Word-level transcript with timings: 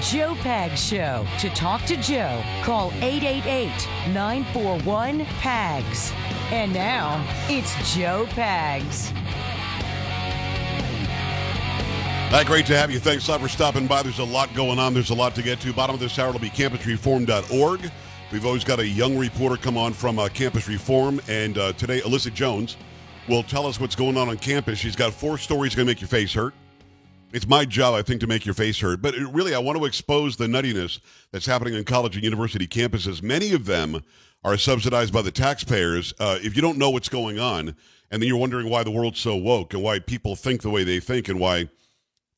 Joe 0.00 0.34
Pags 0.36 0.76
Show. 0.76 1.26
To 1.40 1.50
talk 1.50 1.82
to 1.86 1.96
Joe, 1.96 2.42
call 2.62 2.92
888 3.00 3.68
941 4.14 5.24
PAGS. 5.24 6.12
And 6.52 6.72
now, 6.72 7.24
it's 7.48 7.74
Joe 7.94 8.26
Pags. 8.30 9.10
Hi, 12.30 12.44
great 12.44 12.66
to 12.66 12.76
have 12.76 12.90
you. 12.90 13.00
Thanks 13.00 13.26
a 13.26 13.32
lot 13.32 13.40
for 13.40 13.48
stopping 13.48 13.86
by. 13.86 14.02
There's 14.02 14.20
a 14.20 14.24
lot 14.24 14.54
going 14.54 14.78
on. 14.78 14.94
There's 14.94 15.10
a 15.10 15.14
lot 15.14 15.34
to 15.34 15.42
get 15.42 15.60
to. 15.60 15.72
Bottom 15.72 15.94
of 15.94 16.00
this 16.00 16.18
hour 16.18 16.30
will 16.30 16.38
be 16.38 16.50
campusreform.org. 16.50 17.90
We've 18.30 18.46
always 18.46 18.64
got 18.64 18.78
a 18.78 18.86
young 18.86 19.18
reporter 19.18 19.56
come 19.56 19.76
on 19.76 19.94
from 19.94 20.18
uh, 20.18 20.28
Campus 20.28 20.68
Reform, 20.68 21.20
and 21.28 21.58
uh, 21.58 21.72
today 21.72 22.00
Alyssa 22.02 22.32
Jones 22.32 22.76
will 23.28 23.42
tell 23.42 23.66
us 23.66 23.80
what's 23.80 23.96
going 23.96 24.16
on 24.16 24.28
on 24.28 24.36
campus. 24.36 24.78
She's 24.78 24.96
got 24.96 25.12
four 25.12 25.38
stories 25.38 25.74
going 25.74 25.86
to 25.86 25.90
make 25.90 26.00
your 26.00 26.08
face 26.08 26.32
hurt. 26.32 26.54
It's 27.32 27.46
my 27.46 27.64
job, 27.66 27.94
I 27.94 28.02
think, 28.02 28.20
to 28.22 28.26
make 28.26 28.46
your 28.46 28.54
face 28.54 28.80
hurt. 28.80 29.02
But 29.02 29.14
it, 29.14 29.28
really, 29.28 29.54
I 29.54 29.58
want 29.58 29.78
to 29.78 29.84
expose 29.84 30.36
the 30.36 30.46
nuttiness 30.46 31.00
that's 31.30 31.46
happening 31.46 31.74
on 31.74 31.84
college 31.84 32.14
and 32.14 32.24
university 32.24 32.66
campuses. 32.66 33.22
Many 33.22 33.52
of 33.52 33.66
them 33.66 34.02
are 34.44 34.56
subsidized 34.56 35.12
by 35.12 35.22
the 35.22 35.30
taxpayers. 35.30 36.14
Uh, 36.18 36.38
if 36.42 36.56
you 36.56 36.62
don't 36.62 36.78
know 36.78 36.90
what's 36.90 37.08
going 37.08 37.38
on, 37.38 37.76
and 38.10 38.22
then 38.22 38.28
you're 38.28 38.38
wondering 38.38 38.70
why 38.70 38.82
the 38.82 38.90
world's 38.90 39.20
so 39.20 39.36
woke 39.36 39.74
and 39.74 39.82
why 39.82 39.98
people 39.98 40.36
think 40.36 40.62
the 40.62 40.70
way 40.70 40.84
they 40.84 41.00
think 41.00 41.28
and 41.28 41.38
why 41.38 41.68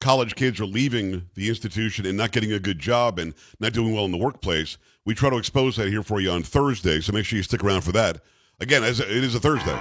college 0.01 0.35
kids 0.35 0.59
are 0.59 0.67
leaving 0.67 1.27
the 1.35 1.49
institution 1.49 2.07
and 2.07 2.17
not 2.17 2.33
getting 2.33 2.53
a 2.53 2.59
good 2.59 2.79
job 2.79 3.19
and 3.19 3.35
not 3.61 3.73
doing 3.73 3.95
well 3.95 4.05
in 4.05 4.11
the 4.11 4.19
workplace, 4.19 4.77
we 5.05 5.15
try 5.15 5.31
to 5.31 5.37
expose 5.37 5.77
that 5.77 5.89
here 5.89 6.03
for 6.03 6.21
you 6.21 6.31
on 6.31 6.43
Thursday. 6.43 7.01
So 7.01 7.13
make 7.13 7.25
sure 7.25 7.37
you 7.37 7.43
stick 7.45 7.63
around 7.63 7.83
for 7.83 7.93
that. 7.93 8.23
Again, 8.59 8.83
as 8.83 8.99
it 8.99 9.09
is 9.09 9.35
a 9.35 9.41
Thursday. 9.41 9.79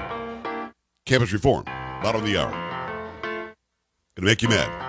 Campus 1.06 1.34
Reform, 1.34 1.64
bottom 2.04 2.22
of 2.22 2.28
the 2.28 2.38
hour. 2.38 2.52
Gonna 4.16 4.26
make 4.28 4.42
you 4.44 4.50
mad. 4.50 4.89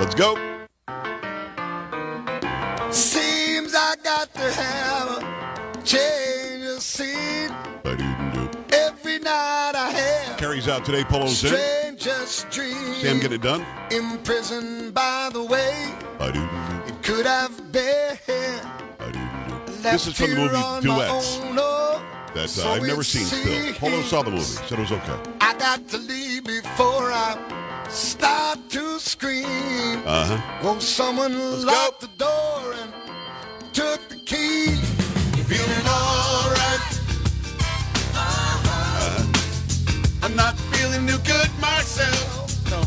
Let's 0.00 0.14
go. 0.16 0.34
Seems 2.90 3.74
I 3.76 3.94
got 4.02 4.34
to 4.34 4.52
have 4.52 5.08
a 5.22 5.82
change 5.82 6.64
of 6.64 6.82
scene. 6.82 7.50
Every 8.72 9.18
night 9.20 9.72
I 9.76 9.90
have 9.90 10.36
Carries 10.36 10.66
out 10.66 10.84
today, 10.84 11.04
Polo's 11.04 11.44
in. 11.44 11.96
dream. 12.50 12.94
Sam, 12.94 13.20
get 13.20 13.32
it 13.32 13.40
done. 13.40 13.64
Imprisoned 13.92 14.94
by 14.94 15.30
the 15.32 15.44
way 15.44 15.94
it 16.20 17.02
could 17.02 17.24
have 17.26 17.72
been. 17.72 18.18
This 19.82 20.08
is 20.08 20.14
from 20.16 20.30
the 20.30 20.36
movie 20.36 20.86
Duets 20.86 21.38
oh, 21.42 22.02
that 22.34 22.64
uh, 22.64 22.72
I've 22.72 22.82
never 22.82 23.04
seen 23.04 23.26
still. 23.26 23.74
Polo 23.74 24.02
saw 24.02 24.22
the 24.22 24.30
movie, 24.30 24.42
said 24.42 24.72
it 24.72 24.78
was 24.78 24.90
okay. 24.90 25.18
I 25.40 25.54
got 25.54 25.86
to 25.88 25.98
leave 25.98 26.44
before 26.44 27.12
I 27.12 27.63
start 27.94 28.58
to 28.70 28.98
scream. 28.98 30.02
Uh 30.06 30.26
huh. 30.36 30.40
Oh, 30.62 30.78
someone 30.78 31.34
Let's 31.38 31.64
locked 31.64 32.00
go. 32.00 32.06
the 32.06 32.12
door 32.24 32.72
and 32.82 32.92
took 33.72 34.08
the 34.08 34.16
key. 34.16 34.70
You 35.36 35.44
Feeling 35.44 35.86
alright. 35.86 37.00
uh-huh. 38.14 39.24
I'm 40.22 40.34
not 40.36 40.56
feeling 40.72 41.06
too 41.06 41.18
good 41.18 41.50
myself. 41.60 42.50
No. 42.70 42.80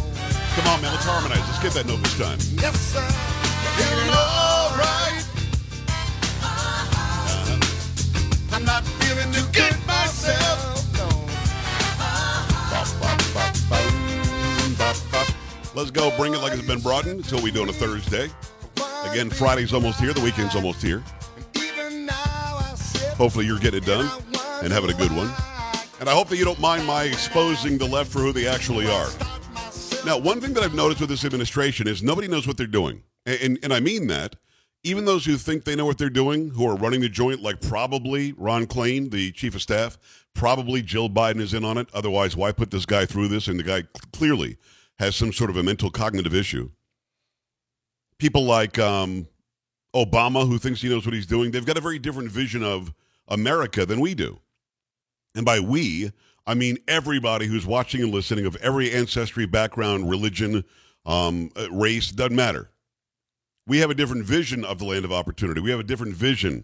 Come 0.56 0.68
on, 0.74 0.82
man, 0.82 0.92
let's 0.94 1.06
harmonize. 1.06 1.40
Let's 1.48 1.62
get 1.64 1.74
that 1.74 1.86
note 1.88 2.02
this 2.04 2.18
time. 2.18 2.38
Yes, 2.62 2.78
sir. 2.94 3.08
Feeling 3.78 4.10
alright. 4.10 5.26
uh-huh. 6.44 8.56
I'm 8.56 8.66
not 8.66 8.84
feeling 9.00 9.32
too 9.32 9.46
good 9.54 9.78
Let's 15.78 15.92
go. 15.92 16.10
Bring 16.18 16.34
it 16.34 16.40
like 16.40 16.54
it's 16.54 16.66
been 16.66 16.80
brought 16.80 17.06
in 17.06 17.18
until 17.18 17.40
we 17.40 17.52
do 17.52 17.62
on 17.62 17.70
a 17.70 17.72
Thursday. 17.72 18.32
Again, 19.12 19.30
Friday's 19.30 19.76
almost 19.76 20.00
here. 20.00 20.12
The 20.12 20.22
weekend's 20.22 20.56
almost 20.56 20.82
here. 20.82 21.04
Hopefully, 23.16 23.46
you're 23.46 23.60
getting 23.60 23.84
it 23.84 23.86
done 23.86 24.10
and 24.64 24.74
having 24.74 24.90
a 24.90 24.96
good 24.96 25.12
one. 25.12 25.32
And 26.00 26.10
I 26.10 26.14
hope 26.14 26.30
that 26.30 26.38
you 26.38 26.46
don't 26.46 26.60
mind 26.60 26.88
my 26.88 27.04
exposing 27.04 27.78
the 27.78 27.86
left 27.86 28.12
for 28.12 28.22
who 28.22 28.32
they 28.32 28.48
actually 28.48 28.88
are. 28.88 29.08
Now, 30.04 30.18
one 30.18 30.42
thing 30.42 30.56
that 30.56 30.64
I've 30.64 30.74
noticed 30.74 31.00
with 31.00 31.12
this 31.12 31.24
administration 31.24 31.88
is 31.88 32.02
nobody 32.02 32.28
knows 32.28 32.48
what 32.48 32.58
they're 32.58 32.66
doing. 32.66 33.04
And, 33.28 33.40
and, 33.42 33.60
and 33.62 33.72
I 33.72 33.80
mean 33.80 34.08
that. 34.08 34.36
Even 34.82 35.06
those 35.06 35.26
who 35.26 35.38
think 35.38 35.64
they 35.64 35.76
know 35.76 35.86
what 35.86 36.00
they're 36.00 36.10
doing, 36.10 36.50
who 36.50 36.68
are 36.68 36.76
running 36.76 37.02
the 37.02 37.10
joint, 37.10 37.44
like 37.44 37.62
probably 37.62 38.34
Ron 38.36 38.66
Klain, 38.66 39.12
the 39.12 39.32
chief 39.32 39.54
of 39.54 39.62
staff, 39.62 40.00
probably 40.34 40.82
Jill 40.82 41.08
Biden 41.08 41.40
is 41.40 41.54
in 41.54 41.64
on 41.64 41.78
it. 41.78 41.88
Otherwise, 41.94 42.36
why 42.36 42.52
put 42.52 42.72
this 42.72 42.88
guy 42.88 43.06
through 43.06 43.28
this? 43.28 43.48
And 43.48 43.60
the 43.60 43.64
guy 43.64 43.84
clearly 44.12 44.58
has 45.00 45.16
some 45.16 45.32
sort 45.32 45.50
of 45.50 45.58
a 45.58 45.64
mental 45.64 45.90
cognitive 45.90 46.34
issue. 46.34 46.70
People 48.18 48.46
like 48.46 48.80
um, 48.80 49.28
Obama, 49.96 50.48
who 50.48 50.58
thinks 50.58 50.82
he 50.82 50.90
knows 50.90 51.06
what 51.06 51.14
he's 51.14 51.26
doing, 51.26 51.52
they've 51.52 51.66
got 51.66 51.78
a 51.78 51.82
very 51.82 52.00
different 52.00 52.32
vision 52.32 52.64
of 52.64 52.94
America 53.28 53.86
than 53.86 54.00
we 54.00 54.16
do. 54.16 54.40
And 55.36 55.46
by 55.46 55.60
we, 55.60 56.12
I 56.48 56.56
mean 56.56 56.78
everybody 56.88 57.46
who's 57.46 57.66
watching 57.66 58.02
and 58.02 58.12
listening 58.12 58.46
of 58.46 58.56
every 58.58 58.92
ancestry, 58.92 59.46
background, 59.46 60.10
religion, 60.10 60.64
um, 61.06 61.52
uh, 61.56 61.70
race, 61.72 62.12
doesn't 62.12 62.36
matter. 62.36 62.72
We 63.68 63.80
have 63.80 63.90
a 63.90 63.96
different 63.96 64.26
vision 64.26 64.64
of 64.66 64.80
the 64.80 64.86
land 64.86 65.06
of 65.06 65.12
opportunity. 65.12 65.62
We 65.62 65.72
have 65.72 65.80
a 65.80 65.84
different 65.84 66.16
vision 66.16 66.64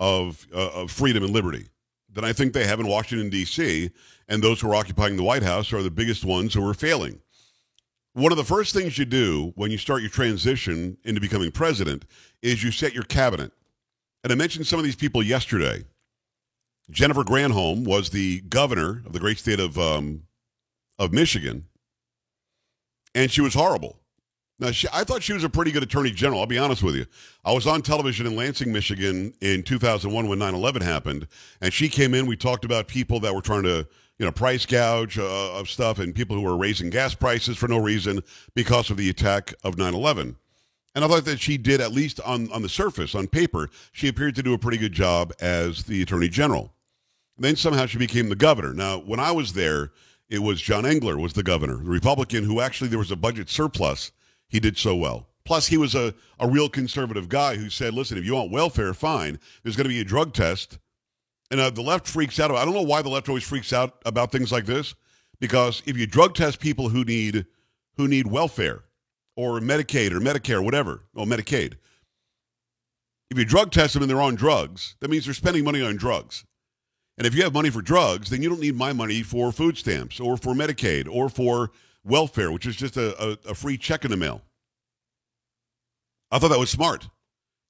of, 0.00 0.46
uh, 0.52 0.70
of 0.70 0.90
freedom 0.90 1.22
and 1.22 1.32
liberty 1.32 1.68
than 2.12 2.24
I 2.24 2.32
think 2.32 2.52
they 2.52 2.66
have 2.66 2.80
in 2.80 2.86
Washington, 2.86 3.30
D.C. 3.30 3.90
And 4.28 4.42
those 4.42 4.60
who 4.60 4.70
are 4.70 4.74
occupying 4.74 5.16
the 5.16 5.22
White 5.22 5.42
House 5.42 5.72
are 5.72 5.82
the 5.82 5.90
biggest 5.90 6.24
ones 6.24 6.52
who 6.52 6.66
are 6.68 6.74
failing. 6.74 7.20
One 8.14 8.30
of 8.30 8.36
the 8.36 8.44
first 8.44 8.74
things 8.74 8.98
you 8.98 9.06
do 9.06 9.52
when 9.56 9.70
you 9.70 9.78
start 9.78 10.02
your 10.02 10.10
transition 10.10 10.98
into 11.04 11.20
becoming 11.20 11.50
president 11.50 12.04
is 12.42 12.62
you 12.62 12.70
set 12.70 12.92
your 12.92 13.04
cabinet. 13.04 13.52
And 14.22 14.32
I 14.32 14.36
mentioned 14.36 14.66
some 14.66 14.78
of 14.78 14.84
these 14.84 14.96
people 14.96 15.22
yesterday. 15.22 15.84
Jennifer 16.90 17.24
Granholm 17.24 17.86
was 17.86 18.10
the 18.10 18.40
governor 18.42 19.02
of 19.06 19.12
the 19.12 19.18
great 19.18 19.38
state 19.38 19.60
of 19.60 19.78
um, 19.78 20.24
of 20.98 21.12
Michigan, 21.12 21.64
and 23.14 23.30
she 23.30 23.40
was 23.40 23.54
horrible. 23.54 23.98
Now, 24.58 24.70
she, 24.70 24.86
I 24.92 25.02
thought 25.02 25.22
she 25.22 25.32
was 25.32 25.42
a 25.42 25.48
pretty 25.48 25.72
good 25.72 25.82
attorney 25.82 26.10
general. 26.10 26.40
I'll 26.40 26.46
be 26.46 26.58
honest 26.58 26.82
with 26.82 26.94
you. 26.94 27.06
I 27.44 27.52
was 27.52 27.66
on 27.66 27.82
television 27.82 28.26
in 28.26 28.36
Lansing, 28.36 28.72
Michigan, 28.72 29.32
in 29.40 29.62
2001 29.62 30.28
when 30.28 30.38
9/11 30.38 30.82
happened, 30.82 31.26
and 31.60 31.72
she 31.72 31.88
came 31.88 32.14
in. 32.14 32.26
We 32.26 32.36
talked 32.36 32.64
about 32.64 32.88
people 32.88 33.20
that 33.20 33.34
were 33.34 33.40
trying 33.40 33.62
to, 33.62 33.88
you 34.22 34.26
know, 34.26 34.30
price 34.30 34.64
gouge 34.64 35.18
uh, 35.18 35.52
of 35.52 35.68
stuff, 35.68 35.98
and 35.98 36.14
people 36.14 36.36
who 36.36 36.42
were 36.42 36.56
raising 36.56 36.90
gas 36.90 37.12
prices 37.12 37.58
for 37.58 37.66
no 37.66 37.78
reason 37.78 38.22
because 38.54 38.88
of 38.88 38.96
the 38.96 39.10
attack 39.10 39.52
of 39.64 39.74
9/11. 39.74 40.36
And 40.94 41.04
I 41.04 41.08
thought 41.08 41.24
that 41.24 41.40
she 41.40 41.58
did, 41.58 41.80
at 41.80 41.90
least 41.90 42.20
on, 42.20 42.48
on 42.52 42.62
the 42.62 42.68
surface, 42.68 43.16
on 43.16 43.26
paper, 43.26 43.68
she 43.90 44.06
appeared 44.06 44.36
to 44.36 44.42
do 44.44 44.54
a 44.54 44.58
pretty 44.58 44.78
good 44.78 44.92
job 44.92 45.32
as 45.40 45.82
the 45.82 46.02
attorney 46.02 46.28
general. 46.28 46.72
Then 47.36 47.56
somehow 47.56 47.86
she 47.86 47.98
became 47.98 48.28
the 48.28 48.36
governor. 48.36 48.72
Now, 48.72 48.98
when 48.98 49.18
I 49.18 49.32
was 49.32 49.54
there, 49.54 49.90
it 50.28 50.38
was 50.38 50.62
John 50.62 50.86
Engler 50.86 51.18
was 51.18 51.32
the 51.32 51.42
governor, 51.42 51.78
the 51.78 51.90
Republican 51.90 52.44
who 52.44 52.60
actually 52.60 52.90
there 52.90 53.00
was 53.00 53.10
a 53.10 53.16
budget 53.16 53.50
surplus. 53.50 54.12
He 54.46 54.60
did 54.60 54.78
so 54.78 54.94
well. 54.94 55.26
Plus, 55.44 55.66
he 55.66 55.78
was 55.78 55.96
a, 55.96 56.14
a 56.38 56.46
real 56.46 56.68
conservative 56.68 57.28
guy 57.28 57.56
who 57.56 57.70
said, 57.70 57.92
listen, 57.92 58.18
if 58.18 58.24
you 58.24 58.34
want 58.34 58.52
welfare, 58.52 58.94
fine. 58.94 59.40
There's 59.64 59.74
going 59.74 59.86
to 59.86 59.88
be 59.88 60.00
a 60.00 60.04
drug 60.04 60.32
test. 60.32 60.78
And 61.52 61.60
uh, 61.60 61.68
the 61.68 61.82
left 61.82 62.08
freaks 62.08 62.40
out. 62.40 62.50
I 62.50 62.64
don't 62.64 62.72
know 62.72 62.80
why 62.80 63.02
the 63.02 63.10
left 63.10 63.28
always 63.28 63.44
freaks 63.44 63.74
out 63.74 64.00
about 64.06 64.32
things 64.32 64.50
like 64.50 64.64
this, 64.64 64.94
because 65.38 65.82
if 65.84 65.98
you 65.98 66.06
drug 66.06 66.34
test 66.34 66.60
people 66.60 66.88
who 66.88 67.04
need 67.04 67.44
who 67.98 68.08
need 68.08 68.26
welfare 68.26 68.84
or 69.36 69.60
Medicaid 69.60 70.12
or 70.12 70.18
Medicare, 70.18 70.64
whatever, 70.64 71.04
or 71.14 71.26
Medicaid, 71.26 71.74
if 73.30 73.38
you 73.38 73.44
drug 73.44 73.70
test 73.70 73.92
them 73.92 74.02
and 74.02 74.08
they're 74.08 74.22
on 74.22 74.34
drugs, 74.34 74.96
that 75.00 75.10
means 75.10 75.26
they're 75.26 75.34
spending 75.34 75.62
money 75.62 75.82
on 75.82 75.96
drugs. 75.96 76.46
And 77.18 77.26
if 77.26 77.34
you 77.34 77.42
have 77.42 77.52
money 77.52 77.68
for 77.68 77.82
drugs, 77.82 78.30
then 78.30 78.42
you 78.42 78.48
don't 78.48 78.60
need 78.60 78.74
my 78.74 78.94
money 78.94 79.22
for 79.22 79.52
food 79.52 79.76
stamps 79.76 80.20
or 80.20 80.38
for 80.38 80.54
Medicaid 80.54 81.06
or 81.06 81.28
for 81.28 81.70
welfare, 82.02 82.50
which 82.50 82.64
is 82.64 82.76
just 82.76 82.96
a, 82.96 83.14
a, 83.22 83.50
a 83.50 83.54
free 83.54 83.76
check 83.76 84.06
in 84.06 84.10
the 84.10 84.16
mail. 84.16 84.40
I 86.30 86.38
thought 86.38 86.48
that 86.48 86.58
was 86.58 86.70
smart. 86.70 87.10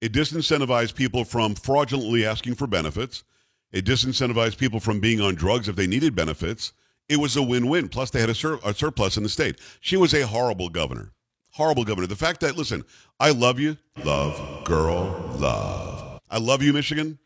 It 0.01 0.13
disincentivized 0.13 0.95
people 0.95 1.25
from 1.25 1.57
fraudulently 1.57 2.25
asking 2.25 2.55
for 2.55 2.69
benefits. 2.69 3.25
It 3.73 3.87
disincentivized 3.87 4.59
people 4.59 4.81
from 4.81 5.01
being 5.01 5.21
on 5.21 5.35
drugs 5.35 5.69
if 5.69 5.77
they 5.77 5.87
needed 5.87 6.15
benefits. 6.15 6.73
It 7.09 7.17
was 7.17 7.37
a 7.37 7.43
win-win. 7.43 7.89
Plus, 7.89 8.11
they 8.11 8.21
had 8.21 8.31
a, 8.31 8.35
sur- 8.35 8.61
a 8.65 8.75
surplus 8.75 9.17
in 9.17 9.23
the 9.23 9.29
state. 9.29 9.59
She 9.81 9.97
was 9.97 10.15
a 10.15 10.27
horrible 10.27 10.69
governor. 10.69 11.13
Horrible 11.51 11.85
governor. 11.85 12.07
The 12.07 12.17
fact 12.17 12.41
that, 12.41 12.57
listen, 12.57 12.85
I 13.19 13.31
love 13.31 13.59
you. 13.59 13.77
Love, 14.05 14.65
girl, 14.65 15.35
love. 15.39 16.21
I 16.31 16.39
love 16.39 16.63
you, 16.63 16.73
Michigan. 16.73 17.19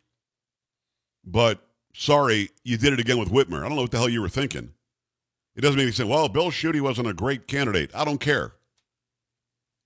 But 1.24 1.60
sorry, 1.94 2.50
you 2.64 2.76
did 2.76 2.92
it 2.92 3.00
again 3.00 3.18
with 3.18 3.30
Whitmer. 3.30 3.58
I 3.64 3.68
don't 3.68 3.76
know 3.76 3.82
what 3.82 3.90
the 3.90 3.98
hell 3.98 4.08
you 4.08 4.22
were 4.22 4.28
thinking. 4.28 4.72
It 5.56 5.60
doesn't 5.60 5.76
make 5.76 5.84
any 5.84 5.92
sense. 5.92 6.08
Well, 6.08 6.28
Bill 6.28 6.50
Schuette 6.50 6.80
wasn't 6.80 7.08
a 7.08 7.14
great 7.14 7.46
candidate. 7.46 7.90
I 7.94 8.04
don't 8.04 8.20
care. 8.20 8.52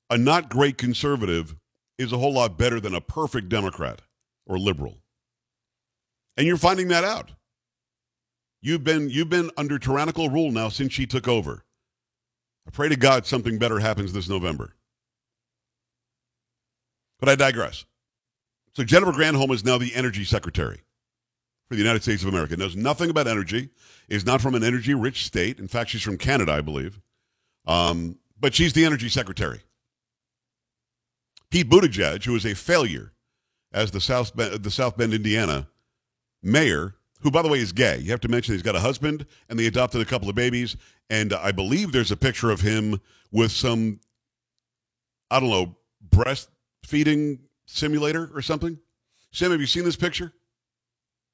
A 0.09 0.19
not 0.19 0.51
great 0.51 0.77
conservative 0.77 1.55
is 1.99 2.13
a 2.13 2.19
whole 2.19 2.33
lot 2.33 2.59
better 2.59 2.81
than 2.81 2.95
a 2.95 3.01
perfect 3.01 3.49
Democrat 3.49 4.03
or 4.47 4.59
liberal. 4.59 5.00
And 6.41 6.47
you're 6.47 6.57
finding 6.57 6.89
that 6.89 7.05
out. 7.05 7.33
You've 8.63 8.83
been 8.83 9.11
you've 9.11 9.29
been 9.29 9.51
under 9.59 9.79
tyrannical 9.79 10.31
rule 10.31 10.51
now 10.51 10.71
since 10.71 10.91
she 10.91 11.05
took 11.05 11.29
over. 11.29 11.67
I 12.67 12.71
pray 12.71 12.89
to 12.89 12.97
God 12.97 13.27
something 13.27 13.59
better 13.59 13.79
happens 13.79 14.15
this 14.15 14.27
November. 14.27 14.75
But 17.19 17.29
I 17.29 17.35
digress. 17.35 17.85
So 18.75 18.85
Jennifer 18.85 19.13
Granholm 19.13 19.53
is 19.53 19.67
now 19.67 19.77
the 19.77 19.95
energy 19.95 20.25
secretary 20.25 20.81
for 21.69 21.75
the 21.75 21.83
United 21.83 22.03
States 22.05 22.23
of 22.23 22.31
America. 22.31 22.57
Knows 22.57 22.75
nothing 22.75 23.11
about 23.11 23.27
energy. 23.27 23.69
Is 24.09 24.25
not 24.25 24.41
from 24.41 24.55
an 24.55 24.65
energy-rich 24.65 25.27
state. 25.27 25.59
In 25.59 25.69
fact, 25.69 25.91
she's 25.91 26.01
from 26.01 26.17
Canada, 26.17 26.53
I 26.53 26.63
believe. 26.63 27.03
Um, 27.67 28.17
but 28.41 28.55
she's 28.55 28.73
the 28.73 28.87
energy 28.87 29.11
secretary. 29.11 29.61
Pete 31.51 31.69
Buttigieg, 31.69 32.25
who 32.25 32.35
is 32.35 32.47
a 32.47 32.55
failure 32.55 33.13
as 33.75 33.91
the 33.91 34.01
South 34.01 34.35
Bend, 34.35 34.63
the 34.63 34.71
South 34.71 34.97
Bend, 34.97 35.13
Indiana 35.13 35.69
mayor, 36.43 36.95
who 37.21 37.31
by 37.31 37.43
the 37.43 37.49
way 37.49 37.59
is 37.59 37.73
gay. 37.73 37.99
You 37.99 38.11
have 38.11 38.21
to 38.21 38.29
mention 38.29 38.55
he's 38.55 38.63
got 38.63 38.77
a 38.77 38.81
husband 38.81 39.27
and 39.49 39.59
they 39.59 39.67
adopted 39.67 40.01
a 40.01 40.05
couple 40.05 40.29
of 40.29 40.35
babies. 40.35 40.77
And 41.09 41.33
I 41.33 41.53
believe 41.53 41.93
there's 41.93 42.11
a 42.11 42.17
picture 42.17 42.51
of 42.51 42.61
him 42.61 43.01
with 43.31 43.51
some, 43.53 44.01
I 45.31 45.41
don't 45.41 45.51
know, 45.51 45.77
breastfeeding 46.09 47.41
simulator 47.67 48.31
or 48.35 48.43
something. 48.43 48.79
Sam, 49.33 49.51
have 49.51 49.61
you 49.61 49.67
seen 49.67 49.85
this 49.85 49.97
picture? 49.97 50.33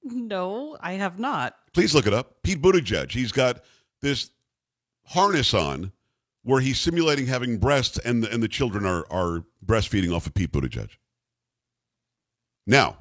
No, 0.03 0.77
I 0.81 0.93
have 0.93 1.19
not. 1.19 1.57
Please 1.73 1.95
look 1.95 2.07
it 2.07 2.15
up. 2.15 2.43
Pete 2.43 2.61
Buttigieg. 2.61 3.11
He's 3.11 3.33
got 3.33 3.63
this 4.01 4.31
harness 5.05 5.55
on 5.55 5.93
where 6.43 6.61
he's 6.61 6.79
simulating 6.79 7.27
having 7.27 7.59
breasts 7.59 7.99
and 7.99 8.23
the, 8.23 8.33
and 8.33 8.43
the 8.43 8.49
children 8.49 8.87
are, 8.87 9.05
are 9.11 9.45
breastfeeding 9.65 10.15
off 10.15 10.27
of 10.27 10.35
Pete 10.35 10.53
Buttigieg. 10.53 10.91
Now, 12.67 12.99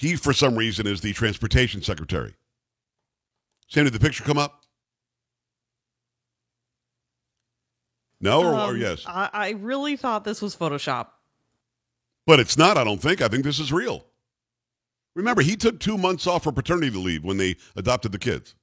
he, 0.00 0.16
for 0.16 0.32
some 0.32 0.56
reason, 0.56 0.86
is 0.86 1.02
the 1.02 1.12
transportation 1.12 1.82
secretary. 1.82 2.34
Sam, 3.68 3.84
did 3.84 3.92
the 3.92 4.00
picture 4.00 4.24
come 4.24 4.38
up? 4.38 4.64
No, 8.20 8.40
or, 8.42 8.54
or 8.54 8.70
Um, 8.70 8.76
yes? 8.80 9.04
I, 9.06 9.28
I 9.32 9.50
really 9.50 9.96
thought 9.96 10.24
this 10.24 10.40
was 10.42 10.56
Photoshop. 10.56 11.08
But 12.26 12.40
it's 12.40 12.56
not, 12.56 12.76
I 12.78 12.84
don't 12.84 13.00
think. 13.00 13.20
I 13.20 13.28
think 13.28 13.44
this 13.44 13.58
is 13.60 13.72
real. 13.72 14.04
Remember, 15.14 15.42
he 15.42 15.56
took 15.56 15.80
two 15.80 15.98
months 15.98 16.26
off 16.26 16.44
for 16.44 16.52
paternity 16.52 16.90
leave 16.96 17.24
when 17.24 17.36
they 17.36 17.56
adopted 17.76 18.12
the 18.12 18.18
kids. 18.18 18.54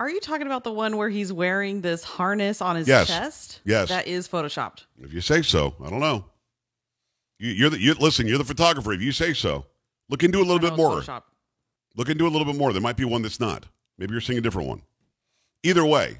Are 0.00 0.10
you 0.10 0.18
talking 0.20 0.46
about 0.46 0.64
the 0.64 0.72
one 0.72 0.96
where 0.96 1.08
he's 1.08 1.32
wearing 1.32 1.80
this 1.80 2.02
harness 2.02 2.60
on 2.60 2.74
his 2.76 2.88
Yes. 2.88 3.06
chest? 3.06 3.60
Yes. 3.64 3.88
That 3.90 4.08
is 4.08 4.26
photoshopped. 4.26 4.86
If 5.00 5.12
you 5.12 5.20
say 5.20 5.42
so, 5.42 5.74
I 5.84 5.90
don't 5.90 6.00
know. 6.00 6.24
You, 7.44 7.52
you're 7.52 7.70
the 7.70 7.78
you, 7.78 7.92
listen. 7.94 8.26
You're 8.26 8.38
the 8.38 8.44
photographer. 8.44 8.94
If 8.94 9.02
you 9.02 9.12
say 9.12 9.34
so, 9.34 9.66
look 10.08 10.22
into 10.22 10.38
a 10.38 10.40
little 10.40 10.58
bit 10.58 10.76
more. 10.76 11.02
Photoshop. 11.02 11.24
Look 11.94 12.08
into 12.08 12.26
a 12.26 12.28
little 12.30 12.46
bit 12.46 12.56
more. 12.56 12.72
There 12.72 12.80
might 12.80 12.96
be 12.96 13.04
one 13.04 13.20
that's 13.20 13.38
not. 13.38 13.66
Maybe 13.98 14.12
you're 14.12 14.22
seeing 14.22 14.38
a 14.38 14.42
different 14.42 14.66
one. 14.66 14.80
Either 15.62 15.84
way, 15.84 16.18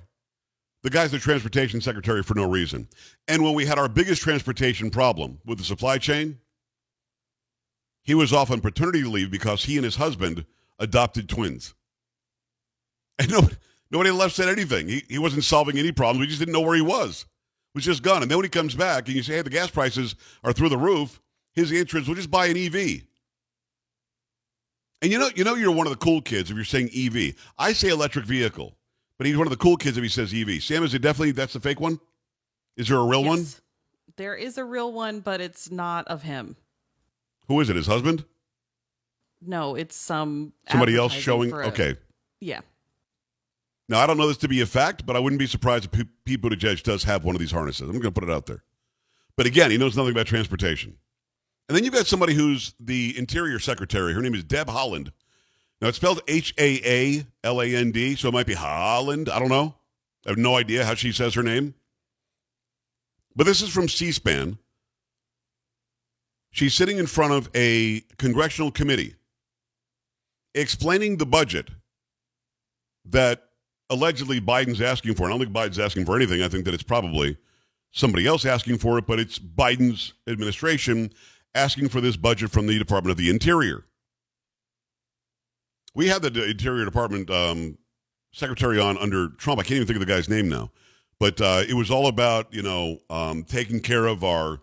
the 0.83 0.91
guy's 0.91 1.11
the 1.11 1.19
transportation 1.19 1.81
secretary 1.81 2.23
for 2.23 2.35
no 2.35 2.49
reason. 2.49 2.87
And 3.27 3.43
when 3.43 3.55
we 3.55 3.65
had 3.65 3.79
our 3.79 3.89
biggest 3.89 4.21
transportation 4.21 4.91
problem 4.91 5.39
with 5.47 5.57
the 5.57 5.65
supply 5.65 5.97
chain, 5.97 6.39
he 8.03 8.15
was 8.15 8.35
off 8.35 8.51
on 8.51 8.61
paternity 8.61 9.03
leave 9.03 9.31
because 9.31 9.65
he 9.65 9.77
and 9.77 9.85
his 9.85 9.97
husband 9.97 10.45
adopted 10.79 11.29
twins. 11.29 11.73
And 13.19 13.31
nobody, 13.31 13.57
nobody 13.91 14.11
left 14.11 14.37
said 14.37 14.51
anything. 14.51 14.89
He, 14.89 15.03
he 15.09 15.19
wasn't 15.19 15.45
solving 15.45 15.79
any 15.79 15.91
problems. 15.91 16.21
We 16.21 16.27
just 16.27 16.39
didn't 16.39 16.53
know 16.53 16.61
where 16.61 16.77
he 16.77 16.83
was. 16.83 17.25
Was 17.75 17.85
just 17.85 18.03
gone. 18.05 18.23
And 18.23 18.31
then 18.31 18.39
when 18.39 18.45
he 18.45 18.51
comes 18.51 18.75
back 18.75 19.09
and 19.09 19.17
you 19.17 19.23
say, 19.23 19.35
hey, 19.35 19.43
the 19.43 19.51
gas 19.51 19.69
prices 19.71 20.15
are 20.45 20.53
through 20.53 20.69
the 20.69 20.79
roof, 20.79 21.21
his 21.55 21.73
answer 21.73 21.99
is, 21.99 22.07
we'll 22.07 22.15
just 22.15 22.31
buy 22.31 22.47
an 22.47 22.57
EV. 22.57 23.03
And 25.03 25.11
you 25.13 25.19
know, 25.19 25.29
you 25.35 25.43
know, 25.45 25.55
you're 25.55 25.73
one 25.73 25.87
of 25.87 25.93
the 25.93 25.99
cool 25.99 26.21
kids 26.23 26.51
if 26.51 26.57
you're 26.57 26.65
saying 26.65 26.91
EV. 26.97 27.35
I 27.59 27.73
say 27.73 27.89
electric 27.89 28.27
vehicle, 28.27 28.77
but 29.19 29.27
he's 29.27 29.37
one 29.37 29.47
of 29.47 29.51
the 29.51 29.57
cool 29.57 29.77
kids 29.77 29.97
if 29.99 30.03
he 30.05 30.09
says 30.09 30.33
EV. 30.33 30.63
Sam, 30.63 30.85
is 30.85 30.95
it 30.95 31.01
definitely 31.01 31.33
that's 31.33 31.53
the 31.53 31.61
fake 31.61 31.81
one? 31.81 31.99
Is 32.77 32.89
there 32.89 32.99
a 32.99 33.05
real 33.05 33.25
one? 33.25 33.45
There 34.17 34.37
is 34.37 34.57
a 34.57 34.65
real 34.65 34.93
one, 34.93 35.21
but 35.21 35.41
it's 35.41 35.71
not 35.71 36.07
of 36.07 36.23
him. 36.23 36.57
Who 37.49 37.61
is 37.61 37.69
it? 37.69 37.77
His 37.77 37.87
husband? 37.89 38.25
No, 39.43 39.75
it's 39.75 39.97
some 39.97 40.53
Somebody 40.71 40.97
else 40.97 41.13
showing? 41.13 41.53
a- 41.53 41.57
Okay. 41.67 41.97
Yeah. 42.41 42.61
Now 43.89 44.01
I 44.01 44.07
don't 44.07 44.17
know 44.17 44.29
this 44.29 44.39
to 44.39 44.49
be 44.49 44.61
a 44.61 44.67
fact, 44.67 45.05
but 45.05 45.17
I 45.17 45.19
wouldn't 45.19 45.39
be 45.39 45.47
surprised 45.47 45.87
if 45.87 45.91
P- 45.93 46.09
Pete 46.25 46.41
Buttigieg 46.41 46.83
does 46.83 47.05
have 47.05 47.25
one 47.25 47.35
of 47.35 47.41
these 47.41 47.51
harnesses. 47.51 47.83
I'm 47.83 47.93
going 47.93 48.03
to 48.03 48.11
put 48.13 48.25
it 48.25 48.33
out 48.33 48.47
there. 48.47 48.63
But 49.37 49.47
again, 49.47 49.71
he 49.71 49.79
knows 49.79 49.97
nothing 49.97 50.13
about 50.13 50.27
transportation. 50.27 50.97
And 51.69 51.77
then 51.77 51.85
you've 51.85 51.95
got 51.95 52.07
somebody 52.07 52.35
who's 52.35 52.75
the 52.79 53.17
Interior 53.19 53.59
Secretary. 53.59 54.13
Her 54.13 54.23
name 54.23 54.35
is 54.35 54.45
Deb 54.45 54.69
Haaland. 54.69 55.11
Now 55.81 55.89
it's 55.89 55.97
spelled 55.97 56.23
H 56.29 56.55
A 56.59 56.81
A 56.85 57.27
L 57.43 57.61
A 57.61 57.75
N 57.75 57.91
D, 57.91 58.15
so 58.15 58.29
it 58.29 58.33
might 58.33 58.47
be 58.47 58.55
Holland. 58.55 59.29
I 59.29 59.39
don't 59.39 59.49
know. 59.49 59.75
I 60.27 60.31
have 60.31 60.39
no 60.39 60.57
idea 60.57 60.85
how 60.85 60.95
she 60.95 61.13
says 61.13 61.35
her 61.35 61.43
name. 61.43 61.75
But 63.37 63.45
this 63.45 63.61
is 63.63 63.69
from 63.69 63.89
C-SPAN. 63.89 64.59
She's 66.53 66.73
sitting 66.73 66.99
in 66.99 67.07
front 67.07 67.33
of 67.33 67.51
a 67.55 68.01
congressional 68.17 68.71
committee 68.71 69.17
explaining 70.55 71.17
the 71.17 71.27
budget 71.27 71.69
that 73.07 73.49
allegedly 73.91 74.41
Biden's 74.41 74.81
asking 74.81 75.15
for. 75.15 75.25
And 75.25 75.35
I 75.35 75.37
don't 75.37 75.47
think 75.47 75.57
Biden's 75.57 75.79
asking 75.79 76.07
for 76.07 76.17
anything. 76.17 76.43
I 76.43 76.49
think 76.49 76.65
that 76.65 76.75
it's 76.75 76.83
probably 76.83 77.37
somebody 77.93 78.27
else 78.27 78.45
asking 78.45 78.79
for 78.79 78.99
it, 78.99 79.07
but 79.07 79.21
it's 79.21 79.39
Biden's 79.39 80.15
administration 80.27 81.13
asking 81.55 81.89
for 81.89 82.01
this 82.01 82.17
budget 82.17 82.51
from 82.51 82.67
the 82.67 82.79
Department 82.79 83.13
of 83.13 83.17
the 83.17 83.31
Interior. 83.31 83.85
We 85.95 86.09
had 86.09 86.23
the 86.23 86.51
Interior 86.51 86.85
Department 86.85 87.31
um, 87.31 87.79
secretary 88.33 88.81
on 88.81 88.99
under 88.99 89.29
Trump. 89.29 89.61
I 89.61 89.63
can't 89.63 89.77
even 89.77 89.87
think 89.87 90.01
of 90.01 90.07
the 90.07 90.13
guy's 90.13 90.29
name 90.29 90.49
now, 90.49 90.73
but 91.21 91.41
uh, 91.41 91.63
it 91.69 91.75
was 91.75 91.91
all 91.91 92.09
about 92.09 92.53
you 92.53 92.63
know 92.63 92.99
um, 93.11 93.45
taking 93.45 93.79
care 93.79 94.07
of 94.07 94.25
our 94.25 94.61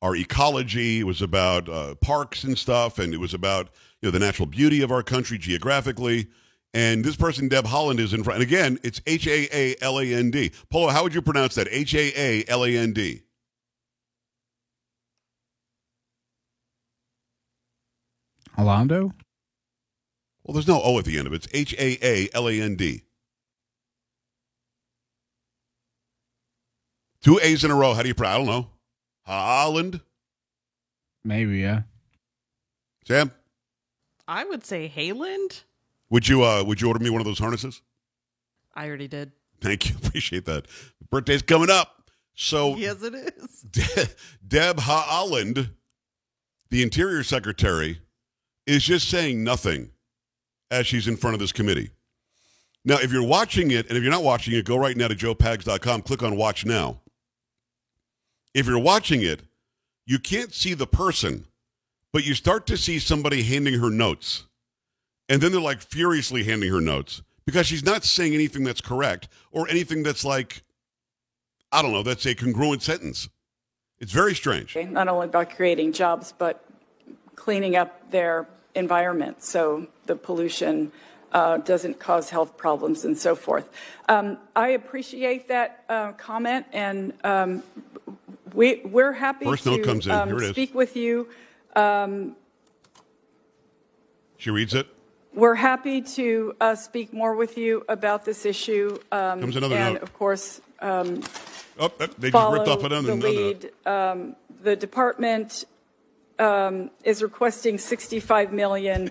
our 0.00 0.16
ecology. 0.16 1.00
It 1.00 1.04
was 1.04 1.20
about 1.20 1.68
uh, 1.68 1.94
parks 1.96 2.44
and 2.44 2.56
stuff, 2.56 2.98
and 2.98 3.12
it 3.12 3.18
was 3.18 3.34
about 3.34 3.68
you 4.00 4.06
know 4.06 4.10
the 4.10 4.18
natural 4.18 4.46
beauty 4.46 4.80
of 4.80 4.90
our 4.90 5.02
country 5.02 5.36
geographically. 5.36 6.28
And 6.74 7.04
this 7.04 7.16
person, 7.16 7.48
Deb 7.48 7.66
Haaland, 7.66 7.98
is 7.98 8.14
in 8.14 8.24
front. 8.24 8.40
And 8.40 8.48
again, 8.48 8.78
it's 8.82 9.00
H 9.06 9.26
A 9.26 9.48
A 9.52 9.76
L 9.82 10.00
A 10.00 10.04
N 10.04 10.30
D. 10.30 10.52
Polo, 10.70 10.88
how 10.88 11.02
would 11.02 11.14
you 11.14 11.20
pronounce 11.20 11.54
that? 11.56 11.68
H 11.70 11.94
A 11.94 12.12
A 12.18 12.44
L 12.48 12.64
A 12.64 12.76
N 12.76 12.92
D. 12.92 13.22
Alando? 18.56 19.12
Well, 20.44 20.54
there's 20.54 20.68
no 20.68 20.80
O 20.82 20.98
at 20.98 21.04
the 21.04 21.18
end 21.18 21.26
of 21.26 21.32
it. 21.32 21.46
It's 21.46 21.48
H 21.52 21.74
A 21.78 21.98
A 22.02 22.28
L 22.34 22.48
A 22.48 22.60
N 22.60 22.76
D. 22.76 23.02
Two 27.22 27.38
A's 27.40 27.64
in 27.64 27.70
a 27.70 27.74
row. 27.74 27.94
How 27.94 28.02
do 28.02 28.08
you 28.08 28.14
pronounce? 28.14 28.34
I 28.34 28.38
don't 28.38 28.46
know. 28.46 28.68
Holland. 29.24 30.00
Maybe, 31.22 31.58
yeah. 31.58 31.82
Sam, 33.06 33.30
I 34.26 34.44
would 34.44 34.64
say 34.64 34.92
Hayland. 34.94 35.62
Would 36.12 36.28
you 36.28 36.44
uh, 36.44 36.62
would 36.62 36.80
you 36.80 36.88
order 36.88 37.00
me 37.00 37.10
one 37.10 37.20
of 37.20 37.24
those 37.24 37.38
harnesses? 37.38 37.80
I 38.74 38.86
already 38.86 39.08
did. 39.08 39.32
Thank 39.60 39.88
you. 39.88 39.96
Appreciate 40.04 40.44
that. 40.44 40.66
Birthday's 41.10 41.42
coming 41.42 41.70
up. 41.70 42.10
So 42.34 42.76
Yes, 42.76 43.02
it 43.02 43.14
is. 43.14 43.60
De- 43.70 44.08
Deb 44.46 44.76
Haaland, 44.76 45.70
the 46.70 46.82
Interior 46.82 47.22
Secretary, 47.22 47.98
is 48.66 48.84
just 48.84 49.08
saying 49.08 49.42
nothing 49.42 49.90
as 50.70 50.86
she's 50.86 51.08
in 51.08 51.16
front 51.16 51.34
of 51.34 51.40
this 51.40 51.52
committee. 51.52 51.90
Now, 52.84 52.96
if 52.96 53.12
you're 53.12 53.26
watching 53.26 53.70
it, 53.70 53.88
and 53.88 53.96
if 53.96 54.02
you're 54.02 54.12
not 54.12 54.24
watching 54.24 54.54
it, 54.54 54.64
go 54.64 54.76
right 54.76 54.96
now 54.96 55.08
to 55.08 55.14
joepags.com, 55.14 56.02
click 56.02 56.22
on 56.22 56.36
Watch 56.36 56.66
Now. 56.66 57.00
If 58.54 58.66
you're 58.66 58.78
watching 58.78 59.22
it, 59.22 59.40
you 60.04 60.18
can't 60.18 60.52
see 60.52 60.74
the 60.74 60.86
person, 60.86 61.46
but 62.12 62.26
you 62.26 62.34
start 62.34 62.66
to 62.66 62.76
see 62.76 62.98
somebody 62.98 63.42
handing 63.42 63.78
her 63.78 63.90
notes. 63.90 64.44
And 65.28 65.40
then 65.40 65.52
they're 65.52 65.60
like 65.60 65.80
furiously 65.80 66.44
handing 66.44 66.70
her 66.70 66.80
notes 66.80 67.22
because 67.44 67.66
she's 67.66 67.84
not 67.84 68.04
saying 68.04 68.34
anything 68.34 68.64
that's 68.64 68.80
correct 68.80 69.28
or 69.50 69.68
anything 69.68 70.02
that's 70.02 70.24
like, 70.24 70.62
I 71.70 71.82
don't 71.82 71.92
know, 71.92 72.02
that's 72.02 72.26
a 72.26 72.34
congruent 72.34 72.82
sentence. 72.82 73.28
It's 73.98 74.12
very 74.12 74.34
strange. 74.34 74.76
not 74.76 75.08
only 75.08 75.26
about 75.26 75.50
creating 75.50 75.92
jobs, 75.92 76.34
but 76.36 76.64
cleaning 77.36 77.76
up 77.76 78.10
their 78.10 78.48
environment 78.74 79.42
so 79.42 79.86
the 80.06 80.16
pollution 80.16 80.90
uh, 81.32 81.58
doesn't 81.58 81.98
cause 81.98 82.30
health 82.30 82.56
problems 82.56 83.04
and 83.04 83.16
so 83.16 83.34
forth. 83.34 83.68
Um, 84.08 84.38
I 84.54 84.68
appreciate 84.70 85.48
that 85.48 85.84
uh, 85.88 86.12
comment, 86.12 86.66
and 86.72 87.14
um, 87.24 87.62
we, 88.52 88.82
we're 88.84 89.12
happy 89.12 89.46
First 89.46 89.64
to 89.64 89.70
note 89.70 89.84
comes 89.84 90.06
in. 90.06 90.12
um, 90.12 90.28
Here 90.28 90.38
it 90.38 90.42
is. 90.44 90.50
speak 90.50 90.74
with 90.74 90.96
you. 90.96 91.28
She 94.36 94.50
reads 94.50 94.74
it. 94.74 94.88
We're 95.34 95.54
happy 95.54 96.02
to 96.02 96.54
uh, 96.60 96.74
speak 96.74 97.12
more 97.12 97.34
with 97.34 97.56
you 97.56 97.84
about 97.88 98.24
this 98.24 98.44
issue. 98.44 98.98
Um, 99.10 99.40
Comes 99.40 99.56
another 99.56 99.76
and 99.76 99.94
note. 99.94 100.02
of 100.02 100.12
course, 100.12 100.60
um, 100.80 101.22
Oh, 101.78 101.90
they 101.98 102.06
just 102.06 102.32
follow 102.32 102.54
ripped 102.54 102.68
off 102.68 102.84
another 102.84 103.06
the 103.08 103.12
another 103.14 103.28
lead. 103.30 103.70
Um, 103.86 104.36
the 104.62 104.76
department 104.76 105.64
um, 106.38 106.90
is 107.04 107.22
requesting 107.22 107.78
65 107.78 108.52
million 108.52 109.10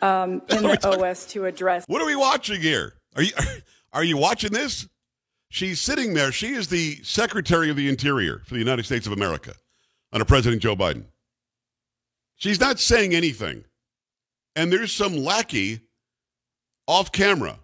um, 0.00 0.42
in 0.48 0.62
the 0.62 0.78
OS 0.88 1.26
to 1.26 1.44
address. 1.44 1.84
What 1.86 2.00
are 2.00 2.06
we 2.06 2.16
watching 2.16 2.60
here? 2.60 2.94
Are 3.16 3.22
you 3.22 3.32
are 3.92 4.04
you 4.04 4.16
watching 4.16 4.52
this? 4.52 4.88
She's 5.50 5.80
sitting 5.80 6.14
there. 6.14 6.32
She 6.32 6.48
is 6.54 6.68
the 6.68 6.96
Secretary 7.02 7.70
of 7.70 7.76
the 7.76 7.88
Interior 7.88 8.42
for 8.44 8.54
the 8.54 8.60
United 8.60 8.84
States 8.84 9.06
of 9.06 9.12
America 9.12 9.54
under 10.12 10.24
President 10.24 10.60
Joe 10.62 10.76
Biden. 10.76 11.04
She's 12.36 12.60
not 12.60 12.78
saying 12.78 13.14
anything. 13.14 13.64
And 14.58 14.72
there's 14.72 14.92
some 14.92 15.16
lackey 15.16 15.82
off 16.88 17.12
camera 17.12 17.60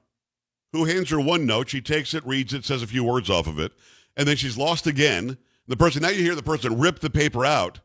who 0.72 0.84
hands 0.84 1.10
her 1.10 1.18
one 1.18 1.44
note. 1.44 1.68
She 1.68 1.80
takes 1.80 2.14
it, 2.14 2.24
reads 2.24 2.54
it, 2.54 2.64
says 2.64 2.84
a 2.84 2.86
few 2.86 3.02
words 3.02 3.28
off 3.28 3.48
of 3.48 3.58
it, 3.58 3.72
and 4.16 4.28
then 4.28 4.36
she's 4.36 4.56
lost 4.56 4.86
again. 4.86 5.36
The 5.66 5.76
person 5.76 6.02
now 6.02 6.10
you 6.10 6.22
hear 6.22 6.36
the 6.36 6.42
person 6.42 6.78
rip 6.78 7.00
the 7.00 7.10
paper 7.10 7.44
out 7.44 7.80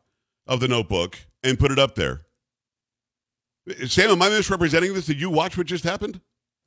of 0.46 0.60
the 0.60 0.68
notebook 0.68 1.18
and 1.42 1.58
put 1.58 1.72
it 1.72 1.78
up 1.80 1.96
there. 1.96 2.22
Sam, 3.88 4.10
am 4.10 4.22
I 4.22 4.28
misrepresenting 4.28 4.94
this? 4.94 5.06
Did 5.06 5.20
you 5.20 5.28
watch 5.28 5.58
what 5.58 5.66
just 5.66 5.82
happened? 5.82 6.20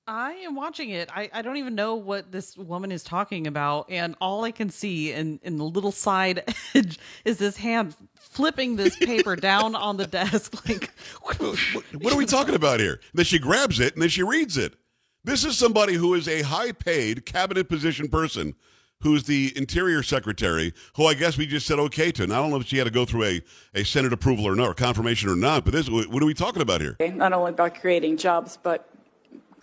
I 0.05 0.33
am 0.33 0.55
watching 0.55 0.89
it. 0.89 1.10
I, 1.15 1.29
I 1.31 1.41
don't 1.41 1.55
even 1.57 1.75
know 1.75 1.95
what 1.95 2.31
this 2.31 2.57
woman 2.57 2.91
is 2.91 3.03
talking 3.03 3.48
about. 3.48 3.89
And 3.89 4.15
all 4.19 4.43
I 4.43 4.51
can 4.51 4.69
see 4.69 5.13
in, 5.13 5.39
in 5.43 5.57
the 5.57 5.63
little 5.63 5.93
side 5.93 6.43
edge 6.75 7.00
is 7.24 7.38
this 7.38 7.55
hand 7.55 7.95
flipping 8.15 8.75
this 8.75 8.98
paper 8.98 9.36
down 9.38 9.75
on 9.75 9.98
the 9.98 10.07
desk. 10.07 10.53
Like, 10.69 10.91
What 11.22 12.13
are 12.13 12.17
we 12.17 12.25
talking 12.25 12.55
about 12.55 12.79
here? 12.79 13.00
Then 13.13 13.25
she 13.25 13.39
grabs 13.39 13.79
it 13.79 13.93
and 13.93 14.01
then 14.01 14.10
she 14.10 14.24
reads 14.24 14.57
it. 14.57 14.75
This 15.24 15.45
is 15.45 15.57
somebody 15.57 15.93
who 15.93 16.15
is 16.15 16.27
a 16.27 16.41
high 16.41 16.74
paid 16.74 17.25
cabinet 17.25 17.69
position 17.69 18.10
person 18.10 18.55
who's 19.01 19.24
the 19.24 19.53
interior 19.55 20.01
secretary, 20.03 20.74
who 20.95 21.05
I 21.05 21.13
guess 21.13 21.38
we 21.38 21.45
just 21.45 21.67
said 21.67 21.79
okay 21.79 22.12
to. 22.13 22.24
And 22.24 22.33
I 22.33 22.38
don't 22.38 22.50
know 22.50 22.60
if 22.60 22.67
she 22.67 22.77
had 22.77 22.86
to 22.86 22.91
go 22.91 23.05
through 23.05 23.25
a, 23.25 23.41
a 23.74 23.83
Senate 23.83 24.13
approval 24.13 24.45
or 24.48 24.55
not, 24.55 24.67
or 24.67 24.74
confirmation 24.74 25.29
or 25.29 25.36
not, 25.36 25.65
but 25.65 25.74
this, 25.74 25.89
what 25.89 26.24
are 26.24 26.25
we 26.25 26.33
talking 26.33 26.62
about 26.62 26.81
here? 26.81 26.95
not 27.13 27.33
only 27.33 27.51
about 27.51 27.79
creating 27.79 28.17
jobs, 28.17 28.57
but 28.62 28.93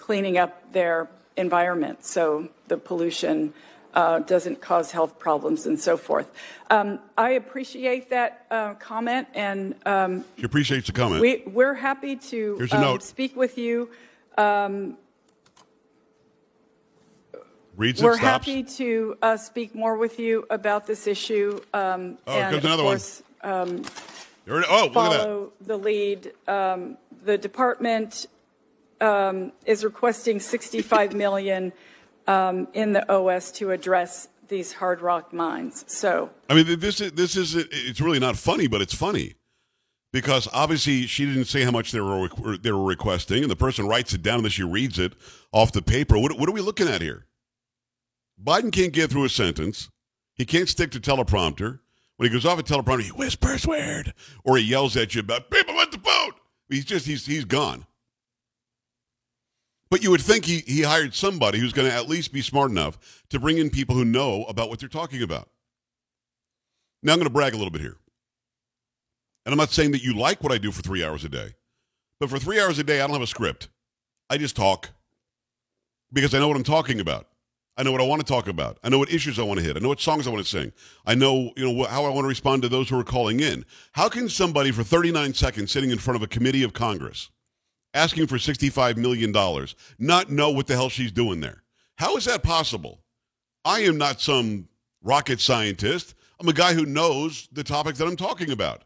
cleaning 0.01 0.37
up 0.39 0.73
their 0.73 1.09
environment 1.37 2.05
so 2.05 2.49
the 2.69 2.77
pollution 2.77 3.53
uh, 3.95 4.21
doesn't 4.21 4.61
cause 4.61 4.91
health 4.93 5.19
problems 5.19 5.67
and 5.67 5.79
so 5.79 5.97
forth. 5.97 6.29
Um, 6.71 6.99
I 7.19 7.31
appreciate 7.31 8.11
that 8.11 8.47
uh, 8.51 8.75
comment, 8.75 9.27
and 9.35 9.75
um, 9.85 10.25
She 10.39 10.45
appreciates 10.45 10.87
the 10.87 10.93
comment. 10.93 11.21
we, 11.21 11.43
we're 11.47 11.75
happy 11.75 12.15
to 12.31 12.57
Here's 12.57 12.73
a 12.73 12.77
um, 12.77 12.83
note. 12.83 13.03
speak 13.03 13.35
with 13.37 13.59
you. 13.59 13.91
Reads 17.77 18.01
it, 18.01 18.05
We're 18.05 18.15
stops. 18.17 18.47
happy 18.47 18.63
to 18.65 19.17
uh, 19.23 19.37
speak 19.37 19.75
more 19.75 19.97
with 19.97 20.19
you 20.19 20.47
about 20.51 20.87
this 20.87 21.07
issue. 21.07 21.61
Um, 21.73 22.19
Oh, 22.27 22.39
and 22.39 22.57
another 22.57 22.83
of 22.83 22.87
one. 22.87 22.93
course, 22.93 23.23
um, 23.43 23.83
There 24.45 24.61
it- 24.61 24.67
oh, 24.69 24.85
look 24.85 24.97
at 24.97 25.11
that. 25.11 25.21
follow 25.21 25.53
the 25.61 25.77
lead. 25.79 26.33
Um, 26.47 26.97
the 27.25 27.39
department 27.39 28.27
um, 29.01 29.53
is 29.67 29.85
requesting 29.85 30.41
65 30.41 31.15
million 31.15 31.73
um, 32.27 32.69
in 32.75 32.93
the 32.93 33.11
OS 33.13 33.51
to 33.53 33.71
address 33.71 34.29
these 34.49 34.73
hard 34.73 35.01
rock 35.01 35.33
mines. 35.33 35.85
So 35.87 36.31
I 36.49 36.55
mean, 36.55 36.79
this 36.81 37.01
is 37.01 37.13
this 37.13 37.37
is 37.37 37.55
it's 37.55 38.01
really 38.01 38.19
not 38.19 38.37
funny, 38.37 38.67
but 38.67 38.83
it's 38.83 38.95
funny 38.95 39.35
because 40.13 40.49
obviously 40.53 41.07
she 41.07 41.25
didn't 41.25 41.47
say 41.47 41.63
how 41.63 41.71
much 41.71 41.93
they 41.93 42.01
were 42.01 42.29
they 42.59 42.73
were 42.73 42.85
requesting, 42.85 43.43
and 43.43 43.51
the 43.51 43.57
person 43.57 43.87
writes 43.87 44.13
it 44.13 44.23
down 44.23 44.37
and 44.37 44.45
then 44.45 44.51
she 44.51 44.65
reads 44.65 44.99
it 44.99 45.15
off 45.53 45.73
the 45.73 45.83
paper. 45.83 46.19
What 46.19 46.39
what 46.39 46.49
are 46.49 46.53
we 46.53 46.61
looking 46.61 46.89
at 46.89 47.01
here? 47.01 47.27
Biden 48.43 48.73
can't 48.73 48.93
get 48.93 49.11
through 49.11 49.25
a 49.25 49.29
sentence. 49.29 49.91
He 50.35 50.45
can't 50.45 50.69
stick 50.69 50.91
to 50.93 51.01
teleprompter. 51.01 51.81
When 52.17 52.29
he 52.29 52.33
goes 52.33 52.45
off 52.45 52.59
a 52.59 52.63
teleprompter, 52.63 53.03
he 53.03 53.11
whispers 53.11 53.67
weird, 53.67 54.13
or 54.45 54.57
he 54.57 54.65
yells 54.65 54.97
at 54.97 55.15
you 55.15 55.21
about 55.21 55.51
people 55.51 55.79
at 55.81 55.91
the 55.91 55.99
vote. 55.99 56.35
He's 56.69 56.85
just 56.85 57.07
he's 57.07 57.27
he's 57.27 57.45
gone. 57.45 57.87
But 59.91 60.05
you 60.05 60.11
would 60.13 60.21
think 60.21 60.45
he, 60.45 60.59
he 60.61 60.83
hired 60.83 61.15
somebody 61.15 61.59
who's 61.59 61.73
going 61.73 61.89
to 61.89 61.95
at 61.95 62.09
least 62.09 62.33
be 62.33 62.43
smart 62.43 62.71
enough 62.71 63.25
to 63.31 63.41
bring 63.41 63.59
in 63.59 63.71
people 63.71 63.97
who 63.97 64.05
know 64.05 64.45
about 64.45 64.71
what 64.71 64.79
they're 64.79 64.89
talking 64.89 65.23
about. 65.23 65.49
Now 67.03 67.13
I'm 67.13 67.19
going 67.19 67.27
to 67.27 67.33
brag 67.33 67.55
a 67.55 67.57
little 67.57 67.73
bit 67.73 67.81
here. 67.81 67.97
And 69.45 69.53
I'm 69.53 69.59
not 69.59 69.71
saying 69.71 69.93
that 69.93 70.03
you 70.03 70.15
like 70.15 70.43
what 70.43 70.53
I 70.53 70.59
do 70.59 70.71
for 70.71 70.83
three 70.83 71.05
hours 71.05 71.25
a 71.25 71.29
day, 71.29 71.55
but 72.21 72.31
for 72.31 72.39
three 72.39 72.61
hours 72.61 72.79
a 72.79 72.85
day, 72.85 73.01
I 73.01 73.07
don't 73.07 73.15
have 73.15 73.23
a 73.23 73.27
script. 73.27 73.69
I 74.29 74.37
just 74.37 74.55
talk 74.55 74.91
because 76.13 76.35
I 76.35 76.39
know 76.39 76.47
what 76.47 76.57
I'm 76.57 76.63
talking 76.63 77.01
about. 77.01 77.27
I 77.77 77.83
know 77.83 77.93
what 77.93 78.01
I 78.03 78.07
want 78.07 78.21
to 78.21 78.31
talk 78.31 78.47
about. 78.47 78.79
I 78.85 78.91
know 78.91 78.99
what 78.99 79.11
issues 79.11 79.39
I 79.39 79.43
want 79.43 79.59
to 79.59 79.65
hit. 79.65 79.77
I 79.77 79.81
know 79.81 79.89
what 79.89 80.01
songs 80.01 80.27
I 80.27 80.31
want 80.31 80.45
to 80.45 80.49
sing. 80.49 80.71
I 81.07 81.15
know, 81.15 81.51
you 81.57 81.73
know, 81.73 81.85
how 81.85 82.05
I 82.05 82.11
want 82.11 82.25
to 82.25 82.29
respond 82.29 82.63
to 82.63 82.69
those 82.69 82.91
who 82.91 83.01
are 83.01 83.05
calling 83.05 83.41
in. 83.41 83.65
How 83.93 84.09
can 84.09 84.29
somebody 84.29 84.71
for 84.71 84.85
39 84.85 85.33
seconds 85.33 85.73
sitting 85.73 85.91
in 85.91 85.99
front 85.99 86.17
of 86.17 86.23
a 86.23 86.27
committee 86.27 86.63
of 86.63 86.75
Congress 86.75 87.31
asking 87.95 88.27
for 88.27 88.37
$65 88.37 88.97
million 88.97 89.33
not 89.99 90.31
know 90.31 90.51
what 90.51 90.67
the 90.67 90.75
hell 90.75 90.89
she's 90.89 91.13
doing 91.13 91.41
there? 91.41 91.63
How 91.97 92.17
is 92.17 92.25
that 92.25 92.43
possible? 92.43 93.03
I 93.65 93.81
am 93.81 93.99
not 93.99 94.21
some 94.21 94.69
rocket 95.03 95.41
scientist. 95.41 96.15
I'm 96.39 96.49
a 96.49 96.53
guy 96.53 96.73
who 96.73 96.87
knows 96.87 97.49
the 97.53 97.65
topics 97.65 97.99
that 97.99 98.07
I'm 98.07 98.17
talking 98.17 98.53
about. 98.53 98.85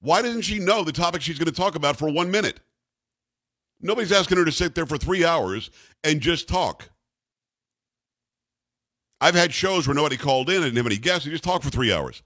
Why 0.00 0.22
doesn't 0.22 0.42
she 0.42 0.58
know 0.58 0.82
the 0.82 0.92
topic 0.92 1.22
she's 1.22 1.38
going 1.38 1.46
to 1.46 1.52
talk 1.52 1.74
about 1.74 1.96
for 1.96 2.10
one 2.10 2.30
minute? 2.30 2.60
Nobody's 3.80 4.12
asking 4.12 4.38
her 4.38 4.44
to 4.44 4.52
sit 4.52 4.74
there 4.74 4.86
for 4.86 4.98
three 4.98 5.24
hours 5.24 5.70
and 6.02 6.20
just 6.20 6.48
talk. 6.48 6.88
I've 9.20 9.34
had 9.34 9.52
shows 9.52 9.86
where 9.86 9.94
nobody 9.94 10.16
called 10.16 10.50
in 10.50 10.56
and 10.56 10.64
didn't 10.64 10.76
have 10.76 10.86
any 10.86 10.98
guests. 10.98 11.24
You 11.24 11.32
just 11.32 11.44
talk 11.44 11.62
for 11.62 11.70
three 11.70 11.92
hours. 11.92 12.22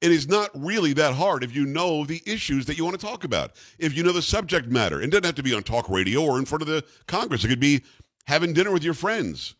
It 0.00 0.12
is 0.12 0.28
not 0.28 0.50
really 0.54 0.92
that 0.94 1.14
hard 1.14 1.42
if 1.42 1.54
you 1.54 1.64
know 1.64 2.04
the 2.04 2.22
issues 2.26 2.66
that 2.66 2.76
you 2.76 2.84
want 2.84 2.98
to 2.98 3.06
talk 3.06 3.24
about. 3.24 3.52
If 3.78 3.96
you 3.96 4.02
know 4.02 4.12
the 4.12 4.22
subject 4.22 4.68
matter, 4.68 5.00
it 5.00 5.10
doesn't 5.10 5.24
have 5.24 5.34
to 5.36 5.42
be 5.42 5.54
on 5.54 5.62
talk 5.62 5.88
radio 5.88 6.22
or 6.22 6.38
in 6.38 6.44
front 6.44 6.62
of 6.62 6.68
the 6.68 6.84
Congress. 7.06 7.44
It 7.44 7.48
could 7.48 7.60
be 7.60 7.82
having 8.26 8.52
dinner 8.52 8.70
with 8.70 8.84
your 8.84 8.94
friends. 8.94 9.54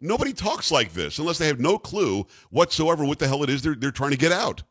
Nobody 0.00 0.32
talks 0.32 0.70
like 0.70 0.92
this 0.92 1.18
unless 1.18 1.38
they 1.38 1.46
have 1.46 1.60
no 1.60 1.78
clue 1.78 2.26
whatsoever 2.50 3.04
what 3.04 3.18
the 3.18 3.28
hell 3.28 3.42
it 3.42 3.48
is 3.48 3.62
they're, 3.62 3.74
they're 3.74 3.90
trying 3.90 4.10
to 4.10 4.18
get 4.18 4.32
out. 4.32 4.62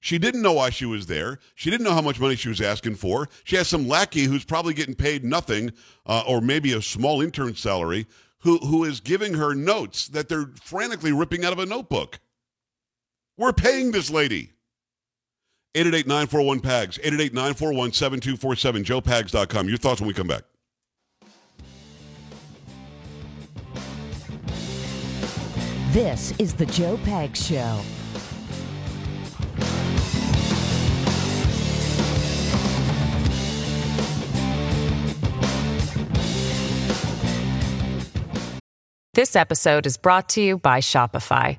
She 0.00 0.18
didn't 0.18 0.42
know 0.42 0.52
why 0.52 0.70
she 0.70 0.86
was 0.86 1.06
there. 1.06 1.40
She 1.56 1.70
didn't 1.70 1.84
know 1.84 1.92
how 1.92 2.00
much 2.00 2.20
money 2.20 2.36
she 2.36 2.48
was 2.48 2.60
asking 2.60 2.94
for. 2.94 3.28
She 3.42 3.56
has 3.56 3.66
some 3.66 3.88
lackey 3.88 4.24
who's 4.24 4.44
probably 4.44 4.74
getting 4.74 4.94
paid 4.94 5.24
nothing 5.24 5.72
uh, 6.06 6.22
or 6.26 6.40
maybe 6.40 6.72
a 6.72 6.82
small 6.82 7.20
intern 7.20 7.56
salary 7.56 8.06
who, 8.40 8.58
who 8.58 8.84
is 8.84 9.00
giving 9.00 9.34
her 9.34 9.54
notes 9.54 10.06
that 10.08 10.28
they're 10.28 10.52
frantically 10.62 11.10
ripping 11.10 11.44
out 11.44 11.52
of 11.52 11.58
a 11.58 11.66
notebook. 11.66 12.20
We're 13.38 13.52
paying 13.52 13.92
this 13.92 14.10
lady. 14.10 14.50
888-941-PAGS, 15.76 16.98
888-941-7247, 16.98 18.84
joepags.com. 18.84 19.68
Your 19.68 19.78
thoughts 19.78 20.00
when 20.00 20.08
we 20.08 20.14
come 20.14 20.26
back. 20.26 20.42
This 25.92 26.34
is 26.38 26.54
the 26.54 26.66
Joe 26.66 26.98
Pags 27.04 27.36
Show. 27.36 27.80
This 39.14 39.36
episode 39.36 39.86
is 39.86 39.96
brought 39.96 40.28
to 40.30 40.40
you 40.40 40.58
by 40.58 40.80
Shopify. 40.80 41.58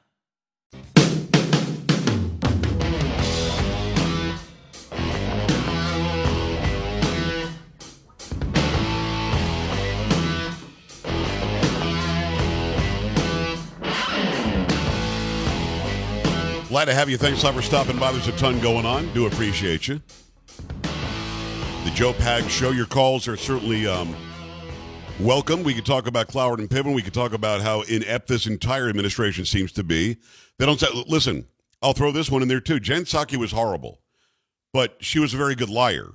Glad 16.71 16.85
to 16.85 16.93
have 16.93 17.09
you. 17.09 17.17
Thanks 17.17 17.43
for 17.43 17.61
stopping 17.61 17.99
by. 17.99 18.13
There's 18.13 18.29
a 18.29 18.37
ton 18.37 18.57
going 18.61 18.85
on. 18.85 19.13
Do 19.13 19.25
appreciate 19.25 19.89
you. 19.89 20.01
The 20.83 21.91
Joe 21.93 22.13
Pags 22.13 22.47
Show. 22.47 22.71
Your 22.71 22.85
calls 22.85 23.27
are 23.27 23.35
certainly 23.35 23.85
um, 23.87 24.15
welcome. 25.19 25.63
We 25.63 25.73
could 25.73 25.85
talk 25.85 26.07
about 26.07 26.29
Cloward 26.29 26.59
and 26.59 26.69
Piven. 26.69 26.95
We 26.95 27.01
could 27.01 27.13
talk 27.13 27.33
about 27.33 27.59
how 27.59 27.81
inept 27.81 28.29
this 28.29 28.47
entire 28.47 28.87
administration 28.87 29.43
seems 29.43 29.73
to 29.73 29.83
be. 29.83 30.15
They 30.59 30.65
don't 30.65 30.79
say, 30.79 30.87
listen, 31.09 31.45
I'll 31.81 31.91
throw 31.91 32.13
this 32.13 32.31
one 32.31 32.41
in 32.41 32.47
there 32.47 32.61
too. 32.61 32.79
Jen 32.79 33.03
Psaki 33.03 33.35
was 33.35 33.51
horrible, 33.51 33.99
but 34.71 34.95
she 35.01 35.19
was 35.19 35.33
a 35.33 35.37
very 35.37 35.55
good 35.55 35.69
liar. 35.69 36.13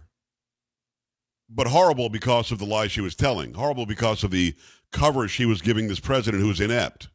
But 1.51 1.67
horrible 1.67 2.09
because 2.09 2.51
of 2.51 2.59
the 2.59 2.65
lies 2.65 2.91
she 2.93 3.03
was 3.03 3.15
telling. 3.15 3.53
Horrible 3.53 3.85
because 3.85 4.25
of 4.25 4.31
the 4.31 4.55
cover 4.91 5.29
she 5.29 5.45
was 5.45 5.61
giving 5.61 5.87
this 5.87 6.01
president 6.01 6.43
who 6.43 6.49
was 6.49 6.63
inept. 6.63 7.09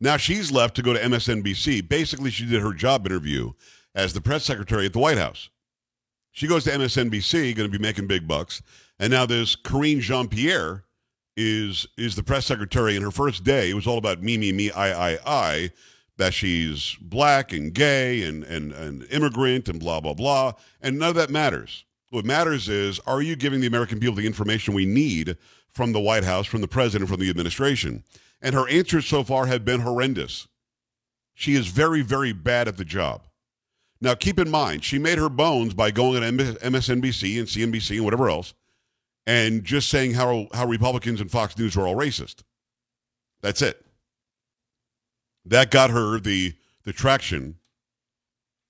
Now 0.00 0.16
she's 0.16 0.50
left 0.50 0.76
to 0.76 0.82
go 0.82 0.92
to 0.92 0.98
MSNBC. 0.98 1.88
Basically, 1.88 2.30
she 2.30 2.46
did 2.46 2.62
her 2.62 2.72
job 2.72 3.06
interview 3.06 3.52
as 3.94 4.12
the 4.12 4.20
press 4.20 4.44
secretary 4.44 4.86
at 4.86 4.92
the 4.92 4.98
White 4.98 5.18
House. 5.18 5.50
She 6.32 6.46
goes 6.46 6.64
to 6.64 6.70
MSNBC, 6.70 7.54
going 7.56 7.70
to 7.70 7.78
be 7.78 7.82
making 7.82 8.06
big 8.06 8.26
bucks. 8.26 8.62
And 8.98 9.10
now 9.10 9.26
this 9.26 9.56
Karine 9.56 10.00
Jean 10.00 10.28
Pierre 10.28 10.84
is 11.36 11.86
is 11.96 12.16
the 12.16 12.22
press 12.22 12.46
secretary. 12.46 12.94
And 12.94 13.04
her 13.04 13.10
first 13.10 13.44
day, 13.44 13.70
it 13.70 13.74
was 13.74 13.86
all 13.86 13.98
about 13.98 14.22
me, 14.22 14.38
me, 14.38 14.52
me, 14.52 14.70
I, 14.70 15.12
I, 15.12 15.18
I. 15.26 15.70
That 16.16 16.34
she's 16.34 16.96
black 17.00 17.50
and 17.52 17.72
gay 17.72 18.22
and 18.22 18.44
and 18.44 18.72
and 18.72 19.06
immigrant 19.10 19.68
and 19.68 19.80
blah 19.80 20.00
blah 20.00 20.14
blah. 20.14 20.52
And 20.82 20.98
none 20.98 21.08
of 21.08 21.14
that 21.14 21.30
matters. 21.30 21.84
What 22.10 22.26
matters 22.26 22.68
is, 22.68 23.00
are 23.06 23.22
you 23.22 23.36
giving 23.36 23.60
the 23.60 23.68
American 23.68 24.00
people 24.00 24.16
the 24.16 24.26
information 24.26 24.74
we 24.74 24.84
need 24.84 25.36
from 25.72 25.92
the 25.92 26.00
White 26.00 26.24
House, 26.24 26.46
from 26.46 26.60
the 26.60 26.68
president, 26.68 27.08
from 27.08 27.20
the 27.20 27.30
administration? 27.30 28.04
And 28.42 28.54
her 28.54 28.68
answers 28.68 29.06
so 29.06 29.22
far 29.22 29.46
have 29.46 29.64
been 29.64 29.80
horrendous. 29.80 30.48
She 31.34 31.54
is 31.54 31.68
very, 31.68 32.02
very 32.02 32.32
bad 32.32 32.68
at 32.68 32.76
the 32.76 32.84
job. 32.84 33.26
Now, 34.00 34.14
keep 34.14 34.38
in 34.38 34.50
mind, 34.50 34.82
she 34.82 34.98
made 34.98 35.18
her 35.18 35.28
bones 35.28 35.74
by 35.74 35.90
going 35.90 36.22
on 36.22 36.38
MSNBC 36.38 37.38
and 37.38 37.48
CNBC 37.48 37.96
and 37.96 38.04
whatever 38.04 38.30
else 38.30 38.54
and 39.26 39.62
just 39.64 39.88
saying 39.88 40.14
how, 40.14 40.48
how 40.52 40.66
Republicans 40.66 41.20
and 41.20 41.30
Fox 41.30 41.56
News 41.56 41.76
are 41.76 41.86
all 41.86 41.94
racist. 41.94 42.42
That's 43.42 43.62
it. 43.62 43.84
That 45.44 45.70
got 45.70 45.90
her 45.90 46.18
the, 46.18 46.54
the 46.84 46.92
traction 46.92 47.56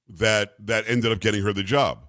that, 0.09 0.55
that 0.59 0.85
ended 0.87 1.13
up 1.13 1.21
getting 1.21 1.43
her 1.43 1.53
the 1.53 1.63
job. 1.63 2.07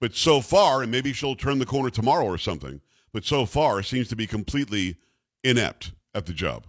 But 0.00 0.14
so 0.14 0.40
far, 0.40 0.82
and 0.82 0.90
maybe 0.90 1.12
she'll 1.12 1.34
turn 1.34 1.58
the 1.58 1.66
corner 1.66 1.90
tomorrow 1.90 2.24
or 2.24 2.38
something, 2.38 2.80
but 3.12 3.24
so 3.24 3.46
far 3.46 3.82
seems 3.82 4.08
to 4.08 4.16
be 4.16 4.26
completely 4.26 4.96
inept 5.42 5.92
at 6.18 6.26
the 6.26 6.34
job. 6.34 6.66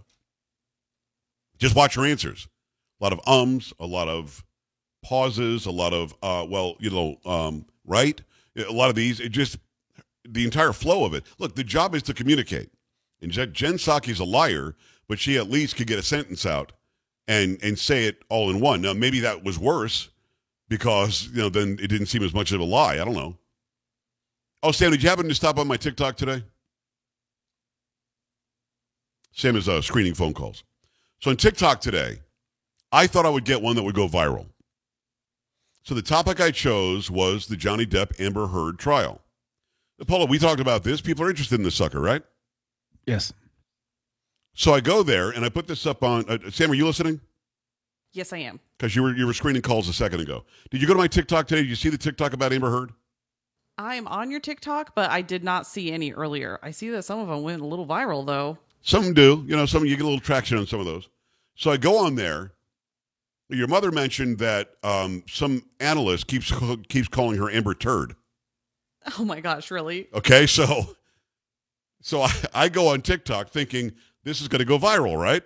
Just 1.58 1.76
watch 1.76 1.94
her 1.94 2.06
answers. 2.06 2.48
A 3.00 3.04
lot 3.04 3.12
of 3.12 3.20
ums, 3.26 3.72
a 3.78 3.86
lot 3.86 4.08
of 4.08 4.42
pauses, 5.02 5.66
a 5.66 5.70
lot 5.70 5.92
of, 5.92 6.14
uh, 6.22 6.46
well, 6.48 6.76
you 6.78 6.90
know, 6.90 7.16
um, 7.30 7.66
right? 7.84 8.20
A 8.56 8.72
lot 8.72 8.88
of 8.88 8.94
these, 8.94 9.20
it 9.20 9.30
just, 9.30 9.58
the 10.26 10.44
entire 10.44 10.72
flow 10.72 11.04
of 11.04 11.14
it. 11.14 11.24
Look, 11.38 11.54
the 11.54 11.64
job 11.64 11.94
is 11.94 12.02
to 12.04 12.14
communicate. 12.14 12.70
And 13.22 13.30
Jen, 13.30 13.52
Psaki's 13.52 14.20
a 14.20 14.24
liar, 14.24 14.74
but 15.08 15.18
she 15.18 15.36
at 15.36 15.50
least 15.50 15.76
could 15.76 15.86
get 15.86 15.98
a 15.98 16.02
sentence 16.02 16.46
out 16.46 16.72
and 17.28 17.58
and 17.62 17.78
say 17.78 18.06
it 18.06 18.22
all 18.28 18.50
in 18.50 18.60
one. 18.60 18.80
Now, 18.80 18.92
maybe 18.92 19.20
that 19.20 19.44
was 19.44 19.58
worse 19.58 20.08
because, 20.68 21.28
you 21.32 21.42
know, 21.42 21.48
then 21.48 21.78
it 21.82 21.88
didn't 21.88 22.06
seem 22.06 22.22
as 22.22 22.34
much 22.34 22.52
of 22.52 22.60
a 22.60 22.64
lie. 22.64 22.94
I 22.94 23.04
don't 23.04 23.14
know. 23.14 23.36
Oh, 24.62 24.72
Sam, 24.72 24.90
did 24.90 25.02
you 25.02 25.08
happen 25.08 25.28
to 25.28 25.34
stop 25.34 25.58
on 25.58 25.66
my 25.66 25.76
TikTok 25.76 26.16
today? 26.16 26.42
Sam 29.32 29.56
as 29.56 29.68
uh, 29.68 29.80
screening 29.80 30.14
phone 30.14 30.34
calls. 30.34 30.64
So 31.20 31.30
on 31.30 31.36
TikTok 31.36 31.80
today, 31.80 32.20
I 32.92 33.06
thought 33.06 33.26
I 33.26 33.30
would 33.30 33.44
get 33.44 33.62
one 33.62 33.76
that 33.76 33.82
would 33.82 33.94
go 33.94 34.08
viral. 34.08 34.46
So 35.82 35.94
the 35.94 36.02
topic 36.02 36.40
I 36.40 36.50
chose 36.50 37.10
was 37.10 37.46
the 37.46 37.56
Johnny 37.56 37.86
Depp 37.86 38.20
Amber 38.20 38.46
Heard 38.48 38.78
trial. 38.78 39.20
Now, 39.98 40.04
Paula, 40.06 40.26
we 40.26 40.38
talked 40.38 40.60
about 40.60 40.82
this. 40.82 41.00
People 41.00 41.24
are 41.24 41.30
interested 41.30 41.56
in 41.56 41.62
this 41.62 41.74
sucker, 41.74 42.00
right? 42.00 42.22
Yes. 43.06 43.32
So 44.54 44.74
I 44.74 44.80
go 44.80 45.02
there 45.02 45.30
and 45.30 45.44
I 45.44 45.48
put 45.48 45.66
this 45.66 45.86
up 45.86 46.02
on. 46.02 46.28
Uh, 46.28 46.38
Sam, 46.50 46.70
are 46.70 46.74
you 46.74 46.86
listening? 46.86 47.20
Yes, 48.12 48.32
I 48.32 48.38
am. 48.38 48.60
Because 48.76 48.96
you 48.96 49.02
were 49.02 49.14
you 49.14 49.26
were 49.26 49.32
screening 49.32 49.62
calls 49.62 49.88
a 49.88 49.92
second 49.92 50.20
ago. 50.20 50.44
Did 50.70 50.80
you 50.82 50.88
go 50.88 50.94
to 50.94 50.98
my 50.98 51.06
TikTok 51.06 51.46
today? 51.46 51.62
Did 51.62 51.70
you 51.70 51.76
see 51.76 51.88
the 51.88 51.98
TikTok 51.98 52.32
about 52.32 52.52
Amber 52.52 52.70
Heard? 52.70 52.92
I 53.78 53.94
am 53.94 54.06
on 54.08 54.30
your 54.30 54.40
TikTok, 54.40 54.94
but 54.94 55.10
I 55.10 55.22
did 55.22 55.44
not 55.44 55.66
see 55.66 55.90
any 55.92 56.12
earlier. 56.12 56.58
I 56.62 56.72
see 56.72 56.90
that 56.90 57.04
some 57.04 57.20
of 57.20 57.28
them 57.28 57.42
went 57.42 57.62
a 57.62 57.66
little 57.66 57.86
viral 57.86 58.26
though. 58.26 58.58
Some 58.82 59.12
do. 59.14 59.44
You 59.46 59.56
know, 59.56 59.66
some 59.66 59.84
you 59.84 59.96
get 59.96 60.02
a 60.02 60.08
little 60.08 60.20
traction 60.20 60.58
on 60.58 60.66
some 60.66 60.80
of 60.80 60.86
those. 60.86 61.08
So 61.54 61.70
I 61.70 61.76
go 61.76 61.98
on 61.98 62.14
there. 62.14 62.52
Your 63.48 63.66
mother 63.66 63.90
mentioned 63.90 64.38
that 64.38 64.70
um, 64.84 65.24
some 65.28 65.64
analyst 65.80 66.26
keeps 66.28 66.52
keeps 66.88 67.08
calling 67.08 67.36
her 67.38 67.50
Amber 67.50 67.74
Turd. 67.74 68.14
Oh 69.18 69.24
my 69.24 69.40
gosh, 69.40 69.70
really? 69.70 70.08
Okay, 70.14 70.46
so 70.46 70.96
so 72.00 72.22
I, 72.22 72.32
I 72.54 72.68
go 72.68 72.88
on 72.88 73.02
TikTok 73.02 73.50
thinking 73.50 73.92
this 74.24 74.40
is 74.40 74.48
going 74.48 74.60
to 74.60 74.64
go 74.64 74.78
viral, 74.78 75.20
right? 75.20 75.42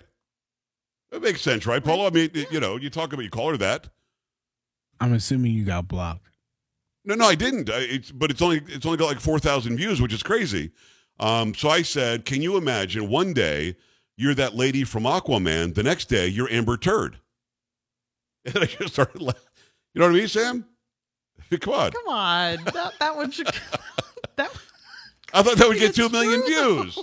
It 1.12 1.22
makes 1.22 1.40
sense, 1.40 1.66
right, 1.66 1.82
Polo? 1.82 2.06
I 2.06 2.10
mean, 2.10 2.30
you 2.50 2.60
know, 2.60 2.76
you 2.76 2.90
talk 2.90 3.12
about 3.12 3.22
you 3.22 3.30
call 3.30 3.50
her 3.50 3.56
that. 3.58 3.88
I'm 5.00 5.12
assuming 5.12 5.52
you 5.52 5.64
got 5.64 5.88
blocked. 5.88 6.28
No, 7.04 7.14
no, 7.14 7.26
I 7.26 7.34
didn't. 7.34 7.70
I, 7.70 7.78
it's, 7.78 8.10
but 8.10 8.30
it's 8.30 8.42
only 8.42 8.62
it's 8.66 8.84
only 8.84 8.98
got 8.98 9.06
like 9.06 9.20
four 9.20 9.38
thousand 9.38 9.76
views, 9.76 10.00
which 10.00 10.12
is 10.12 10.22
crazy. 10.22 10.72
Um, 11.20 11.54
so 11.54 11.68
I 11.68 11.82
said, 11.82 12.24
can 12.24 12.42
you 12.42 12.56
imagine 12.56 13.08
one 13.08 13.32
day 13.32 13.76
you're 14.16 14.34
that 14.34 14.54
lady 14.54 14.84
from 14.84 15.04
Aquaman, 15.04 15.74
the 15.74 15.82
next 15.82 16.06
day 16.06 16.26
you're 16.26 16.50
Amber 16.50 16.76
Turd, 16.76 17.18
and 18.44 18.58
I 18.58 18.66
just 18.66 18.94
started 18.94 19.20
laughing. 19.22 19.40
You 19.94 20.00
know 20.00 20.06
what 20.08 20.14
I 20.14 20.18
mean, 20.18 20.28
Sam? 20.28 20.66
Come 21.60 21.74
on. 21.74 21.92
Come 21.92 22.08
on, 22.08 22.64
that 22.64 22.92
that 22.98 23.16
one 23.16 23.30
should. 23.30 23.46
that 24.36 24.50
I 25.32 25.42
thought 25.42 25.56
that 25.56 25.68
would 25.68 25.78
get 25.78 25.94
two 25.94 26.08
million 26.08 26.40
true, 26.44 26.82
views. 26.82 26.98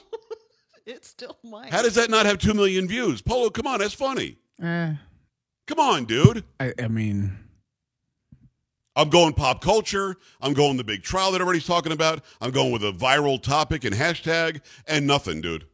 it 0.86 1.06
still 1.06 1.38
might. 1.44 1.72
How 1.72 1.82
does 1.82 1.96
that 1.96 2.10
not 2.10 2.26
have 2.26 2.38
two 2.38 2.54
million 2.54 2.88
views? 2.88 3.22
Polo, 3.22 3.50
come 3.50 3.68
on, 3.68 3.80
that's 3.80 3.94
funny. 3.94 4.38
Eh, 4.62 4.94
Come 5.68 5.80
on, 5.80 6.06
dude. 6.06 6.44
I, 6.60 6.74
I 6.80 6.88
mean, 6.90 7.38
I'm 8.96 9.10
going 9.10 9.34
pop 9.34 9.62
culture. 9.62 10.16
I'm 10.42 10.54
going 10.54 10.78
the 10.78 10.84
big 10.84 11.04
trial 11.04 11.32
that 11.32 11.42
everybody's 11.42 11.66
talking 11.66 11.92
about. 11.92 12.24
I'm 12.42 12.52
going 12.52 12.72
with 12.72 12.84
a 12.84 12.92
viral 12.92 13.42
topic 13.42 13.84
and 13.86 13.96
hashtag 13.96 14.62
and 14.88 15.08
nothing, 15.08 15.42
dude. 15.42 15.66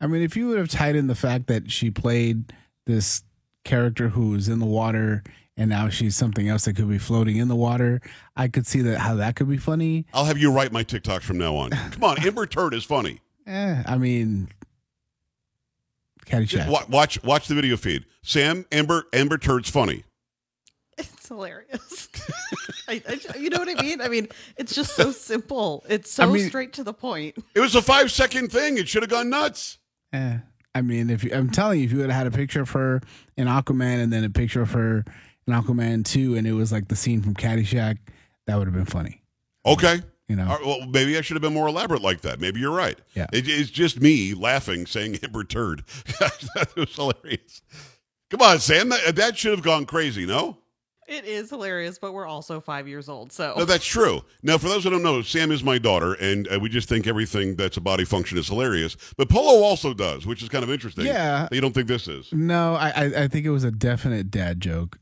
I 0.00 0.06
mean, 0.06 0.22
if 0.22 0.36
you 0.36 0.48
would 0.48 0.58
have 0.58 0.68
tied 0.68 0.96
in 0.96 1.08
the 1.08 1.14
fact 1.14 1.46
that 1.48 1.70
she 1.70 1.90
played 1.90 2.52
this 2.86 3.22
character 3.64 4.08
who 4.10 4.30
was 4.30 4.48
in 4.48 4.58
the 4.60 4.66
water 4.66 5.22
and 5.56 5.68
now 5.68 5.88
she's 5.90 6.16
something 6.16 6.48
else 6.48 6.64
that 6.64 6.74
could 6.76 6.88
be 6.88 6.96
floating 6.96 7.36
in 7.36 7.48
the 7.48 7.56
water, 7.56 8.00
I 8.36 8.48
could 8.48 8.66
see 8.66 8.80
that 8.82 8.98
how 9.00 9.16
that 9.16 9.36
could 9.36 9.48
be 9.50 9.58
funny. 9.58 10.06
I'll 10.14 10.24
have 10.24 10.38
you 10.38 10.50
write 10.52 10.72
my 10.72 10.84
TikToks 10.84 11.22
from 11.22 11.36
now 11.38 11.56
on. 11.56 11.70
Come 11.70 12.04
on, 12.04 12.24
Amber 12.24 12.46
Turd 12.46 12.72
is 12.72 12.84
funny. 12.84 13.20
Eh, 13.46 13.82
I 13.84 13.98
mean, 13.98 14.48
Caddyshack. 16.24 16.68
wa- 16.68 16.84
watch 16.88 17.22
watch 17.24 17.48
the 17.48 17.54
video 17.54 17.76
feed. 17.76 18.06
Sam 18.22 18.64
Amber 18.72 19.04
Amber 19.12 19.36
Turd's 19.38 19.68
funny. 19.68 20.04
It's 21.30 21.36
hilarious. 21.36 22.08
I, 22.88 23.02
I, 23.08 23.38
you 23.38 23.50
know 23.50 23.58
what 23.58 23.68
I 23.68 23.80
mean? 23.80 24.00
I 24.00 24.08
mean, 24.08 24.28
it's 24.56 24.74
just 24.74 24.96
so 24.96 25.12
simple. 25.12 25.84
It's 25.88 26.10
so 26.10 26.24
I 26.24 26.26
mean- 26.26 26.48
straight 26.48 26.72
to 26.74 26.84
the 26.84 26.92
point. 26.92 27.36
It 27.54 27.60
was 27.60 27.74
a 27.74 27.82
five 27.82 28.10
second 28.10 28.50
thing. 28.50 28.78
It 28.78 28.88
should 28.88 29.02
have 29.02 29.10
gone 29.10 29.30
nuts. 29.30 29.78
Yeah. 30.12 30.40
I 30.74 30.82
mean, 30.82 31.10
if 31.10 31.24
you, 31.24 31.30
I'm 31.32 31.50
telling 31.50 31.80
you, 31.80 31.84
if 31.84 31.92
you 31.92 31.98
would 31.98 32.10
have 32.10 32.18
had 32.24 32.26
a 32.26 32.36
picture 32.36 32.62
of 32.62 32.70
her 32.70 33.00
in 33.36 33.46
Aquaman 33.46 34.02
and 34.02 34.12
then 34.12 34.24
a 34.24 34.30
picture 34.30 34.62
of 34.62 34.72
her 34.72 35.04
in 35.46 35.52
Aquaman 35.52 36.04
2 36.04 36.36
and 36.36 36.46
it 36.46 36.52
was 36.52 36.70
like 36.72 36.88
the 36.88 36.96
scene 36.96 37.22
from 37.22 37.34
Caddyshack, 37.34 37.98
that 38.46 38.56
would 38.56 38.66
have 38.66 38.74
been 38.74 38.84
funny. 38.84 39.22
Okay. 39.66 40.00
You 40.28 40.36
know, 40.36 40.44
All 40.48 40.56
right, 40.56 40.66
well, 40.66 40.86
maybe 40.86 41.18
I 41.18 41.22
should 41.22 41.34
have 41.34 41.42
been 41.42 41.54
more 41.54 41.66
elaborate 41.68 42.02
like 42.02 42.20
that. 42.20 42.40
Maybe 42.40 42.60
you're 42.60 42.74
right. 42.74 42.96
Yeah. 43.14 43.26
It, 43.32 43.48
it's 43.48 43.70
just 43.70 44.00
me 44.00 44.32
laughing, 44.34 44.86
saying 44.86 45.18
Amber 45.24 45.42
Turd. 45.42 45.84
that 46.20 46.72
was 46.76 46.94
hilarious. 46.94 47.62
Come 48.30 48.42
on, 48.42 48.60
Sam. 48.60 48.90
That, 48.90 49.16
that 49.16 49.36
should 49.36 49.50
have 49.50 49.62
gone 49.62 49.86
crazy, 49.86 50.24
no? 50.26 50.58
It 51.10 51.24
is 51.24 51.50
hilarious, 51.50 51.98
but 51.98 52.12
we're 52.14 52.24
also 52.24 52.60
five 52.60 52.86
years 52.86 53.08
old, 53.08 53.32
so 53.32 53.54
No, 53.56 53.64
that's 53.64 53.84
true. 53.84 54.22
Now, 54.44 54.58
for 54.58 54.68
those 54.68 54.84
who 54.84 54.90
don't 54.90 55.02
know, 55.02 55.22
Sam 55.22 55.50
is 55.50 55.64
my 55.64 55.76
daughter, 55.76 56.14
and 56.14 56.46
uh, 56.46 56.60
we 56.60 56.68
just 56.68 56.88
think 56.88 57.08
everything 57.08 57.56
that's 57.56 57.76
a 57.76 57.80
body 57.80 58.04
function 58.04 58.38
is 58.38 58.46
hilarious. 58.46 58.96
But 59.16 59.28
Polo 59.28 59.64
also 59.64 59.92
does, 59.92 60.24
which 60.24 60.40
is 60.40 60.48
kind 60.48 60.62
of 60.62 60.70
interesting. 60.70 61.06
Yeah. 61.06 61.48
You 61.50 61.60
don't 61.60 61.74
think 61.74 61.88
this 61.88 62.06
is? 62.06 62.32
no, 62.32 62.76
I, 62.76 62.90
I 62.94 63.04
I 63.24 63.28
think 63.28 63.44
it 63.44 63.50
was 63.50 63.64
a 63.64 63.72
definite 63.72 64.30
dad 64.30 64.60
joke. 64.60 65.00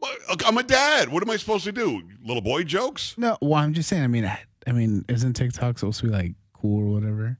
Well, 0.00 0.12
I'm 0.44 0.58
a 0.58 0.64
dad. 0.64 1.08
What 1.08 1.22
am 1.22 1.30
I 1.30 1.36
supposed 1.36 1.62
to 1.66 1.72
do? 1.72 2.02
Little 2.24 2.42
boy 2.42 2.64
jokes? 2.64 3.14
No, 3.16 3.38
well, 3.40 3.54
I'm 3.54 3.74
just 3.74 3.88
saying. 3.88 4.02
I 4.02 4.08
mean, 4.08 4.24
I, 4.24 4.40
I 4.66 4.72
mean, 4.72 5.04
isn't 5.08 5.34
TikTok 5.34 5.78
supposed 5.78 6.00
to 6.00 6.06
be 6.06 6.12
like 6.12 6.32
cool 6.52 6.80
or 6.80 6.92
whatever? 6.94 7.38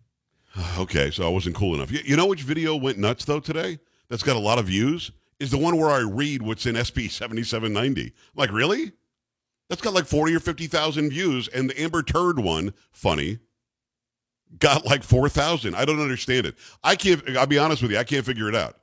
Okay, 0.79 1.11
so 1.11 1.27
I 1.27 1.29
wasn't 1.31 1.57
cool 1.57 1.75
enough. 1.75 1.91
You, 1.91 1.99
you 2.05 2.17
know 2.17 2.27
which 2.27 2.43
video 2.43 2.77
went 2.77 2.97
nuts 2.97 3.25
though 3.25 3.41
today? 3.41 3.81
That's 4.09 4.23
got 4.23 4.37
a 4.37 4.39
lot 4.39 4.61
of 4.61 4.67
views. 4.67 5.11
Is 5.45 5.51
the 5.51 5.59
one 5.59 5.77
where 5.77 5.91
I 5.91 5.99
read 5.99 6.41
what's 6.41 6.65
in 6.65 6.75
SB 6.75 7.11
7790. 7.11 8.03
I'm 8.07 8.13
like, 8.35 8.51
really? 8.51 8.93
That's 9.69 9.83
got 9.83 9.93
like 9.93 10.07
40 10.07 10.35
or 10.37 10.41
50,000 10.41 11.11
views. 11.11 11.49
And 11.49 11.69
the 11.69 11.79
Amber 11.79 12.03
Turd 12.03 12.39
one, 12.39 12.73
funny, 12.93 13.41
got 14.59 14.87
like 14.87 15.03
4,000. 15.03 15.75
I 15.75 15.85
don't 15.85 16.01
understand 16.01 16.47
it. 16.47 16.55
I 16.83 16.97
can't, 16.97 17.37
I'll 17.37 17.47
be 17.47 17.59
honest 17.59 17.83
with 17.83 17.91
you, 17.91 17.99
I 17.99 18.05
can't 18.05 18.25
figure 18.25 18.49
it 18.49 18.55
out. 18.55 18.79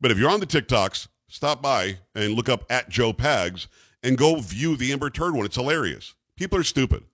But 0.00 0.10
if 0.10 0.16
you're 0.16 0.30
on 0.30 0.40
the 0.40 0.46
TikToks, 0.46 1.08
stop 1.28 1.60
by 1.60 1.98
and 2.14 2.32
look 2.32 2.48
up 2.48 2.64
at 2.70 2.88
Joe 2.88 3.12
Pags 3.12 3.66
and 4.02 4.16
go 4.16 4.40
view 4.40 4.74
the 4.74 4.90
Amber 4.90 5.10
Turd 5.10 5.34
one. 5.34 5.44
It's 5.44 5.56
hilarious. 5.56 6.14
People 6.38 6.58
are 6.60 6.64
stupid. 6.64 7.04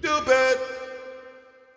Stupid. 0.00 0.58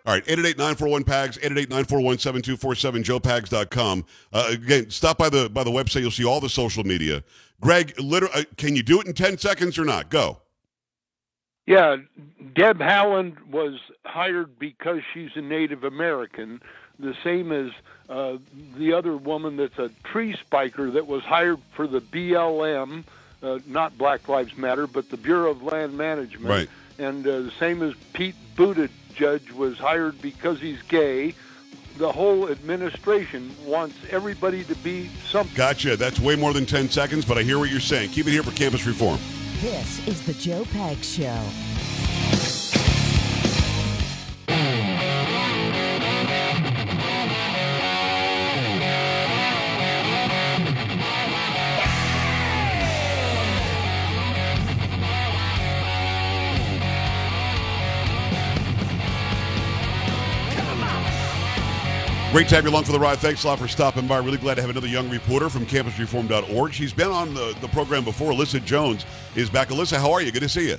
All 0.04 0.14
right, 0.14 0.24
888-941-PAGS, 0.26 1.38
888-941-7247, 1.38 3.04
joepags.com. 3.04 4.04
Uh, 4.32 4.48
again, 4.50 4.90
stop 4.90 5.16
by 5.16 5.28
the 5.28 5.48
by 5.48 5.62
the 5.62 5.70
website. 5.70 6.00
You'll 6.00 6.10
see 6.10 6.24
all 6.24 6.40
the 6.40 6.48
social 6.48 6.82
media. 6.82 7.22
Greg, 7.60 7.94
literally, 8.00 8.34
uh, 8.34 8.44
can 8.56 8.74
you 8.74 8.82
do 8.82 9.00
it 9.00 9.06
in 9.06 9.14
10 9.14 9.38
seconds 9.38 9.78
or 9.78 9.84
not? 9.84 10.10
Go. 10.10 10.38
Yeah, 11.66 11.98
Deb 12.56 12.78
Haaland 12.78 13.46
was 13.46 13.78
hired 14.04 14.58
because 14.58 15.00
she's 15.14 15.30
a 15.36 15.40
Native 15.40 15.84
American, 15.84 16.60
the 16.98 17.14
same 17.22 17.52
as 17.52 17.70
uh, 18.08 18.38
the 18.76 18.92
other 18.92 19.16
woman 19.16 19.56
that's 19.56 19.78
a 19.78 19.90
tree 20.02 20.34
spiker 20.34 20.90
that 20.90 21.06
was 21.06 21.22
hired 21.22 21.60
for 21.76 21.86
the 21.86 22.00
BLM, 22.00 23.04
uh, 23.44 23.60
not 23.66 23.96
Black 23.96 24.28
Lives 24.28 24.56
Matter, 24.56 24.88
but 24.88 25.08
the 25.08 25.16
Bureau 25.16 25.52
of 25.52 25.62
Land 25.62 25.96
Management. 25.96 26.48
Right. 26.48 26.68
And 26.98 27.24
uh, 27.24 27.42
the 27.42 27.52
same 27.60 27.80
as 27.82 27.94
Pete 28.12 28.34
Buttigieg 28.56 28.90
was 29.20 29.78
hired 29.78 30.20
because 30.20 30.60
he's 30.60 30.80
gay. 30.82 31.34
The 31.98 32.10
whole 32.10 32.48
administration 32.50 33.54
wants 33.66 33.96
everybody 34.10 34.64
to 34.64 34.74
be 34.76 35.10
something. 35.28 35.54
Gotcha. 35.54 35.96
That's 35.96 36.18
way 36.18 36.36
more 36.36 36.52
than 36.52 36.66
10 36.66 36.88
seconds, 36.88 37.24
but 37.24 37.36
I 37.36 37.42
hear 37.42 37.58
what 37.58 37.70
you're 37.70 37.80
saying. 37.80 38.10
Keep 38.10 38.28
it 38.28 38.30
here 38.30 38.42
for 38.42 38.50
campus 38.52 38.86
reform. 38.86 39.18
This 39.60 40.06
is 40.08 40.24
the 40.26 40.32
Joe 40.34 40.64
Pags 40.64 41.04
Show. 41.04 41.71
Great 62.32 62.48
to 62.48 62.54
have 62.54 62.64
you 62.64 62.70
along 62.70 62.84
for 62.84 62.92
the 62.92 62.98
ride. 62.98 63.18
Thanks 63.18 63.44
a 63.44 63.46
lot 63.46 63.58
for 63.58 63.68
stopping 63.68 64.06
by. 64.06 64.16
Really 64.16 64.38
glad 64.38 64.54
to 64.54 64.62
have 64.62 64.70
another 64.70 64.86
young 64.86 65.10
reporter 65.10 65.50
from 65.50 65.66
campusreform.org. 65.66 66.72
She's 66.72 66.94
been 66.94 67.10
on 67.10 67.34
the, 67.34 67.54
the 67.60 67.68
program 67.68 68.04
before. 68.04 68.32
Alyssa 68.32 68.64
Jones 68.64 69.04
is 69.36 69.50
back. 69.50 69.68
Alyssa, 69.68 69.98
how 69.98 70.10
are 70.12 70.22
you? 70.22 70.32
Good 70.32 70.40
to 70.40 70.48
see 70.48 70.70
you. 70.70 70.78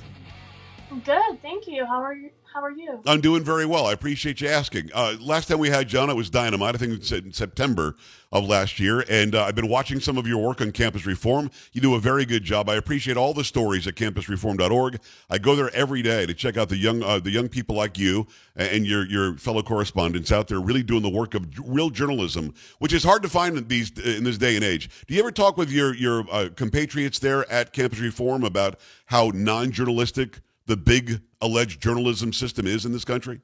Good, 1.04 1.40
thank 1.42 1.68
you. 1.68 1.86
How 1.86 2.02
are 2.02 2.12
you? 2.12 2.30
How 2.54 2.62
are 2.62 2.70
you? 2.70 3.02
I'm 3.04 3.20
doing 3.20 3.42
very 3.42 3.66
well. 3.66 3.86
I 3.86 3.92
appreciate 3.92 4.40
you 4.40 4.46
asking. 4.46 4.90
Uh, 4.94 5.16
last 5.20 5.48
time 5.48 5.58
we 5.58 5.70
had 5.70 5.88
John, 5.88 6.08
it 6.08 6.14
was 6.14 6.30
Dynamite. 6.30 6.76
I 6.76 6.78
think 6.78 6.92
it's 6.92 7.10
in 7.10 7.32
September 7.32 7.96
of 8.30 8.46
last 8.46 8.78
year. 8.78 9.04
And 9.10 9.34
uh, 9.34 9.42
I've 9.42 9.56
been 9.56 9.66
watching 9.66 9.98
some 9.98 10.16
of 10.16 10.28
your 10.28 10.38
work 10.38 10.60
on 10.60 10.70
campus 10.70 11.04
reform. 11.04 11.50
You 11.72 11.80
do 11.80 11.96
a 11.96 11.98
very 11.98 12.24
good 12.24 12.44
job. 12.44 12.68
I 12.68 12.76
appreciate 12.76 13.16
all 13.16 13.34
the 13.34 13.42
stories 13.42 13.88
at 13.88 13.96
campusreform.org. 13.96 15.00
I 15.30 15.38
go 15.38 15.56
there 15.56 15.68
every 15.74 16.00
day 16.00 16.26
to 16.26 16.34
check 16.34 16.56
out 16.56 16.68
the 16.68 16.76
young 16.76 17.02
uh, 17.02 17.18
the 17.18 17.32
young 17.32 17.48
people 17.48 17.74
like 17.74 17.98
you 17.98 18.24
and 18.54 18.86
your 18.86 19.04
your 19.04 19.36
fellow 19.36 19.64
correspondents 19.64 20.30
out 20.30 20.46
there 20.46 20.60
really 20.60 20.84
doing 20.84 21.02
the 21.02 21.10
work 21.10 21.34
of 21.34 21.48
real 21.66 21.90
journalism, 21.90 22.54
which 22.78 22.92
is 22.92 23.02
hard 23.02 23.24
to 23.24 23.28
find 23.28 23.58
in 23.58 23.66
these 23.66 23.90
in 23.98 24.22
this 24.22 24.38
day 24.38 24.54
and 24.54 24.64
age. 24.64 24.90
Do 25.08 25.14
you 25.14 25.18
ever 25.18 25.32
talk 25.32 25.56
with 25.56 25.72
your 25.72 25.92
your 25.96 26.24
uh, 26.30 26.50
compatriots 26.54 27.18
there 27.18 27.50
at 27.50 27.72
Campus 27.72 27.98
Reform 27.98 28.44
about 28.44 28.78
how 29.06 29.32
non-journalistic 29.34 30.38
the 30.66 30.76
big 30.76 31.20
alleged 31.44 31.80
journalism 31.80 32.32
system 32.32 32.66
is 32.66 32.84
in 32.84 32.92
this 32.92 33.04
country? 33.04 33.40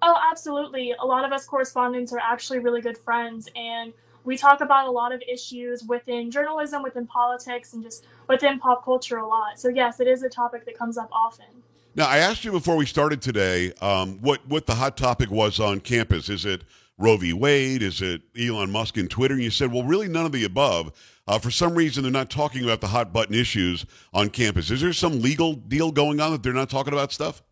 Oh, 0.00 0.16
absolutely. 0.30 0.94
A 1.00 1.04
lot 1.04 1.24
of 1.24 1.32
us 1.32 1.44
correspondents 1.44 2.12
are 2.12 2.18
actually 2.18 2.60
really 2.60 2.80
good 2.80 2.96
friends, 2.96 3.48
and 3.54 3.92
we 4.24 4.36
talk 4.36 4.60
about 4.60 4.86
a 4.86 4.90
lot 4.90 5.12
of 5.12 5.22
issues 5.28 5.82
within 5.82 6.30
journalism, 6.30 6.82
within 6.82 7.06
politics, 7.06 7.72
and 7.74 7.82
just 7.82 8.06
within 8.28 8.58
pop 8.58 8.84
culture 8.84 9.18
a 9.18 9.26
lot. 9.26 9.58
So, 9.58 9.68
yes, 9.68 10.00
it 10.00 10.06
is 10.06 10.22
a 10.22 10.28
topic 10.28 10.64
that 10.66 10.78
comes 10.78 10.96
up 10.96 11.08
often. 11.12 11.46
Now, 11.94 12.06
I 12.06 12.18
asked 12.18 12.44
you 12.44 12.52
before 12.52 12.76
we 12.76 12.86
started 12.86 13.20
today 13.20 13.72
um, 13.82 14.18
what 14.22 14.46
what 14.48 14.66
the 14.66 14.74
hot 14.74 14.96
topic 14.96 15.30
was 15.30 15.60
on 15.60 15.80
campus. 15.80 16.30
Is 16.30 16.46
it 16.46 16.62
Roe 16.98 17.16
v. 17.16 17.32
Wade? 17.32 17.82
Is 17.82 18.00
it 18.02 18.22
Elon 18.38 18.70
Musk 18.70 18.96
and 18.96 19.10
Twitter? 19.10 19.34
And 19.34 19.42
you 19.42 19.50
said, 19.50 19.72
well, 19.72 19.82
really 19.82 20.08
none 20.08 20.26
of 20.26 20.32
the 20.32 20.44
above. 20.44 20.92
Uh, 21.26 21.38
for 21.38 21.50
some 21.50 21.74
reason, 21.74 22.02
they're 22.02 22.12
not 22.12 22.30
talking 22.30 22.64
about 22.64 22.80
the 22.80 22.88
hot 22.88 23.12
button 23.12 23.34
issues 23.34 23.86
on 24.12 24.28
campus. 24.28 24.70
Is 24.70 24.80
there 24.80 24.92
some 24.92 25.20
legal 25.22 25.54
deal 25.54 25.90
going 25.90 26.20
on 26.20 26.32
that 26.32 26.42
they're 26.42 26.52
not 26.52 26.70
talking 26.70 26.92
about 26.92 27.12
stuff? 27.12 27.42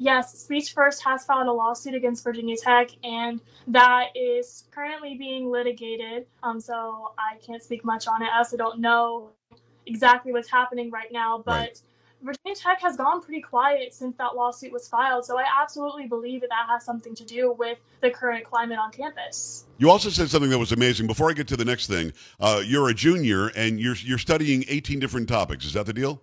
Yes, 0.00 0.38
Speech 0.38 0.72
First 0.74 1.02
has 1.04 1.24
filed 1.24 1.48
a 1.48 1.52
lawsuit 1.52 1.94
against 1.94 2.22
Virginia 2.22 2.56
Tech, 2.56 2.90
and 3.02 3.40
that 3.66 4.10
is 4.14 4.64
currently 4.70 5.16
being 5.16 5.50
litigated. 5.50 6.26
Um, 6.44 6.60
so 6.60 7.12
I 7.18 7.36
can't 7.44 7.62
speak 7.62 7.84
much 7.84 8.06
on 8.06 8.22
it. 8.22 8.28
I 8.32 8.38
also 8.38 8.56
don't 8.56 8.78
know 8.78 9.30
exactly 9.86 10.32
what's 10.32 10.50
happening 10.50 10.90
right 10.90 11.10
now, 11.10 11.42
but 11.44 11.52
Right. 11.52 11.80
Virginia 12.22 12.56
Tech 12.56 12.80
has 12.80 12.96
gone 12.96 13.22
pretty 13.22 13.40
quiet 13.40 13.94
since 13.94 14.16
that 14.16 14.34
lawsuit 14.34 14.72
was 14.72 14.88
filed. 14.88 15.24
So 15.24 15.38
I 15.38 15.44
absolutely 15.60 16.06
believe 16.06 16.40
that 16.40 16.50
that 16.50 16.66
has 16.68 16.84
something 16.84 17.14
to 17.14 17.24
do 17.24 17.52
with 17.52 17.78
the 18.00 18.10
current 18.10 18.44
climate 18.44 18.78
on 18.78 18.90
campus. 18.90 19.66
You 19.78 19.90
also 19.90 20.10
said 20.10 20.28
something 20.28 20.50
that 20.50 20.58
was 20.58 20.72
amazing. 20.72 21.06
Before 21.06 21.30
I 21.30 21.32
get 21.32 21.48
to 21.48 21.56
the 21.56 21.64
next 21.64 21.86
thing, 21.86 22.12
uh, 22.40 22.62
you're 22.64 22.88
a 22.88 22.94
junior 22.94 23.48
and 23.48 23.80
you're 23.80 23.96
you're 23.96 24.18
studying 24.18 24.64
18 24.68 24.98
different 24.98 25.28
topics. 25.28 25.64
Is 25.64 25.74
that 25.74 25.86
the 25.86 25.92
deal? 25.92 26.22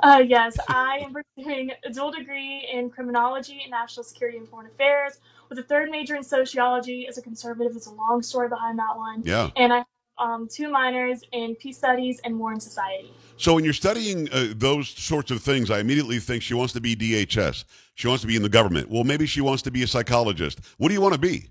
Uh, 0.00 0.22
yes, 0.26 0.56
I 0.68 0.98
am 0.98 1.14
pursuing 1.14 1.70
a 1.84 1.90
dual 1.90 2.10
degree 2.10 2.68
in 2.70 2.90
criminology 2.90 3.60
and 3.62 3.70
national 3.70 4.04
security 4.04 4.38
and 4.38 4.48
foreign 4.48 4.66
affairs 4.66 5.20
with 5.48 5.58
a 5.58 5.62
third 5.62 5.90
major 5.90 6.14
in 6.16 6.22
sociology. 6.22 7.06
As 7.06 7.16
a 7.16 7.22
conservative, 7.22 7.72
there's 7.72 7.86
a 7.86 7.94
long 7.94 8.22
story 8.22 8.48
behind 8.48 8.78
that 8.78 8.96
one. 8.96 9.22
Yeah. 9.24 9.50
And 9.56 9.72
I 9.72 9.84
um, 10.18 10.48
two 10.48 10.70
minors 10.70 11.22
in 11.32 11.54
peace 11.56 11.78
studies 11.78 12.20
and 12.24 12.38
war 12.38 12.52
in 12.52 12.60
society. 12.60 13.12
So 13.36 13.54
when 13.54 13.64
you're 13.64 13.72
studying 13.72 14.28
uh, 14.32 14.48
those 14.54 14.88
sorts 14.88 15.30
of 15.30 15.42
things, 15.42 15.70
I 15.70 15.80
immediately 15.80 16.18
think 16.18 16.42
she 16.42 16.54
wants 16.54 16.72
to 16.74 16.80
be 16.80 16.94
DHS. 16.94 17.64
She 17.94 18.06
wants 18.06 18.22
to 18.22 18.26
be 18.26 18.36
in 18.36 18.42
the 18.42 18.48
government. 18.48 18.88
Well, 18.90 19.04
maybe 19.04 19.26
she 19.26 19.40
wants 19.40 19.62
to 19.62 19.70
be 19.70 19.82
a 19.82 19.86
psychologist. 19.86 20.60
What 20.78 20.88
do 20.88 20.94
you 20.94 21.00
want 21.00 21.14
to 21.14 21.20
be? 21.20 21.48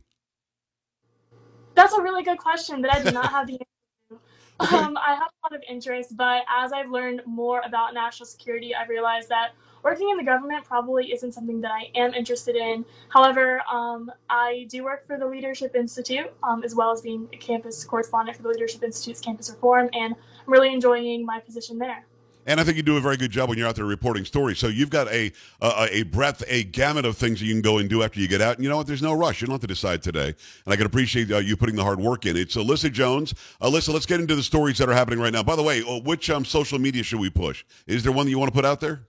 That's 1.75 1.93
a 1.93 2.01
really 2.01 2.23
good 2.23 2.37
question 2.37 2.81
that 2.81 2.93
I 2.93 3.03
do 3.03 3.11
not 3.11 3.29
have 3.31 3.47
the 3.47 3.53
answer 3.53 4.21
to. 4.69 4.75
Um, 4.75 4.97
I 4.97 5.15
have 5.15 5.27
a 5.27 5.47
lot 5.47 5.55
of 5.55 5.61
interest, 5.67 6.15
but 6.15 6.43
as 6.49 6.71
I've 6.71 6.89
learned 6.89 7.21
more 7.25 7.61
about 7.65 7.93
national 7.93 8.27
security, 8.27 8.73
I've 8.75 8.89
realized 8.89 9.29
that 9.29 9.51
working 9.83 10.09
in 10.09 10.17
the 10.17 10.23
government 10.23 10.65
probably 10.65 11.11
isn't 11.11 11.33
something 11.33 11.61
that 11.61 11.71
I 11.71 11.91
am 11.95 12.13
interested 12.13 12.55
in. 12.55 12.85
However, 13.09 13.61
um, 13.71 14.11
I 14.29 14.65
do 14.69 14.83
work 14.83 15.05
for 15.05 15.17
the 15.17 15.27
Leadership 15.27 15.75
Institute, 15.75 16.33
um, 16.41 16.63
as 16.63 16.73
well 16.73 16.91
as 16.91 17.01
being 17.01 17.27
a 17.33 17.37
campus 17.37 17.83
correspondent 17.83 18.37
for 18.37 18.43
the 18.43 18.49
Leadership 18.49 18.83
Institute's 18.83 19.19
Campus 19.19 19.49
Reform, 19.49 19.89
and 19.93 20.15
I'm 20.15 20.53
really 20.53 20.73
enjoying 20.73 21.25
my 21.25 21.39
position 21.39 21.77
there. 21.77 22.05
And 22.45 22.59
I 22.59 22.63
think 22.63 22.75
you 22.77 22.83
do 22.83 22.97
a 22.97 23.01
very 23.01 23.15
good 23.15 23.31
job 23.31 23.49
when 23.49 23.57
you're 23.57 23.67
out 23.67 23.75
there 23.75 23.85
reporting 23.85 24.25
stories. 24.25 24.59
So 24.59 24.67
you've 24.67 24.89
got 24.89 25.07
a 25.09 25.31
a, 25.61 26.03
breadth, 26.03 26.43
a 26.47 26.63
gamut 26.63 27.05
of 27.05 27.15
things 27.15 27.39
that 27.39 27.45
you 27.45 27.53
can 27.53 27.61
go 27.61 27.77
and 27.77 27.89
do 27.89 28.03
after 28.03 28.19
you 28.19 28.27
get 28.27 28.41
out. 28.41 28.55
And 28.55 28.63
you 28.63 28.69
know 28.69 28.77
what? 28.77 28.87
There's 28.87 29.01
no 29.01 29.13
rush. 29.13 29.41
You 29.41 29.47
don't 29.47 29.53
have 29.53 29.61
to 29.61 29.67
decide 29.67 30.03
today. 30.03 30.27
And 30.65 30.73
I 30.73 30.75
can 30.75 30.85
appreciate 30.85 31.31
uh, 31.31 31.37
you 31.37 31.55
putting 31.55 31.75
the 31.75 31.83
hard 31.83 31.99
work 31.99 32.25
in. 32.25 32.35
It's 32.35 32.55
Alyssa 32.55 32.91
Jones. 32.91 33.33
Alyssa, 33.61 33.93
let's 33.93 34.05
get 34.05 34.19
into 34.19 34.35
the 34.35 34.43
stories 34.43 34.77
that 34.79 34.89
are 34.89 34.93
happening 34.93 35.19
right 35.19 35.31
now. 35.31 35.43
By 35.43 35.55
the 35.55 35.63
way, 35.63 35.83
uh, 35.83 35.99
which 35.99 36.29
um, 36.29 36.43
social 36.43 36.79
media 36.79 37.03
should 37.03 37.19
we 37.19 37.29
push? 37.29 37.63
Is 37.87 38.03
there 38.03 38.11
one 38.11 38.25
that 38.25 38.31
you 38.31 38.39
want 38.39 38.51
to 38.51 38.55
put 38.55 38.65
out 38.65 38.81
there? 38.81 39.07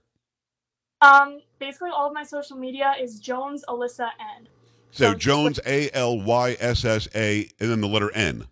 Um, 1.01 1.39
basically, 1.59 1.89
all 1.93 2.07
of 2.07 2.13
my 2.13 2.23
social 2.23 2.57
media 2.57 2.93
is 2.99 3.19
Jones 3.19 3.63
Alyssa 3.67 4.09
N. 4.37 4.47
So 4.91 5.11
So- 5.11 5.13
Jones, 5.15 5.59
A 5.65 5.89
L 5.93 6.21
Y 6.21 6.55
S 6.59 6.85
S 6.85 7.07
A, 7.15 7.49
and 7.59 7.69
then 7.69 7.81
the 7.81 7.87
letter 7.87 8.11
N. 8.13 8.47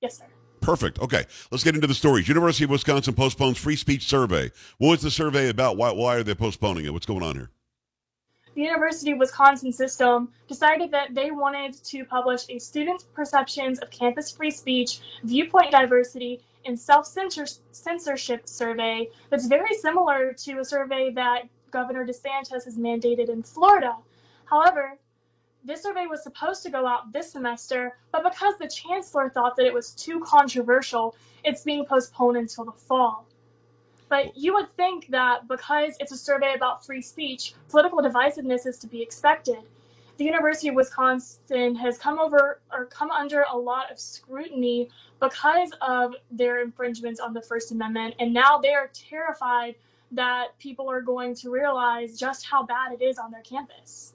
Yes, 0.00 0.18
sir. 0.18 0.24
Perfect. 0.60 1.00
Okay, 1.00 1.24
let's 1.50 1.64
get 1.64 1.74
into 1.74 1.88
the 1.88 1.94
stories. 1.94 2.28
University 2.28 2.64
of 2.64 2.70
Wisconsin 2.70 3.14
postpones 3.14 3.58
free 3.58 3.74
speech 3.74 4.04
survey. 4.04 4.50
What 4.78 4.90
was 4.90 5.02
the 5.02 5.10
survey 5.10 5.48
about? 5.48 5.76
Why, 5.76 5.90
why 5.90 6.16
are 6.16 6.22
they 6.22 6.36
postponing 6.36 6.84
it? 6.84 6.92
What's 6.92 7.06
going 7.06 7.22
on 7.22 7.34
here? 7.34 7.50
the 8.54 8.60
University 8.60 9.12
of 9.12 9.18
Wisconsin 9.18 9.72
system 9.72 10.28
decided 10.46 10.90
that 10.90 11.14
they 11.14 11.30
wanted 11.30 11.72
to 11.84 12.04
publish 12.04 12.42
a 12.50 12.58
student's 12.58 13.04
perceptions 13.04 13.78
of 13.78 13.90
campus 13.90 14.30
free 14.30 14.50
speech, 14.50 15.00
viewpoint 15.24 15.70
diversity, 15.70 16.38
and 16.66 16.78
self 16.78 17.06
censorship 17.06 18.46
survey 18.46 19.08
that's 19.30 19.46
very 19.46 19.74
similar 19.74 20.34
to 20.34 20.58
a 20.58 20.64
survey 20.64 21.10
that 21.10 21.48
Governor 21.72 22.06
DeSantis 22.06 22.64
has 22.64 22.76
mandated 22.78 23.28
in 23.28 23.42
Florida. 23.42 23.96
However, 24.44 24.98
this 25.64 25.82
survey 25.82 26.06
was 26.06 26.22
supposed 26.22 26.62
to 26.64 26.70
go 26.70 26.86
out 26.86 27.12
this 27.12 27.32
semester, 27.32 27.96
but 28.12 28.22
because 28.22 28.54
the 28.58 28.68
chancellor 28.68 29.30
thought 29.30 29.56
that 29.56 29.66
it 29.66 29.72
was 29.72 29.92
too 29.92 30.20
controversial, 30.20 31.16
it's 31.44 31.62
being 31.62 31.84
postponed 31.84 32.36
until 32.36 32.64
the 32.64 32.72
fall. 32.72 33.26
But 34.08 34.36
you 34.36 34.52
would 34.54 34.74
think 34.76 35.08
that 35.08 35.48
because 35.48 35.96
it's 35.98 36.12
a 36.12 36.18
survey 36.18 36.54
about 36.54 36.84
free 36.84 37.00
speech, 37.00 37.54
political 37.70 38.00
divisiveness 38.00 38.66
is 38.66 38.76
to 38.78 38.86
be 38.86 39.00
expected. 39.00 39.60
The 40.18 40.24
University 40.24 40.68
of 40.68 40.74
Wisconsin 40.74 41.74
has 41.76 41.96
come 41.96 42.18
over 42.18 42.60
or 42.70 42.84
come 42.86 43.10
under 43.10 43.46
a 43.50 43.56
lot 43.56 43.90
of 43.90 43.98
scrutiny 43.98 44.90
because 45.20 45.72
of 45.80 46.14
their 46.30 46.60
infringements 46.60 47.20
on 47.20 47.32
the 47.32 47.40
First 47.40 47.72
Amendment, 47.72 48.16
and 48.18 48.34
now 48.34 48.58
they 48.58 48.74
are 48.74 48.90
terrified 48.92 49.76
that 50.12 50.58
people 50.58 50.90
are 50.90 51.00
going 51.00 51.34
to 51.36 51.50
realize 51.50 52.18
just 52.18 52.46
how 52.46 52.64
bad 52.64 52.92
it 52.92 53.02
is 53.02 53.18
on 53.18 53.30
their 53.30 53.42
campus. 53.42 54.14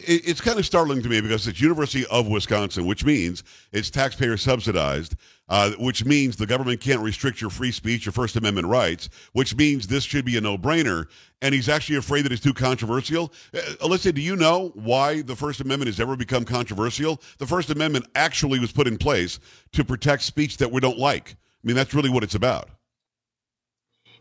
It's 0.00 0.40
kind 0.40 0.58
of 0.58 0.64
startling 0.64 1.02
to 1.02 1.10
me 1.10 1.20
because 1.20 1.46
it's 1.46 1.60
University 1.60 2.06
of 2.06 2.26
Wisconsin, 2.26 2.86
which 2.86 3.04
means 3.04 3.44
it's 3.70 3.90
taxpayer 3.90 4.38
subsidized, 4.38 5.14
uh, 5.50 5.72
which 5.72 6.06
means 6.06 6.36
the 6.36 6.46
government 6.46 6.80
can't 6.80 7.02
restrict 7.02 7.42
your 7.42 7.50
free 7.50 7.70
speech, 7.70 8.06
your 8.06 8.14
First 8.14 8.36
Amendment 8.36 8.66
rights, 8.66 9.10
which 9.32 9.54
means 9.56 9.86
this 9.86 10.02
should 10.02 10.24
be 10.24 10.38
a 10.38 10.40
no-brainer. 10.40 11.08
And 11.42 11.54
he's 11.54 11.68
actually 11.68 11.96
afraid 11.96 12.22
that 12.22 12.32
it's 12.32 12.40
too 12.40 12.54
controversial. 12.54 13.30
Uh, 13.52 13.58
Alyssa, 13.82 14.14
do 14.14 14.22
you 14.22 14.36
know 14.36 14.72
why 14.74 15.20
the 15.20 15.36
First 15.36 15.60
Amendment 15.60 15.88
has 15.88 16.00
ever 16.00 16.16
become 16.16 16.46
controversial? 16.46 17.20
The 17.36 17.46
First 17.46 17.68
Amendment 17.68 18.06
actually 18.14 18.60
was 18.60 18.72
put 18.72 18.88
in 18.88 18.96
place 18.96 19.38
to 19.72 19.84
protect 19.84 20.22
speech 20.22 20.56
that 20.56 20.72
we 20.72 20.80
don't 20.80 20.98
like. 20.98 21.32
I 21.32 21.66
mean, 21.66 21.76
that's 21.76 21.92
really 21.92 22.10
what 22.10 22.24
it's 22.24 22.36
about. 22.36 22.70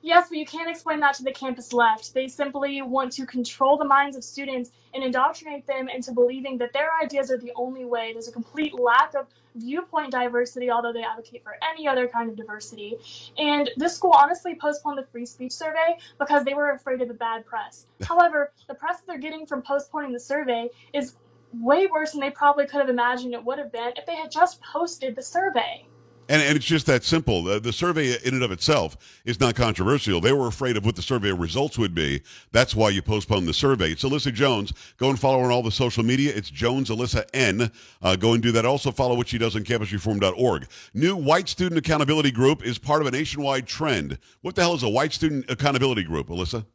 Yes, 0.05 0.27
but 0.27 0.37
you 0.37 0.45
can't 0.45 0.69
explain 0.69 0.99
that 0.99 1.13
to 1.15 1.23
the 1.23 1.31
campus 1.31 1.71
left. 1.71 2.13
They 2.13 2.27
simply 2.27 2.81
want 2.81 3.13
to 3.13 3.25
control 3.25 3.77
the 3.77 3.85
minds 3.85 4.17
of 4.17 4.23
students 4.25 4.71
and 4.93 5.01
indoctrinate 5.01 5.65
them 5.65 5.87
into 5.87 6.11
believing 6.11 6.57
that 6.57 6.73
their 6.73 6.89
ideas 7.01 7.31
are 7.31 7.37
the 7.37 7.53
only 7.55 7.85
way. 7.85 8.11
There's 8.11 8.27
a 8.27 8.31
complete 8.33 8.77
lack 8.77 9.15
of 9.15 9.27
viewpoint 9.55 10.11
diversity, 10.11 10.69
although 10.69 10.91
they 10.91 11.03
advocate 11.03 11.41
for 11.41 11.55
any 11.63 11.87
other 11.87 12.09
kind 12.09 12.29
of 12.29 12.35
diversity. 12.35 12.97
And 13.37 13.71
this 13.77 13.95
school 13.95 14.11
honestly 14.11 14.55
postponed 14.55 14.97
the 14.97 15.05
free 15.05 15.25
speech 15.25 15.53
survey 15.53 15.97
because 16.19 16.43
they 16.43 16.53
were 16.53 16.71
afraid 16.71 17.01
of 17.01 17.07
the 17.07 17.13
bad 17.13 17.45
press. 17.45 17.87
However, 18.01 18.51
the 18.67 18.73
press 18.73 18.97
that 18.97 19.07
they're 19.07 19.17
getting 19.17 19.45
from 19.45 19.61
postponing 19.61 20.11
the 20.11 20.19
survey 20.19 20.67
is 20.91 21.15
way 21.53 21.87
worse 21.87 22.11
than 22.11 22.19
they 22.19 22.29
probably 22.29 22.65
could 22.65 22.81
have 22.81 22.89
imagined 22.89 23.33
it 23.33 23.45
would 23.45 23.57
have 23.57 23.71
been 23.71 23.93
if 23.95 24.05
they 24.05 24.17
had 24.17 24.29
just 24.29 24.61
posted 24.61 25.15
the 25.15 25.23
survey. 25.23 25.85
And, 26.29 26.41
and 26.41 26.55
it's 26.55 26.65
just 26.65 26.85
that 26.85 27.03
simple. 27.03 27.43
The, 27.43 27.59
the, 27.59 27.73
survey 27.73 28.15
in 28.23 28.33
and 28.33 28.43
of 28.43 28.51
itself 28.51 28.97
is 29.25 29.39
not 29.39 29.55
controversial. 29.55 30.21
They 30.21 30.31
were 30.31 30.47
afraid 30.47 30.77
of 30.77 30.85
what 30.85 30.95
the 30.95 31.01
survey 31.01 31.31
results 31.31 31.77
would 31.77 31.93
be. 31.93 32.21
That's 32.51 32.75
why 32.75 32.89
you 32.89 33.01
postponed 33.01 33.47
the 33.47 33.53
survey. 33.53 33.91
It's 33.91 34.03
Alyssa 34.03 34.33
Jones. 34.33 34.73
Go 34.97 35.09
and 35.09 35.19
follow 35.19 35.39
her 35.39 35.45
on 35.45 35.51
all 35.51 35.63
the 35.63 35.71
social 35.71 36.03
media. 36.03 36.33
It's 36.33 36.49
Jones 36.49 36.89
Alyssa 36.89 37.25
N. 37.33 37.69
Uh, 38.01 38.15
go 38.15 38.33
and 38.33 38.41
do 38.41 38.51
that. 38.53 38.65
Also 38.65 38.91
follow 38.91 39.15
what 39.15 39.27
she 39.27 39.37
does 39.37 39.55
on 39.55 39.63
campusreform.org. 39.63 40.67
New 40.93 41.15
White 41.15 41.49
Student 41.49 41.77
Accountability 41.77 42.31
Group 42.31 42.63
is 42.63 42.77
part 42.77 43.01
of 43.01 43.07
a 43.07 43.11
nationwide 43.11 43.67
trend. 43.67 44.17
What 44.41 44.55
the 44.55 44.61
hell 44.61 44.75
is 44.75 44.83
a 44.83 44.89
White 44.89 45.13
Student 45.13 45.49
Accountability 45.49 46.03
Group, 46.03 46.27
Alyssa? 46.27 46.65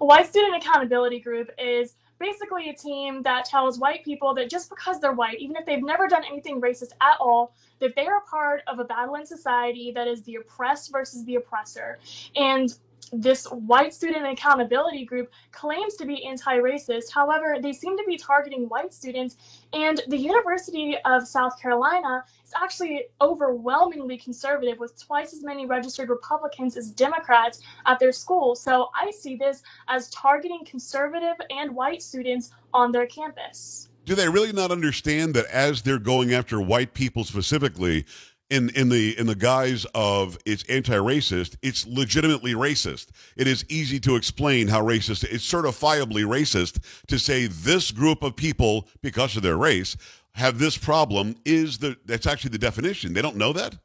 A 0.00 0.04
White 0.04 0.28
Student 0.28 0.56
Accountability 0.56 1.20
Group 1.20 1.50
is 1.58 1.94
basically 2.20 2.68
a 2.68 2.74
team 2.74 3.22
that 3.22 3.46
tells 3.46 3.78
white 3.78 4.04
people 4.04 4.34
that 4.34 4.48
just 4.48 4.68
because 4.68 5.00
they're 5.00 5.12
white, 5.12 5.40
even 5.40 5.56
if 5.56 5.66
they've 5.66 5.82
never 5.82 6.06
done 6.06 6.22
anything 6.30 6.60
racist 6.60 6.92
at 7.00 7.16
all, 7.18 7.54
that 7.80 7.96
they 7.96 8.06
are 8.06 8.20
part 8.30 8.62
of 8.68 8.78
a 8.78 8.84
battle 8.84 9.16
in 9.16 9.26
society 9.26 9.90
that 9.90 10.06
is 10.06 10.22
the 10.22 10.36
oppressed 10.36 10.92
versus 10.92 11.24
the 11.24 11.36
oppressor. 11.36 11.98
And 12.36 12.72
this 13.12 13.46
white 13.46 13.92
student 13.92 14.26
accountability 14.26 15.04
group 15.04 15.30
claims 15.52 15.94
to 15.96 16.06
be 16.06 16.24
anti-racist. 16.24 17.12
However, 17.12 17.56
they 17.60 17.72
seem 17.72 17.96
to 17.96 18.04
be 18.06 18.16
targeting 18.16 18.68
white 18.68 18.92
students, 18.92 19.36
and 19.72 20.00
the 20.08 20.16
University 20.16 20.96
of 21.04 21.26
South 21.26 21.60
Carolina 21.60 22.24
is 22.44 22.52
actually 22.60 23.04
overwhelmingly 23.20 24.16
conservative, 24.16 24.78
with 24.78 25.00
twice 25.00 25.32
as 25.32 25.42
many 25.42 25.66
registered 25.66 26.08
Republicans 26.08 26.76
as 26.76 26.90
Democrats 26.90 27.60
at 27.86 27.98
their 27.98 28.12
school. 28.12 28.54
So 28.54 28.90
I 28.94 29.10
see 29.10 29.36
this 29.36 29.62
as 29.88 30.10
targeting 30.10 30.64
conservative 30.64 31.36
and 31.50 31.74
white 31.74 32.02
students 32.02 32.52
on 32.72 32.92
their 32.92 33.06
campus 33.06 33.90
do 34.06 34.14
they 34.14 34.28
really 34.28 34.52
not 34.52 34.72
understand 34.72 35.34
that 35.34 35.46
as 35.46 35.82
they're 35.82 35.98
going 35.98 36.34
after 36.34 36.60
white 36.60 36.94
people 36.94 37.22
specifically 37.22 38.04
in 38.50 38.68
in 38.70 38.88
the 38.88 39.18
in 39.18 39.26
the 39.26 39.34
guise 39.34 39.86
of 39.94 40.36
it's 40.44 40.64
anti-racist 40.64 41.56
it's 41.62 41.86
legitimately 41.86 42.54
racist. 42.54 43.08
It 43.36 43.46
is 43.46 43.64
easy 43.68 44.00
to 44.00 44.16
explain 44.16 44.68
how 44.68 44.82
racist 44.82 45.24
it's 45.24 45.50
certifiably 45.50 46.24
racist 46.24 46.82
to 47.06 47.18
say 47.18 47.46
this 47.46 47.90
group 47.90 48.22
of 48.22 48.36
people 48.36 48.88
because 49.02 49.36
of 49.36 49.42
their 49.42 49.56
race 49.56 49.96
have 50.32 50.58
this 50.58 50.76
problem 50.76 51.36
is 51.44 51.78
the 51.78 51.96
that's 52.04 52.26
actually 52.26 52.50
the 52.50 52.58
definition. 52.58 53.12
They 53.12 53.22
don't 53.22 53.36
know 53.36 53.52
that 53.52 53.76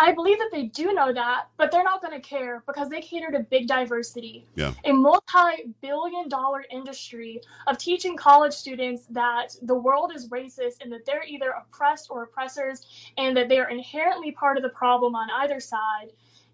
I 0.00 0.12
believe 0.12 0.38
that 0.38 0.48
they 0.50 0.64
do 0.64 0.94
know 0.94 1.12
that, 1.12 1.48
but 1.58 1.70
they're 1.70 1.84
not 1.84 2.00
going 2.00 2.18
to 2.18 2.26
care 2.26 2.62
because 2.66 2.88
they 2.88 3.02
cater 3.02 3.30
to 3.32 3.40
big 3.40 3.68
diversity. 3.68 4.46
Yeah. 4.54 4.72
A 4.86 4.92
multi 4.92 5.74
billion 5.82 6.26
dollar 6.30 6.64
industry 6.70 7.42
of 7.66 7.76
teaching 7.76 8.16
college 8.16 8.54
students 8.54 9.04
that 9.10 9.54
the 9.62 9.74
world 9.74 10.12
is 10.14 10.30
racist 10.30 10.80
and 10.80 10.90
that 10.90 11.04
they're 11.04 11.24
either 11.24 11.50
oppressed 11.50 12.08
or 12.10 12.22
oppressors 12.22 12.86
and 13.18 13.36
that 13.36 13.50
they 13.50 13.58
are 13.58 13.68
inherently 13.68 14.32
part 14.32 14.56
of 14.56 14.62
the 14.62 14.70
problem 14.70 15.14
on 15.14 15.28
either 15.42 15.60
side. 15.60 16.12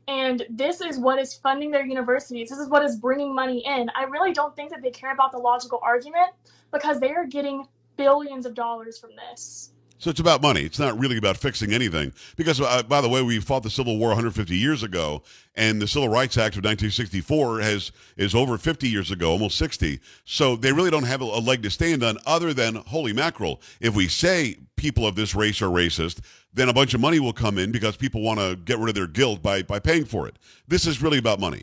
And 0.09 0.45
this 0.51 0.81
is 0.81 0.99
what 0.99 1.21
is 1.21 1.35
funding 1.35 1.71
their 1.71 1.87
universities. 1.87 2.51
This 2.51 2.59
is 2.59 2.69
what 2.69 2.85
is 2.85 2.97
bringing 2.97 3.33
money 3.33 3.65
in. 3.65 3.89
I 3.95 4.05
really 4.05 4.33
don't 4.33 4.57
think 4.57 4.71
that 4.71 4.83
they 4.83 4.91
care 4.91 5.13
about 5.13 5.31
the 5.31 5.39
logical 5.39 5.79
argument 5.85 6.33
because 6.73 6.99
they 6.99 7.13
are 7.13 7.27
getting 7.27 7.65
billions 7.97 8.45
of 8.45 8.55
dollars 8.55 8.99
from 8.99 9.11
this. 9.17 9.71
So 9.99 10.11
it's 10.11 10.21
about 10.21 10.43
money. 10.43 10.61
It's 10.63 10.79
not 10.79 10.99
really 10.99 11.17
about 11.17 11.37
fixing 11.37 11.73
anything. 11.73 12.13
Because, 12.37 12.61
uh, 12.61 12.83
by 12.83 13.01
the 13.01 13.09
way, 13.09 13.23
we 13.23 13.41
fought 13.41 13.63
the 13.63 13.71
Civil 13.71 13.97
War 13.97 14.09
150 14.09 14.55
years 14.55 14.83
ago, 14.83 15.23
and 15.55 15.81
the 15.81 15.89
Civil 15.89 16.09
Rights 16.09 16.37
Act 16.37 16.57
of 16.57 16.65
1964 16.65 17.61
has 17.61 17.93
is 18.17 18.35
over 18.35 18.59
50 18.59 18.89
years 18.89 19.11
ago, 19.11 19.31
almost 19.31 19.57
60. 19.57 20.01
So 20.25 20.57
they 20.57 20.73
really 20.73 20.91
don't 20.91 21.05
have 21.05 21.23
a, 21.23 21.25
a 21.25 21.41
leg 21.41 21.63
to 21.63 21.71
stand 21.71 22.03
on, 22.03 22.19
other 22.27 22.53
than 22.53 22.75
holy 22.75 23.13
mackerel. 23.13 23.61
If 23.81 23.95
we 23.95 24.09
say 24.09 24.59
people 24.77 25.07
of 25.07 25.15
this 25.15 25.35
race 25.35 25.63
are 25.63 25.71
racist, 25.71 26.21
then 26.53 26.69
a 26.69 26.75
bunch 26.75 26.95
of 26.95 27.01
money 27.01 27.21
will 27.21 27.33
come 27.33 27.59
in 27.59 27.73
because 27.73 27.97
people 27.97 28.21
want 28.21 28.39
to 28.41 28.57
get 28.57 28.79
rid 28.79 28.91
of 28.91 28.95
their 28.95 29.07
guilt 29.07 29.43
by 29.43 29.63
by 29.63 29.79
paying 29.79 30.05
for 30.05 30.29
it. 30.29 30.37
This 30.69 30.87
is 30.87 31.03
really 31.03 31.19
about 31.19 31.41
money. 31.41 31.63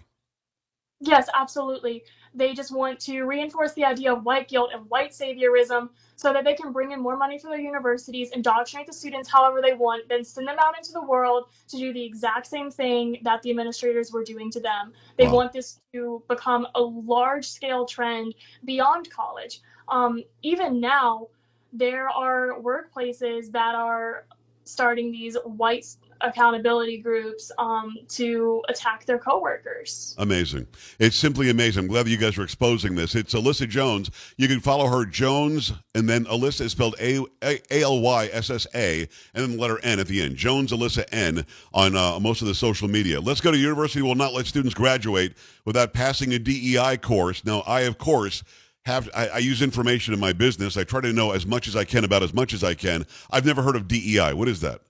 Yes, 1.00 1.28
absolutely. 1.34 2.04
They 2.36 2.54
just 2.54 2.76
want 2.76 3.00
to 3.02 3.24
reinforce 3.24 3.74
the 3.74 3.86
idea 3.86 4.12
of 4.12 4.24
white 4.24 4.48
guilt 4.48 4.72
and 4.74 4.90
white 4.90 5.12
saviorism 5.12 5.90
so 6.16 6.34
that 6.34 6.44
they 6.44 6.54
can 6.54 6.72
bring 6.72 6.92
in 6.92 7.02
more 7.02 7.18
money 7.18 7.38
for 7.38 7.50
their 7.50 7.60
universities, 7.60 8.32
indoctrinate 8.32 8.88
the 8.88 8.94
students 8.94 9.30
however 9.30 9.62
they 9.62 9.74
want, 9.74 10.08
then 10.10 10.24
send 10.24 10.48
them 10.48 10.58
out 10.60 10.78
into 10.78 10.92
the 10.92 11.02
world 11.02 11.50
to 11.68 11.78
do 11.78 11.94
the 11.94 12.04
exact 12.04 12.48
same 12.48 12.72
thing 12.72 13.18
that 13.24 13.42
the 13.42 13.50
administrators 13.50 14.12
were 14.12 14.24
doing 14.24 14.50
to 14.52 14.60
them. 14.60 14.94
They 15.18 15.28
wow. 15.28 15.36
want 15.36 15.54
this 15.54 15.80
to 15.94 16.24
become 16.28 16.68
a 16.76 16.82
large 16.82 17.48
scale 17.48 17.86
trend 17.86 18.36
beyond 18.66 19.10
college. 19.10 19.62
Um, 19.90 20.24
even 20.42 20.80
now, 20.80 21.28
there 21.72 22.08
are 22.10 22.60
workplaces 22.62 23.52
that 23.52 23.76
are 23.76 24.26
starting 24.64 25.12
these 25.12 25.36
white 25.44 25.86
accountability 26.24 26.98
groups 26.98 27.52
um, 27.58 27.96
to 28.08 28.64
attack 28.70 29.06
their 29.06 29.20
coworkers. 29.20 30.16
Amazing. 30.18 30.66
It's 31.00 31.16
simply 31.16 31.50
amazing. 31.50 31.82
I'm 31.82 31.88
glad 31.88 32.08
you 32.08 32.18
guys 32.18 32.38
are 32.38 32.44
exposing 32.44 32.96
this. 32.96 33.16
It's 33.16 33.34
Alyssa 33.34 33.68
Jones. 33.68 34.10
You 34.38 34.48
can 34.48 34.60
follow 34.60 34.88
her 34.88 35.06
Jones 35.06 35.74
and 35.94 36.08
then 36.08 36.26
Alyssa 36.26 36.62
is 36.62 36.72
spelled 36.72 36.96
A 37.00 37.26
L 37.72 38.02
Y 38.02 38.30
S 38.32 38.50
S 38.50 38.66
A 38.74 39.02
and 39.02 39.44
then 39.44 39.52
the 39.52 39.62
letter 39.62 39.80
N 39.84 40.00
at 40.00 40.08
the 40.08 40.22
end. 40.22 40.36
Jones 40.36 40.72
Alyssa 40.72 41.06
N 41.12 41.46
on 41.74 41.96
uh, 41.96 42.20
most 42.20 42.42
of 42.42 42.48
the 42.48 42.56
social 42.56 42.88
media. 42.88 43.20
Let's 43.20 43.42
go 43.42 43.52
to 43.52 43.58
university 43.58 44.02
will 44.02 44.16
not 44.16 44.34
let 44.34 44.46
students 44.46 44.74
graduate 44.74 45.36
without 45.66 45.94
passing 45.94 46.34
a 46.34 46.40
DEI 46.40 46.98
course. 46.98 47.46
Now, 47.46 47.62
I 47.62 47.82
of 47.82 47.98
course 47.98 48.44
have 48.86 49.10
I, 49.16 49.28
I, 49.28 49.38
use 49.38 49.62
information 49.62 50.14
in 50.14 50.20
my 50.20 50.34
business. 50.34 50.76
I 50.76 50.84
try 50.84 51.02
to 51.02 51.14
know 51.14 51.32
as 51.32 51.46
much 51.46 51.68
as 51.68 51.76
I 51.76 51.86
can 51.86 52.04
about 52.04 52.22
as 52.22 52.34
much 52.34 52.54
as 52.54 52.64
I 52.64 52.74
can. 52.74 53.06
I've 53.32 53.46
never 53.46 53.62
heard 53.62 53.76
of 53.76 53.88
DEI. 53.88 54.34
What 54.34 54.50
is 54.50 54.60
that? 54.62 54.82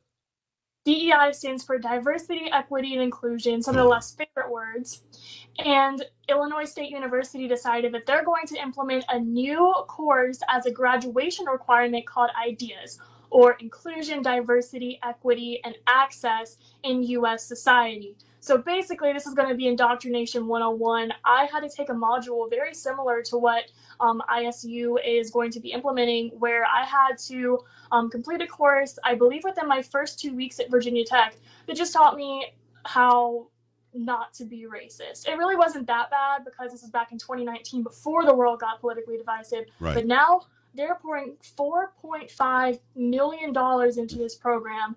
DEI 0.86 1.32
stands 1.32 1.64
for 1.64 1.78
diversity, 1.78 2.50
equity, 2.52 2.94
and 2.94 3.02
inclusion, 3.02 3.62
some 3.62 3.76
of 3.76 3.80
the 3.80 3.84
hmm. 3.84 3.92
less 3.92 4.16
favorite 4.16 4.52
words. 4.52 5.04
And 5.60 6.04
Illinois 6.30 6.66
State 6.66 6.90
University 6.90 7.48
decided 7.48 7.94
that 7.94 8.06
they're 8.06 8.26
going 8.26 8.48
to 8.48 8.62
implement 8.62 9.06
a 9.10 9.20
new 9.20 9.74
course 9.88 10.40
as 10.50 10.66
a 10.66 10.72
graduation 10.72 11.46
requirement 11.46 12.06
called 12.06 12.32
IDEAS, 12.36 13.00
or 13.34 13.54
Inclusion, 13.54 14.22
Diversity, 14.22 15.00
Equity, 15.04 15.60
and 15.66 15.76
Access 15.88 16.58
in 16.84 17.02
U.S. 17.04 17.44
Society. 17.44 18.16
So 18.40 18.58
basically, 18.60 19.12
this 19.12 19.26
is 19.26 19.34
going 19.34 19.50
to 19.50 19.56
be 19.56 19.68
Indoctrination 19.68 20.46
101. 20.48 21.12
I 21.26 21.48
had 21.52 21.62
to 21.62 21.70
take 21.70 21.90
a 21.90 21.94
module 21.94 22.48
very 22.50 22.76
similar 22.76 23.24
to 23.24 23.38
what 23.38 23.64
um, 24.00 24.22
ISU 24.30 24.98
is 25.04 25.32
going 25.32 25.50
to 25.52 25.60
be 25.60 25.72
implementing, 25.72 26.30
where 26.38 26.64
I 26.66 26.86
had 26.86 27.18
to 27.30 27.60
um, 27.92 28.10
complete 28.10 28.42
a 28.42 28.48
course, 28.48 29.00
I 29.04 29.16
believe 29.16 29.44
within 29.44 29.68
my 29.68 29.82
first 29.82 30.20
two 30.20 30.36
weeks 30.36 30.60
at 30.60 30.70
Virginia 30.70 31.04
Tech, 31.04 31.36
that 31.68 31.76
just 31.76 31.94
taught 31.94 32.16
me 32.16 32.54
how 32.86 33.48
not 33.96 34.34
to 34.34 34.46
be 34.46 34.66
racist. 34.66 35.28
It 35.28 35.38
really 35.38 35.56
wasn't 35.56 35.88
that 35.88 36.12
bad 36.12 36.46
because 36.46 36.72
this 36.72 36.82
was 36.82 36.92
back 36.92 37.12
in 37.12 37.18
2019 37.18 37.82
before 37.82 38.26
the 38.26 38.34
world 38.34 38.60
got 38.60 38.80
politically 38.80 39.18
divisive. 39.18 39.66
Right. 39.80 39.96
But 39.96 40.06
now 40.06 40.42
they're 40.76 40.96
pouring 40.96 41.36
$4.5 41.58 42.80
million 42.96 43.50
into 44.00 44.16
this 44.18 44.36
program, 44.36 44.96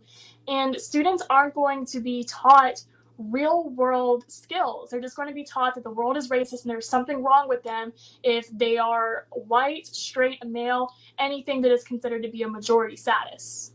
and 0.49 0.77
students 0.81 1.23
aren't 1.29 1.55
going 1.55 1.85
to 1.87 2.01
be 2.01 2.25
taught 2.25 2.83
real 3.19 3.71
world 3.71 4.25
skills. 4.29 4.91
They're 4.91 5.01
just 5.01 5.17
going 5.17 5.29
to 5.29 5.35
be 5.35 5.45
taught 5.45 5.75
that 5.75 5.85
the 5.85 5.91
world 5.91 6.17
is 6.17 6.29
racist 6.29 6.63
and 6.63 6.71
there's 6.71 6.89
something 6.89 7.23
wrong 7.23 7.49
with 7.49 7.63
them 7.63 7.93
if 8.23 8.49
they 8.57 8.77
are 8.77 9.27
white, 9.31 9.87
straight, 9.87 10.45
male, 10.45 10.93
anything 11.19 11.63
that 11.63 11.73
is 11.73 11.83
considered 11.85 12.23
to 12.23 12.29
be 12.29 12.43
a 12.43 12.49
majority 12.49 12.97
status. 12.97 13.73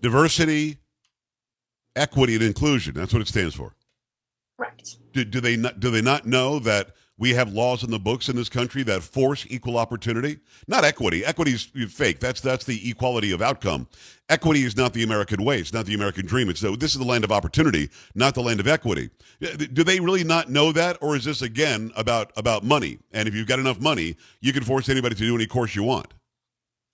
Diversity, 0.00 0.78
equity, 1.96 2.34
and 2.34 2.42
inclusion. 2.42 2.94
That's 2.94 3.12
what 3.12 3.22
it 3.22 3.28
stands 3.28 3.54
for. 3.54 3.74
Right. 4.58 4.96
Do, 5.12 5.24
do 5.24 5.40
they 5.40 5.56
not 5.56 5.80
do 5.80 5.90
they 5.90 6.02
not 6.02 6.26
know 6.26 6.58
that 6.60 6.92
we 7.18 7.34
have 7.34 7.52
laws 7.52 7.84
in 7.84 7.90
the 7.90 7.98
books 7.98 8.28
in 8.28 8.36
this 8.36 8.48
country 8.48 8.82
that 8.84 9.02
force 9.02 9.46
equal 9.48 9.76
opportunity. 9.76 10.38
Not 10.66 10.84
equity. 10.84 11.24
Equity 11.24 11.52
is 11.52 11.70
fake. 11.92 12.20
That's 12.20 12.40
that's 12.40 12.64
the 12.64 12.90
equality 12.90 13.32
of 13.32 13.42
outcome. 13.42 13.86
Equity 14.28 14.62
is 14.62 14.76
not 14.76 14.92
the 14.94 15.02
American 15.02 15.44
way. 15.44 15.58
It's 15.58 15.72
not 15.72 15.84
the 15.84 15.94
American 15.94 16.24
dream. 16.24 16.48
It's 16.48 16.60
the, 16.60 16.74
this 16.76 16.92
is 16.92 16.98
the 16.98 17.06
land 17.06 17.24
of 17.24 17.30
opportunity, 17.30 17.90
not 18.14 18.34
the 18.34 18.40
land 18.40 18.60
of 18.60 18.66
equity. 18.66 19.10
Uh, 19.42 19.56
do 19.56 19.84
they 19.84 20.00
really 20.00 20.24
not 20.24 20.50
know 20.50 20.72
that, 20.72 20.96
or 21.02 21.14
is 21.14 21.24
this 21.24 21.42
again 21.42 21.92
about 21.96 22.32
about 22.36 22.64
money? 22.64 22.98
And 23.12 23.28
if 23.28 23.34
you've 23.34 23.48
got 23.48 23.58
enough 23.58 23.80
money, 23.80 24.16
you 24.40 24.52
can 24.52 24.64
force 24.64 24.88
anybody 24.88 25.14
to 25.14 25.20
do 25.20 25.34
any 25.34 25.46
course 25.46 25.74
you 25.74 25.82
want. 25.82 26.14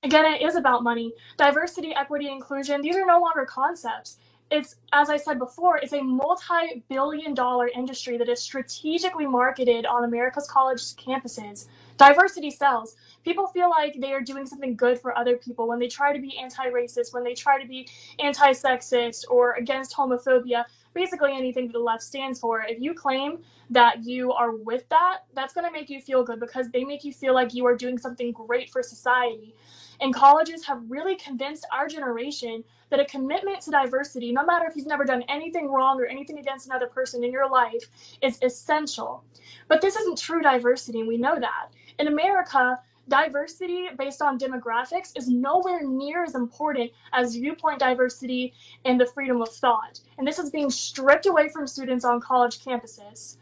Again, 0.03 0.25
it 0.27 0.43
is 0.43 0.57
about 0.57 0.83
money. 0.83 1.13
Diversity, 1.37 1.95
equity, 1.95 2.31
inclusion, 2.31 2.83
these 2.83 2.97
are 2.97 3.07
no 3.07 3.21
longer 3.21 3.45
concepts 3.45 4.19
it's 4.51 4.77
as 4.93 5.11
I 5.11 5.17
said 5.17 5.39
before, 5.39 5.77
it's 5.79 5.93
a 5.93 6.01
multi-billion 6.01 7.35
dollar 7.35 7.69
industry 7.69 8.17
that 8.19 8.29
is 8.29 8.41
strategically 8.41 9.27
marketed 9.27 9.85
on 9.87 10.05
America's 10.05 10.49
college 10.49 10.81
campuses. 10.97 11.67
Diversity 11.99 12.51
sells. 12.51 12.97
People 13.25 13.49
feel 13.49 13.69
like 13.69 13.97
they 14.01 14.13
are 14.13 14.21
doing 14.21 14.47
something 14.47 14.77
good 14.77 15.01
for 15.01 15.17
other 15.19 15.37
people 15.37 15.69
when 15.69 15.79
they 15.79 15.89
try 15.89 16.13
to 16.13 16.21
be 16.21 16.39
anti-racist, 16.39 17.13
when 17.13 17.25
they 17.25 17.35
try 17.35 17.61
to 17.61 17.69
be 17.69 17.89
anti-sexist 18.21 19.25
or 19.29 19.55
against 19.55 19.95
homophobia, 19.95 20.65
basically 20.95 21.33
anything 21.33 21.67
that 21.67 21.73
the 21.73 21.79
left 21.79 22.03
stands 22.03 22.39
for. 22.39 22.63
If 22.63 22.81
you 22.81 22.95
claim 22.95 23.41
that 23.71 24.05
you 24.05 24.33
are 24.33 24.53
with 24.53 24.89
that, 24.89 25.25
that's 25.35 25.53
going 25.53 25.67
to 25.67 25.73
make 25.73 25.91
you 25.91 26.01
feel 26.01 26.23
good 26.23 26.41
because 26.41 26.71
they 26.71 26.85
make 26.85 27.05
you 27.05 27.13
feel 27.13 27.35
like 27.35 27.53
you 27.53 27.67
are 27.67 27.77
doing 27.77 27.99
something 27.99 28.33
great 28.33 28.71
for 28.71 28.83
society. 28.83 29.55
And 30.01 30.15
colleges 30.15 30.65
have 30.67 30.83
really 30.89 31.17
convinced 31.17 31.67
our 31.73 31.89
generation 31.89 32.63
that 32.91 33.01
a 33.01 33.05
commitment 33.05 33.61
to 33.63 33.71
diversity, 33.71 34.33
no 34.33 34.45
matter 34.45 34.67
if 34.67 34.77
you've 34.77 34.87
never 34.87 35.05
done 35.05 35.25
anything 35.29 35.71
wrong 35.71 36.01
or 36.01 36.07
anything 36.07 36.39
against 36.39 36.67
another 36.67 36.87
person 36.87 37.25
in 37.25 37.33
your 37.33 37.51
life, 37.51 37.85
is 38.23 38.39
essential. 38.43 39.25
But 39.67 39.81
this 39.81 39.97
isn't 39.97 40.19
true 40.19 40.41
diversity, 40.41 41.01
and 41.01 41.09
we 41.09 41.19
know 41.19 41.39
that. 41.39 41.69
In 41.99 42.07
America, 42.07 42.79
diversity 43.09 43.89
based 43.97 44.23
on 44.23 44.39
demographics 44.39 45.17
is 45.17 45.29
nowhere 45.29 45.83
near 45.83 46.25
as 46.25 46.35
important 46.35 46.91
as 47.13 47.35
viewpoint 47.35 47.79
diversity 47.79 48.53
and 48.85 49.01
the 49.01 49.07
freedom 49.07 49.41
of 49.43 49.49
thought. 49.49 50.01
And 50.19 50.27
this 50.27 50.39
is 50.39 50.51
being 50.51 50.71
stripped 50.71 51.27
away 51.27 51.49
from 51.49 51.67
students 51.67 52.05
on 52.05 52.21
college 52.21 52.61
campuses. 52.65 53.37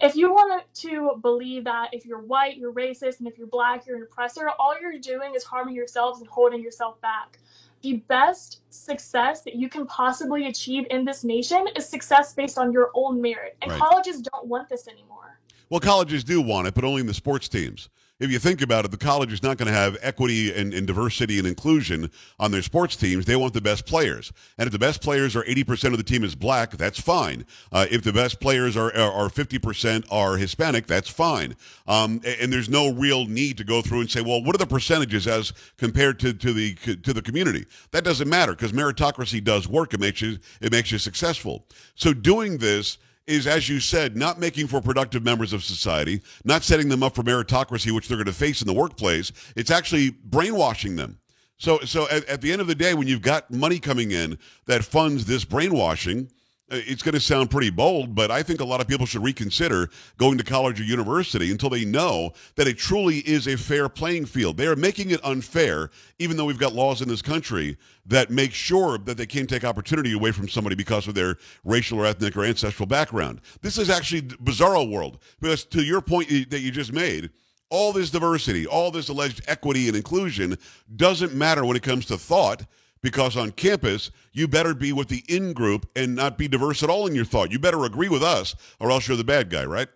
If 0.00 0.14
you 0.14 0.30
want 0.32 0.62
to 0.74 1.18
believe 1.22 1.64
that 1.64 1.88
if 1.92 2.06
you're 2.06 2.20
white, 2.20 2.56
you're 2.56 2.72
racist, 2.72 3.18
and 3.18 3.26
if 3.26 3.36
you're 3.36 3.48
black, 3.48 3.86
you're 3.86 3.96
an 3.96 4.04
oppressor, 4.04 4.48
all 4.58 4.80
you're 4.80 4.98
doing 4.98 5.34
is 5.34 5.42
harming 5.42 5.74
yourselves 5.74 6.20
and 6.20 6.28
holding 6.28 6.62
yourself 6.62 7.00
back. 7.00 7.38
The 7.82 7.94
best 8.08 8.62
success 8.70 9.42
that 9.42 9.56
you 9.56 9.68
can 9.68 9.86
possibly 9.86 10.46
achieve 10.46 10.86
in 10.90 11.04
this 11.04 11.24
nation 11.24 11.66
is 11.76 11.88
success 11.88 12.32
based 12.32 12.58
on 12.58 12.72
your 12.72 12.90
own 12.94 13.20
merit. 13.20 13.56
And 13.62 13.72
right. 13.72 13.80
colleges 13.80 14.20
don't 14.20 14.46
want 14.46 14.68
this 14.68 14.86
anymore. 14.86 15.40
Well, 15.68 15.80
colleges 15.80 16.22
do 16.24 16.40
want 16.40 16.68
it, 16.68 16.74
but 16.74 16.84
only 16.84 17.00
in 17.00 17.06
the 17.06 17.14
sports 17.14 17.48
teams 17.48 17.88
if 18.20 18.32
you 18.32 18.38
think 18.40 18.62
about 18.62 18.84
it, 18.84 18.90
the 18.90 18.96
college 18.96 19.32
is 19.32 19.44
not 19.44 19.58
going 19.58 19.68
to 19.68 19.72
have 19.72 19.96
equity 20.02 20.52
and, 20.52 20.74
and, 20.74 20.88
diversity 20.88 21.38
and 21.38 21.46
inclusion 21.46 22.10
on 22.40 22.50
their 22.50 22.62
sports 22.62 22.96
teams. 22.96 23.24
They 23.24 23.36
want 23.36 23.54
the 23.54 23.60
best 23.60 23.86
players. 23.86 24.32
And 24.58 24.66
if 24.66 24.72
the 24.72 24.78
best 24.78 25.00
players 25.00 25.36
are 25.36 25.44
80% 25.44 25.92
of 25.92 25.98
the 25.98 26.02
team 26.02 26.24
is 26.24 26.34
black, 26.34 26.72
that's 26.72 27.00
fine. 27.00 27.46
Uh, 27.70 27.86
if 27.90 28.02
the 28.02 28.12
best 28.12 28.40
players 28.40 28.76
are, 28.76 28.92
are, 28.96 29.28
50% 29.28 30.04
are 30.10 30.36
Hispanic, 30.36 30.86
that's 30.86 31.08
fine. 31.08 31.54
Um, 31.86 32.20
and 32.24 32.52
there's 32.52 32.68
no 32.68 32.92
real 32.92 33.24
need 33.26 33.56
to 33.58 33.64
go 33.64 33.82
through 33.82 34.00
and 34.00 34.10
say, 34.10 34.20
well, 34.20 34.42
what 34.42 34.54
are 34.54 34.58
the 34.58 34.66
percentages 34.66 35.28
as 35.28 35.52
compared 35.76 36.18
to, 36.20 36.32
to 36.32 36.52
the 36.52 36.74
to 36.74 37.12
the 37.12 37.22
community? 37.22 37.66
That 37.92 38.04
doesn't 38.04 38.28
matter 38.28 38.52
because 38.52 38.72
meritocracy 38.72 39.42
does 39.42 39.68
work. 39.68 39.94
It 39.94 40.00
makes 40.00 40.20
you 40.20 40.38
it 40.60 40.72
makes 40.72 40.90
you 40.90 40.98
successful. 40.98 41.66
So 41.94 42.12
doing 42.12 42.58
this 42.58 42.98
is, 43.28 43.46
as 43.46 43.68
you 43.68 43.78
said, 43.78 44.16
not 44.16 44.40
making 44.40 44.66
for 44.66 44.80
productive 44.80 45.22
members 45.22 45.52
of 45.52 45.62
society, 45.62 46.22
not 46.44 46.62
setting 46.62 46.88
them 46.88 47.02
up 47.02 47.14
for 47.14 47.22
meritocracy, 47.22 47.92
which 47.92 48.08
they're 48.08 48.16
going 48.16 48.26
to 48.26 48.32
face 48.32 48.62
in 48.62 48.66
the 48.66 48.72
workplace. 48.72 49.32
It's 49.54 49.70
actually 49.70 50.10
brainwashing 50.10 50.96
them. 50.96 51.18
So, 51.58 51.80
so 51.80 52.08
at, 52.08 52.24
at 52.26 52.40
the 52.40 52.52
end 52.52 52.60
of 52.60 52.68
the 52.68 52.74
day, 52.74 52.94
when 52.94 53.06
you've 53.06 53.22
got 53.22 53.50
money 53.50 53.78
coming 53.78 54.12
in 54.12 54.38
that 54.66 54.84
funds 54.84 55.26
this 55.26 55.44
brainwashing, 55.44 56.30
Uh, 56.70 56.76
it's 56.86 57.02
going 57.02 57.14
to 57.14 57.20
sound 57.20 57.50
pretty 57.50 57.70
bold, 57.70 58.14
but 58.14 58.30
I 58.30 58.42
think 58.42 58.60
a 58.60 58.64
lot 58.64 58.80
of 58.80 58.88
people 58.88 59.06
should 59.06 59.22
reconsider 59.22 59.88
going 60.18 60.36
to 60.36 60.44
college 60.44 60.80
or 60.80 60.84
university 60.84 61.50
until 61.50 61.70
they 61.70 61.84
know 61.84 62.32
that 62.56 62.68
it 62.68 62.76
truly 62.76 63.18
is 63.18 63.48
a 63.48 63.56
fair 63.56 63.88
playing 63.88 64.26
field. 64.26 64.58
They 64.58 64.66
are 64.66 64.76
making 64.76 65.10
it 65.10 65.24
unfair, 65.24 65.90
even 66.18 66.36
though 66.36 66.44
we've 66.44 66.58
got 66.58 66.74
laws 66.74 67.00
in 67.00 67.08
this 67.08 67.22
country 67.22 67.78
that 68.04 68.30
make 68.30 68.52
sure 68.52 68.98
that 68.98 69.16
they 69.16 69.26
can't 69.26 69.48
take 69.48 69.64
opportunity 69.64 70.12
away 70.12 70.30
from 70.30 70.48
somebody 70.48 70.76
because 70.76 71.08
of 71.08 71.14
their 71.14 71.36
racial 71.64 72.00
or 72.00 72.06
ethnic 72.06 72.36
or 72.36 72.44
ancestral 72.44 72.86
background. 72.86 73.40
This 73.62 73.78
is 73.78 73.88
actually 73.88 74.22
bizarro 74.22 74.90
world 74.90 75.22
because 75.40 75.64
to 75.66 75.82
your 75.82 76.02
point 76.02 76.28
that 76.50 76.60
you 76.60 76.70
just 76.70 76.92
made, 76.92 77.30
all 77.70 77.92
this 77.92 78.10
diversity, 78.10 78.66
all 78.66 78.90
this 78.90 79.08
alleged 79.08 79.42
equity 79.46 79.88
and 79.88 79.96
inclusion 79.96 80.58
doesn't 80.96 81.34
matter 81.34 81.64
when 81.64 81.76
it 81.76 81.82
comes 81.82 82.06
to 82.06 82.18
thought 82.18 82.62
because 83.02 83.36
on 83.36 83.52
campus, 83.52 84.10
you 84.32 84.48
better 84.48 84.74
be 84.74 84.92
with 84.92 85.08
the 85.08 85.24
in 85.28 85.52
group 85.52 85.88
and 85.96 86.14
not 86.14 86.38
be 86.38 86.48
diverse 86.48 86.82
at 86.82 86.90
all 86.90 87.06
in 87.06 87.14
your 87.14 87.24
thought. 87.24 87.50
You 87.52 87.58
better 87.58 87.84
agree 87.84 88.08
with 88.08 88.22
us, 88.22 88.54
or 88.80 88.90
else 88.90 89.08
you're 89.08 89.16
the 89.16 89.24
bad 89.24 89.50
guy, 89.50 89.64
right? 89.64 89.88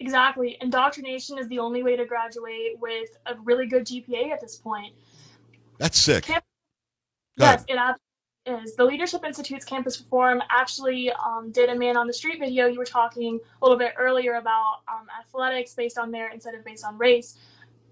Exactly. 0.00 0.56
Indoctrination 0.60 1.38
is 1.38 1.48
the 1.48 1.58
only 1.58 1.82
way 1.82 1.96
to 1.96 2.04
graduate 2.04 2.78
with 2.80 3.10
a 3.26 3.34
really 3.42 3.66
good 3.66 3.84
GPA 3.84 4.30
at 4.30 4.40
this 4.40 4.56
point. 4.56 4.94
That's 5.78 5.98
sick. 5.98 6.24
Camp- 6.24 6.44
yes, 7.36 7.64
it 7.68 7.76
absolutely 7.76 8.64
is. 8.64 8.76
The 8.76 8.84
Leadership 8.84 9.24
Institute's 9.24 9.64
campus 9.64 10.00
reform 10.00 10.40
actually 10.50 11.10
um, 11.12 11.50
did 11.50 11.68
a 11.68 11.74
man 11.74 11.96
on 11.96 12.06
the 12.06 12.12
street 12.12 12.38
video. 12.38 12.66
You 12.66 12.78
were 12.78 12.84
talking 12.84 13.40
a 13.60 13.64
little 13.64 13.78
bit 13.78 13.94
earlier 13.98 14.34
about 14.34 14.82
um, 14.88 15.06
athletics 15.20 15.74
based 15.74 15.98
on 15.98 16.10
merit 16.10 16.32
instead 16.32 16.54
of 16.54 16.64
based 16.64 16.84
on 16.84 16.96
race. 16.96 17.38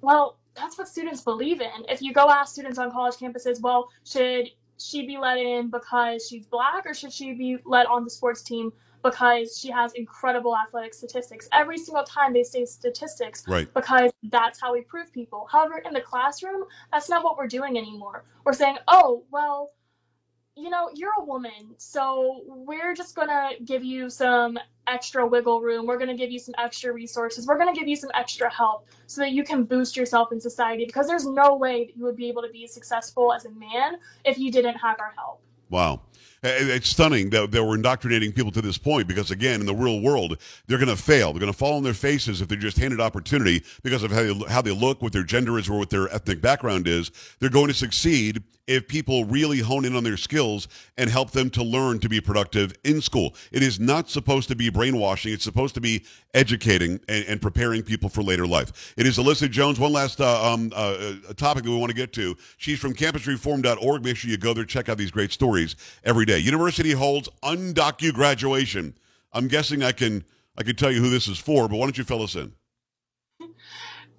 Well, 0.00 0.38
that's 0.56 0.78
what 0.78 0.88
students 0.88 1.20
believe 1.20 1.60
in. 1.60 1.84
If 1.88 2.02
you 2.02 2.12
go 2.12 2.28
ask 2.30 2.52
students 2.52 2.78
on 2.78 2.90
college 2.90 3.16
campuses, 3.16 3.60
well, 3.60 3.88
should 4.04 4.48
she 4.78 5.06
be 5.06 5.18
let 5.18 5.38
in 5.38 5.70
because 5.70 6.26
she's 6.28 6.46
black 6.46 6.84
or 6.86 6.94
should 6.94 7.12
she 7.12 7.32
be 7.32 7.58
let 7.64 7.86
on 7.86 8.04
the 8.04 8.10
sports 8.10 8.42
team 8.42 8.72
because 9.02 9.56
she 9.58 9.70
has 9.70 9.92
incredible 9.92 10.56
athletic 10.56 10.94
statistics? 10.94 11.48
Every 11.52 11.78
single 11.78 12.04
time 12.04 12.32
they 12.32 12.42
say 12.42 12.64
statistics 12.64 13.44
right. 13.46 13.72
because 13.74 14.10
that's 14.24 14.60
how 14.60 14.72
we 14.72 14.82
prove 14.82 15.12
people. 15.12 15.48
However, 15.50 15.78
in 15.78 15.92
the 15.92 16.00
classroom, 16.00 16.64
that's 16.92 17.08
not 17.08 17.22
what 17.22 17.36
we're 17.36 17.46
doing 17.46 17.76
anymore. 17.76 18.24
We're 18.44 18.52
saying, 18.52 18.78
oh, 18.88 19.24
well, 19.30 19.70
you 20.56 20.70
know, 20.70 20.88
you're 20.94 21.12
a 21.18 21.24
woman, 21.24 21.74
so 21.76 22.40
we're 22.46 22.94
just 22.94 23.14
gonna 23.14 23.50
give 23.64 23.84
you 23.84 24.08
some 24.08 24.58
extra 24.86 25.26
wiggle 25.26 25.60
room. 25.60 25.86
We're 25.86 25.98
gonna 25.98 26.16
give 26.16 26.30
you 26.30 26.38
some 26.38 26.54
extra 26.56 26.94
resources. 26.94 27.46
We're 27.46 27.58
gonna 27.58 27.74
give 27.74 27.86
you 27.86 27.96
some 27.96 28.10
extra 28.14 28.50
help 28.50 28.88
so 29.06 29.20
that 29.20 29.32
you 29.32 29.44
can 29.44 29.64
boost 29.64 29.98
yourself 29.98 30.32
in 30.32 30.40
society 30.40 30.86
because 30.86 31.06
there's 31.06 31.26
no 31.26 31.56
way 31.56 31.84
that 31.84 31.96
you 31.96 32.04
would 32.04 32.16
be 32.16 32.28
able 32.28 32.40
to 32.40 32.48
be 32.48 32.66
successful 32.66 33.34
as 33.34 33.44
a 33.44 33.50
man 33.50 33.98
if 34.24 34.38
you 34.38 34.50
didn't 34.50 34.76
have 34.76 34.98
our 34.98 35.12
help. 35.14 35.42
Wow. 35.68 36.00
It's 36.42 36.90
stunning 36.90 37.30
that, 37.30 37.50
that 37.50 37.64
we're 37.64 37.74
indoctrinating 37.74 38.32
people 38.32 38.52
to 38.52 38.62
this 38.62 38.78
point 38.78 39.08
because, 39.08 39.30
again, 39.30 39.60
in 39.60 39.66
the 39.66 39.74
real 39.74 40.00
world, 40.00 40.38
they're 40.66 40.78
going 40.78 40.88
to 40.88 40.96
fail. 40.96 41.32
They're 41.32 41.40
going 41.40 41.52
to 41.52 41.58
fall 41.58 41.76
on 41.76 41.82
their 41.82 41.94
faces 41.94 42.40
if 42.40 42.48
they're 42.48 42.58
just 42.58 42.78
handed 42.78 43.00
opportunity 43.00 43.62
because 43.82 44.02
of 44.02 44.10
how 44.10 44.22
they, 44.22 44.34
how 44.52 44.62
they 44.62 44.70
look, 44.70 45.02
what 45.02 45.12
their 45.12 45.22
gender 45.22 45.58
is, 45.58 45.68
or 45.68 45.78
what 45.78 45.90
their 45.90 46.12
ethnic 46.12 46.40
background 46.40 46.86
is. 46.86 47.10
They're 47.40 47.50
going 47.50 47.68
to 47.68 47.74
succeed 47.74 48.42
if 48.66 48.88
people 48.88 49.24
really 49.24 49.60
hone 49.60 49.84
in 49.84 49.94
on 49.94 50.02
their 50.02 50.16
skills 50.16 50.68
and 50.98 51.08
help 51.08 51.30
them 51.30 51.50
to 51.50 51.62
learn 51.62 52.00
to 52.00 52.08
be 52.08 52.20
productive 52.20 52.74
in 52.84 53.00
school. 53.00 53.34
It 53.52 53.62
is 53.62 53.78
not 53.78 54.10
supposed 54.10 54.48
to 54.48 54.56
be 54.56 54.70
brainwashing. 54.70 55.32
It's 55.32 55.44
supposed 55.44 55.74
to 55.76 55.80
be 55.80 56.04
educating 56.34 57.00
and, 57.08 57.24
and 57.26 57.40
preparing 57.40 57.82
people 57.82 58.08
for 58.08 58.22
later 58.22 58.46
life. 58.46 58.94
It 58.96 59.06
is 59.06 59.18
Alyssa 59.18 59.50
Jones. 59.50 59.78
One 59.78 59.92
last 59.92 60.20
uh, 60.20 60.52
um, 60.52 60.72
uh, 60.74 61.14
topic 61.36 61.64
that 61.64 61.70
we 61.70 61.76
want 61.76 61.90
to 61.90 61.96
get 61.96 62.12
to. 62.14 62.36
She's 62.58 62.78
from 62.78 62.94
campusreform.org. 62.94 64.04
Make 64.04 64.16
sure 64.16 64.30
you 64.30 64.36
go 64.36 64.52
there, 64.52 64.64
check 64.64 64.88
out 64.88 64.98
these 64.98 65.10
great 65.10 65.32
stories 65.32 65.76
every 66.04 66.24
day. 66.24 66.35
University 66.40 66.92
holds 66.92 67.28
undocu 67.42 68.12
graduation. 68.12 68.96
I'm 69.32 69.48
guessing 69.48 69.82
I 69.82 69.92
can 69.92 70.24
I 70.58 70.62
can 70.62 70.76
tell 70.76 70.90
you 70.90 71.00
who 71.00 71.10
this 71.10 71.28
is 71.28 71.38
for, 71.38 71.68
but 71.68 71.76
why 71.76 71.86
don't 71.86 71.98
you 71.98 72.04
fill 72.04 72.22
us 72.22 72.36
in? 72.36 72.52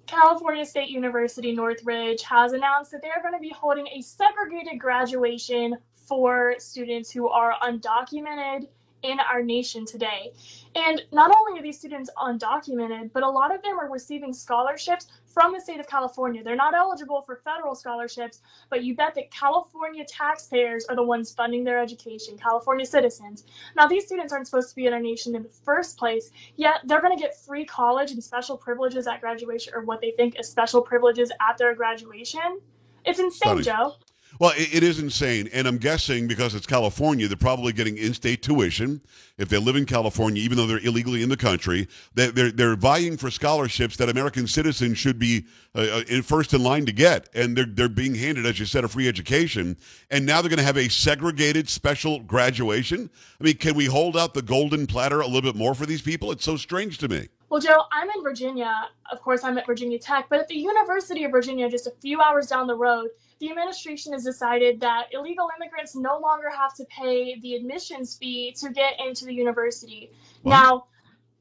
California 0.06 0.64
State 0.64 0.88
University 0.88 1.52
Northridge 1.52 2.22
has 2.22 2.52
announced 2.52 2.90
that 2.92 3.02
they're 3.02 3.20
going 3.20 3.34
to 3.34 3.40
be 3.40 3.50
holding 3.50 3.86
a 3.88 4.00
segregated 4.00 4.80
graduation 4.80 5.76
for 5.94 6.54
students 6.58 7.10
who 7.10 7.28
are 7.28 7.54
undocumented 7.62 8.68
in 9.02 9.18
our 9.20 9.42
nation 9.42 9.86
today. 9.86 10.32
And 10.74 11.02
not 11.12 11.34
only 11.34 11.58
are 11.58 11.62
these 11.62 11.78
students 11.78 12.10
undocumented, 12.16 13.12
but 13.12 13.22
a 13.22 13.28
lot 13.28 13.54
of 13.54 13.62
them 13.62 13.78
are 13.78 13.90
receiving 13.90 14.32
scholarships 14.32 15.06
from 15.26 15.52
the 15.52 15.60
state 15.60 15.78
of 15.78 15.86
California. 15.86 16.42
They're 16.42 16.56
not 16.56 16.74
eligible 16.74 17.22
for 17.22 17.40
federal 17.44 17.74
scholarships, 17.74 18.40
but 18.70 18.82
you 18.82 18.96
bet 18.96 19.14
that 19.14 19.30
California 19.30 20.04
taxpayers 20.04 20.84
are 20.86 20.96
the 20.96 21.02
ones 21.02 21.32
funding 21.32 21.64
their 21.64 21.80
education, 21.80 22.36
California 22.36 22.84
citizens. 22.84 23.44
Now, 23.76 23.86
these 23.86 24.06
students 24.06 24.32
aren't 24.32 24.46
supposed 24.46 24.70
to 24.70 24.76
be 24.76 24.86
in 24.86 24.92
our 24.92 25.00
nation 25.00 25.36
in 25.36 25.42
the 25.42 25.48
first 25.48 25.96
place, 25.96 26.30
yet 26.56 26.80
they're 26.84 27.00
going 27.00 27.16
to 27.16 27.22
get 27.22 27.36
free 27.36 27.64
college 27.64 28.10
and 28.10 28.22
special 28.22 28.56
privileges 28.56 29.06
at 29.06 29.20
graduation, 29.20 29.74
or 29.74 29.82
what 29.82 30.00
they 30.00 30.12
think 30.12 30.38
is 30.40 30.48
special 30.48 30.82
privileges 30.82 31.30
at 31.40 31.56
their 31.58 31.74
graduation. 31.74 32.60
It's 33.04 33.20
insane, 33.20 33.62
Joe. 33.62 33.94
Well, 34.38 34.52
it, 34.56 34.74
it 34.76 34.82
is 34.84 35.00
insane, 35.00 35.48
and 35.52 35.66
I'm 35.66 35.78
guessing 35.78 36.28
because 36.28 36.54
it's 36.54 36.66
California, 36.66 37.26
they're 37.26 37.36
probably 37.36 37.72
getting 37.72 37.98
in-state 37.98 38.42
tuition 38.42 39.00
if 39.36 39.48
they 39.48 39.58
live 39.58 39.74
in 39.74 39.84
California, 39.84 40.42
even 40.42 40.56
though 40.56 40.66
they're 40.66 40.84
illegally 40.84 41.22
in 41.22 41.28
the 41.28 41.36
country. 41.36 41.88
They, 42.14 42.30
they're 42.30 42.52
they're 42.52 42.76
vying 42.76 43.16
for 43.16 43.30
scholarships 43.30 43.96
that 43.96 44.08
American 44.08 44.46
citizens 44.46 44.98
should 44.98 45.18
be 45.18 45.44
uh, 45.74 45.80
uh, 45.80 46.02
in 46.08 46.22
first 46.22 46.54
in 46.54 46.62
line 46.62 46.86
to 46.86 46.92
get, 46.92 47.28
and 47.34 47.56
they're 47.56 47.66
they're 47.66 47.88
being 47.88 48.14
handed, 48.14 48.46
as 48.46 48.60
you 48.60 48.66
said, 48.66 48.84
a 48.84 48.88
free 48.88 49.08
education. 49.08 49.76
And 50.10 50.24
now 50.24 50.40
they're 50.40 50.50
going 50.50 50.58
to 50.58 50.64
have 50.64 50.76
a 50.76 50.88
segregated 50.88 51.68
special 51.68 52.20
graduation. 52.20 53.10
I 53.40 53.44
mean, 53.44 53.56
can 53.56 53.74
we 53.74 53.86
hold 53.86 54.16
out 54.16 54.34
the 54.34 54.42
golden 54.42 54.86
platter 54.86 55.20
a 55.20 55.26
little 55.26 55.42
bit 55.42 55.56
more 55.56 55.74
for 55.74 55.86
these 55.86 56.02
people? 56.02 56.30
It's 56.30 56.44
so 56.44 56.56
strange 56.56 56.98
to 56.98 57.08
me. 57.08 57.28
Well, 57.48 57.60
Joe, 57.60 57.84
I'm 57.90 58.08
in 58.10 58.22
Virginia. 58.22 58.72
Of 59.10 59.22
course, 59.22 59.42
I'm 59.42 59.56
at 59.56 59.66
Virginia 59.66 59.98
Tech, 59.98 60.26
but 60.28 60.38
at 60.38 60.48
the 60.48 60.56
University 60.56 61.24
of 61.24 61.30
Virginia, 61.30 61.68
just 61.68 61.86
a 61.86 61.92
few 62.02 62.20
hours 62.20 62.46
down 62.46 62.66
the 62.66 62.76
road, 62.76 63.08
the 63.40 63.50
administration 63.50 64.12
has 64.12 64.24
decided 64.24 64.80
that 64.80 65.06
illegal 65.12 65.48
immigrants 65.56 65.94
no 65.94 66.18
longer 66.18 66.50
have 66.50 66.74
to 66.74 66.84
pay 66.86 67.38
the 67.40 67.54
admissions 67.54 68.16
fee 68.16 68.52
to 68.60 68.70
get 68.70 68.94
into 68.98 69.24
the 69.24 69.32
university. 69.32 70.10
Now, 70.44 70.86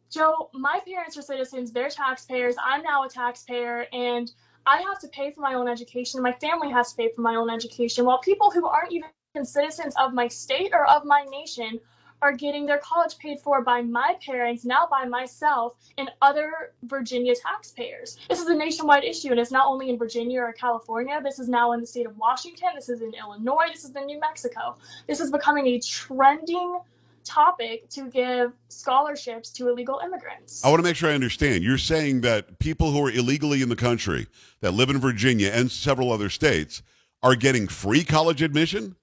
Joe, 0.09 0.49
my 0.53 0.79
parents 0.87 1.17
are 1.17 1.21
citizens, 1.21 1.71
they're 1.71 1.89
taxpayers. 1.89 2.55
I'm 2.63 2.81
now 2.81 3.03
a 3.03 3.09
taxpayer, 3.09 3.87
and 3.91 4.31
I 4.65 4.81
have 4.81 4.99
to 4.99 5.07
pay 5.09 5.31
for 5.31 5.41
my 5.41 5.53
own 5.53 5.67
education. 5.67 6.21
My 6.21 6.33
family 6.33 6.71
has 6.71 6.91
to 6.91 6.97
pay 6.97 7.11
for 7.15 7.21
my 7.21 7.35
own 7.35 7.49
education, 7.49 8.05
while 8.05 8.19
people 8.19 8.51
who 8.51 8.67
aren't 8.67 8.91
even 8.93 9.09
citizens 9.43 9.93
of 9.99 10.13
my 10.13 10.27
state 10.27 10.71
or 10.73 10.89
of 10.89 11.05
my 11.05 11.23
nation 11.29 11.79
are 12.21 12.31
getting 12.31 12.65
their 12.65 12.79
college 12.79 13.17
paid 13.17 13.39
for 13.39 13.61
by 13.61 13.81
my 13.81 14.15
parents, 14.25 14.65
now 14.65 14.87
by 14.89 15.05
myself, 15.05 15.75
and 15.97 16.09
other 16.21 16.73
Virginia 16.83 17.33
taxpayers. 17.35 18.17
This 18.29 18.39
is 18.39 18.47
a 18.47 18.55
nationwide 18.55 19.03
issue, 19.03 19.29
and 19.29 19.39
it's 19.39 19.51
not 19.51 19.67
only 19.67 19.89
in 19.89 19.97
Virginia 19.97 20.41
or 20.41 20.53
California. 20.53 21.19
This 21.23 21.39
is 21.39 21.47
now 21.47 21.73
in 21.73 21.81
the 21.81 21.87
state 21.87 22.05
of 22.05 22.17
Washington. 22.17 22.69
This 22.75 22.89
is 22.89 23.01
in 23.01 23.13
Illinois. 23.13 23.67
This 23.71 23.83
is 23.83 23.95
in 23.95 24.05
New 24.05 24.19
Mexico. 24.19 24.75
This 25.07 25.19
is 25.19 25.31
becoming 25.31 25.67
a 25.67 25.79
trending 25.79 26.79
topic 27.23 27.89
to 27.89 28.09
give 28.09 28.53
scholarships 28.69 29.49
to 29.51 29.69
illegal 29.69 29.99
immigrants. 30.03 30.63
I 30.63 30.69
want 30.69 30.79
to 30.79 30.83
make 30.83 30.95
sure 30.95 31.09
I 31.09 31.13
understand. 31.13 31.63
You're 31.63 31.77
saying 31.77 32.21
that 32.21 32.57
people 32.59 32.91
who 32.91 33.05
are 33.05 33.11
illegally 33.11 33.61
in 33.61 33.69
the 33.69 33.75
country 33.75 34.27
that 34.61 34.71
live 34.71 34.89
in 34.89 34.99
Virginia 34.99 35.51
and 35.53 35.69
several 35.69 36.11
other 36.11 36.29
states 36.29 36.81
are 37.21 37.35
getting 37.35 37.67
free 37.67 38.03
college 38.03 38.41
admission 38.41 38.95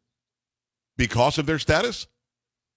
because 0.96 1.38
of 1.38 1.46
their 1.46 1.58
status? 1.58 2.06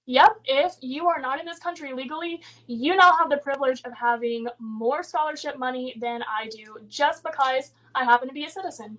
Yep, 0.08 0.40
if 0.46 0.76
you 0.82 1.08
are 1.08 1.20
not 1.22 1.40
in 1.40 1.46
this 1.46 1.60
country 1.60 1.94
legally, 1.94 2.42
you 2.66 2.96
now 2.96 3.16
have 3.18 3.30
the 3.30 3.38
privilege 3.38 3.82
of 3.84 3.94
having 3.94 4.48
more 4.58 5.04
scholarship 5.04 5.58
money 5.60 5.96
than 6.00 6.24
I 6.24 6.48
do 6.48 6.78
just 6.88 7.24
because 7.24 7.74
I 7.94 8.06
happen 8.06 8.30
to 8.30 8.34
be 8.34 8.46
a 8.46 8.50
citizen. 8.50 8.98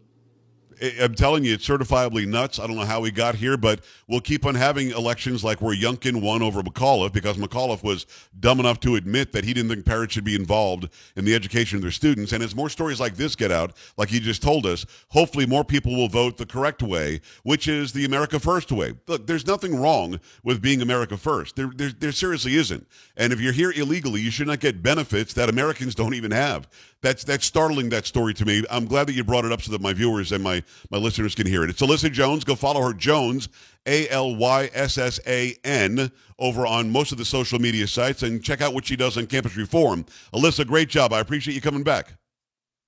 I'm 1.01 1.14
telling 1.14 1.45
you, 1.45 1.55
it's 1.55 1.66
certifiably 1.66 2.26
nuts. 2.26 2.59
I 2.59 2.66
don't 2.66 2.76
know 2.76 2.85
how 2.85 3.01
we 3.01 3.11
got 3.11 3.35
here, 3.35 3.57
but 3.57 3.81
we'll 4.07 4.20
keep 4.20 4.47
on 4.47 4.55
having 4.55 4.91
elections 4.91 5.43
like 5.43 5.61
where 5.61 5.76
Youngkin 5.76 6.22
won 6.22 6.43
over 6.43 6.62
McAuliffe 6.62 7.12
because 7.12 7.37
McAuliffe 7.37 7.83
was 7.83 8.07
dumb 8.41 8.61
enough 8.61 8.81
to 8.81 8.97
admit 8.97 9.33
that 9.33 9.45
he 9.45 9.55
didn't 9.55 9.70
think 9.70 9.85
parents 9.85 10.14
should 10.14 10.24
be 10.24 10.35
involved 10.35 10.89
in 11.16 11.24
the 11.24 11.35
education 11.35 11.76
of 11.76 11.83
their 11.83 11.91
students. 11.91 12.33
And 12.33 12.43
as 12.43 12.55
more 12.55 12.68
stories 12.68 13.01
like 13.01 13.16
this 13.16 13.35
get 13.35 13.51
out, 13.51 13.76
like 13.97 14.12
you 14.12 14.20
just 14.20 14.43
told 14.43 14.66
us, 14.66 14.87
hopefully 15.09 15.47
more 15.47 15.64
people 15.64 15.97
will 15.97 16.09
vote 16.09 16.37
the 16.37 16.47
correct 16.47 16.83
way, 16.83 17.20
which 17.43 17.68
is 17.68 17.93
the 17.93 18.05
America 18.05 18.39
First 18.39 18.70
way. 18.72 18.95
Look, 19.07 19.26
there's 19.26 19.47
nothing 19.47 19.81
wrong 19.81 20.20
with 20.45 20.62
being 20.62 20.83
America 20.83 21.16
First. 21.16 21.57
There, 21.57 21.70
there, 21.74 21.91
there 21.91 22.12
seriously 22.12 22.57
isn't. 22.57 22.87
And 23.16 23.33
if 23.33 23.41
you're 23.41 23.53
here 23.53 23.72
illegally, 23.72 24.20
you 24.20 24.31
should 24.31 24.47
not 24.47 24.61
get 24.61 24.83
benefits 24.83 25.35
that 25.35 25.49
Americans 25.49 25.95
don't 25.95 26.14
even 26.14 26.31
have. 26.31 26.68
That's 27.01 27.22
that's 27.22 27.46
startling. 27.46 27.90
That 27.90 28.07
story 28.07 28.34
to 28.34 28.44
me. 28.44 28.64
I'm 28.70 28.86
glad 28.86 29.07
that 29.07 29.12
you 29.12 29.22
brought 29.22 29.44
it 29.44 29.53
up 29.53 29.62
so 29.62 29.70
that 29.72 29.80
my 29.80 29.92
viewers 29.92 30.32
and 30.32 30.42
my 30.42 30.62
my 30.90 30.99
listeners 30.99 31.34
can 31.34 31.46
hear 31.46 31.62
it. 31.62 31.70
It's 31.70 31.80
Alyssa 31.80 32.11
Jones. 32.11 32.42
Go 32.42 32.57
follow 32.57 32.80
her 32.82 32.92
Jones 32.92 33.49
A 33.86 34.09
L 34.09 34.34
Y 34.34 34.68
S 34.74 34.99
S 34.99 35.20
A 35.26 35.55
N 35.62 36.11
over 36.40 36.66
on 36.66 36.90
most 36.90 37.12
of 37.12 37.18
the 37.18 37.24
social 37.24 37.61
media 37.61 37.86
sites 37.86 38.24
and 38.24 38.42
check 38.42 38.61
out 38.61 38.74
what 38.74 38.84
she 38.84 38.96
does 38.96 39.16
on 39.16 39.26
Campus 39.26 39.57
Reform. 39.57 40.05
Alyssa, 40.34 40.66
great 40.66 40.88
job. 40.88 41.12
I 41.12 41.20
appreciate 41.20 41.55
you 41.55 41.61
coming 41.61 41.84
back. 41.84 42.14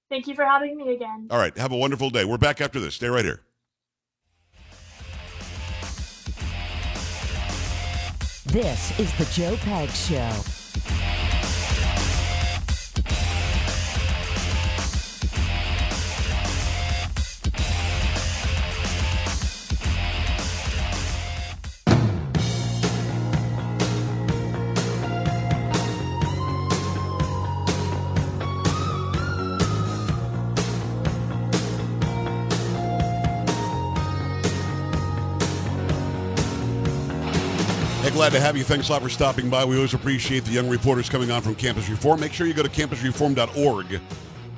Thank 0.09 0.27
you 0.27 0.35
for 0.35 0.45
having 0.45 0.77
me 0.77 0.95
again. 0.95 1.29
All 1.31 1.39
right, 1.39 1.57
have 1.57 1.71
a 1.71 1.77
wonderful 1.77 2.11
day. 2.11 2.25
We're 2.25 2.37
back 2.37 2.61
after 2.61 2.81
this. 2.81 2.97
Stay 2.97 3.09
right 3.09 3.25
here. 3.25 3.43
This 8.47 8.99
is 8.99 9.17
the 9.17 9.25
Joe 9.27 9.55
Pags 9.59 10.09
Show. 10.09 10.60
Glad 38.21 38.33
to 38.33 38.41
have 38.41 38.55
you. 38.55 38.65
Thanks 38.65 38.91
a 38.91 38.93
lot 38.93 39.01
for 39.01 39.09
stopping 39.09 39.49
by. 39.49 39.65
We 39.65 39.77
always 39.77 39.95
appreciate 39.95 40.45
the 40.45 40.51
young 40.51 40.69
reporters 40.69 41.09
coming 41.09 41.31
on 41.31 41.41
from 41.41 41.55
Campus 41.55 41.89
Reform. 41.89 42.21
Make 42.21 42.35
sure 42.35 42.47
you 42.47 42.53
go 42.53 42.63
to 42.63 42.69
campusreform.org, 42.69 43.99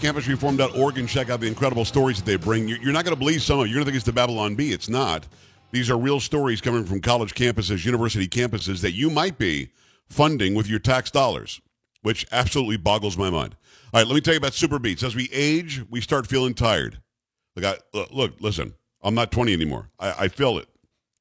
campusreform.org, 0.00 0.98
and 0.98 1.08
check 1.08 1.30
out 1.30 1.38
the 1.38 1.46
incredible 1.46 1.84
stories 1.84 2.16
that 2.16 2.24
they 2.24 2.34
bring. 2.34 2.66
You're 2.66 2.92
not 2.92 3.04
going 3.04 3.14
to 3.14 3.18
believe 3.20 3.40
some 3.40 3.60
of 3.60 3.66
it. 3.66 3.68
You're 3.68 3.76
going 3.76 3.84
to 3.84 3.90
think 3.92 3.96
it's 3.98 4.04
the 4.04 4.12
Babylon 4.12 4.56
Bee. 4.56 4.72
It's 4.72 4.88
not. 4.88 5.28
These 5.70 5.90
are 5.90 5.96
real 5.96 6.18
stories 6.18 6.60
coming 6.60 6.84
from 6.84 7.00
college 7.00 7.34
campuses, 7.34 7.86
university 7.86 8.26
campuses 8.26 8.80
that 8.80 8.94
you 8.94 9.10
might 9.10 9.38
be 9.38 9.70
funding 10.08 10.56
with 10.56 10.68
your 10.68 10.80
tax 10.80 11.12
dollars, 11.12 11.60
which 12.00 12.26
absolutely 12.32 12.78
boggles 12.78 13.16
my 13.16 13.30
mind. 13.30 13.54
All 13.94 14.00
right, 14.00 14.06
let 14.08 14.16
me 14.16 14.20
tell 14.20 14.34
you 14.34 14.38
about 14.38 14.54
SuperBeets. 14.54 15.04
As 15.04 15.14
we 15.14 15.30
age, 15.32 15.84
we 15.88 16.00
start 16.00 16.26
feeling 16.26 16.54
tired. 16.54 16.98
Look, 17.54 17.64
I, 17.64 17.76
look 18.10 18.40
listen, 18.40 18.74
I'm 19.04 19.14
not 19.14 19.30
20 19.30 19.52
anymore. 19.52 19.88
I, 20.00 20.14
I 20.24 20.28
feel 20.28 20.58
it. 20.58 20.66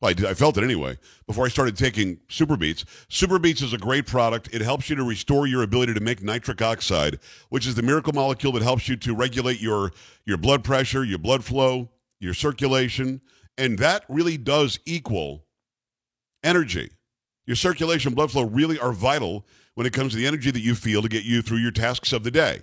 Well, 0.02 0.10
I, 0.10 0.14
did, 0.14 0.26
I 0.26 0.34
felt 0.34 0.58
it 0.58 0.64
anyway 0.64 0.98
before 1.28 1.46
I 1.46 1.50
started 1.50 1.78
taking 1.78 2.18
SuperBeets. 2.28 2.86
Super 3.08 3.38
Beats 3.38 3.62
is 3.62 3.74
a 3.74 3.78
great 3.78 4.08
product. 4.08 4.50
It 4.52 4.62
helps 4.62 4.90
you 4.90 4.96
to 4.96 5.04
restore 5.04 5.46
your 5.46 5.62
ability 5.62 5.94
to 5.94 6.00
make 6.00 6.24
nitric 6.24 6.62
oxide, 6.62 7.20
which 7.50 7.68
is 7.68 7.76
the 7.76 7.84
miracle 7.84 8.12
molecule 8.12 8.52
that 8.54 8.64
helps 8.64 8.90
you 8.90 8.96
to 8.98 9.14
regulate 9.16 9.62
your 9.62 9.92
your 10.26 10.38
blood 10.38 10.64
pressure, 10.64 11.04
your 11.04 11.20
blood 11.20 11.44
flow, 11.44 11.90
your 12.20 12.34
circulation, 12.34 13.22
and 13.58 13.78
that 13.78 14.04
really 14.10 14.38
does 14.38 14.80
equal 14.86 15.46
energy. 16.44 16.90
Your 17.46 17.56
circulation, 17.56 18.14
blood 18.14 18.32
flow 18.32 18.44
really 18.44 18.80
are 18.80 18.94
vital 18.94 19.46
when 19.76 19.86
it 19.86 19.94
comes 19.94 20.14
to 20.14 20.18
the 20.18 20.28
energy 20.28 20.52
that 20.52 20.62
you 20.62 20.74
feel 20.74 21.02
to 21.02 21.10
get 21.10 21.26
you 21.26 21.42
through 21.42 21.58
your 21.58 21.72
tasks 21.72 22.12
of 22.14 22.24
the 22.24 22.32
day. 22.32 22.62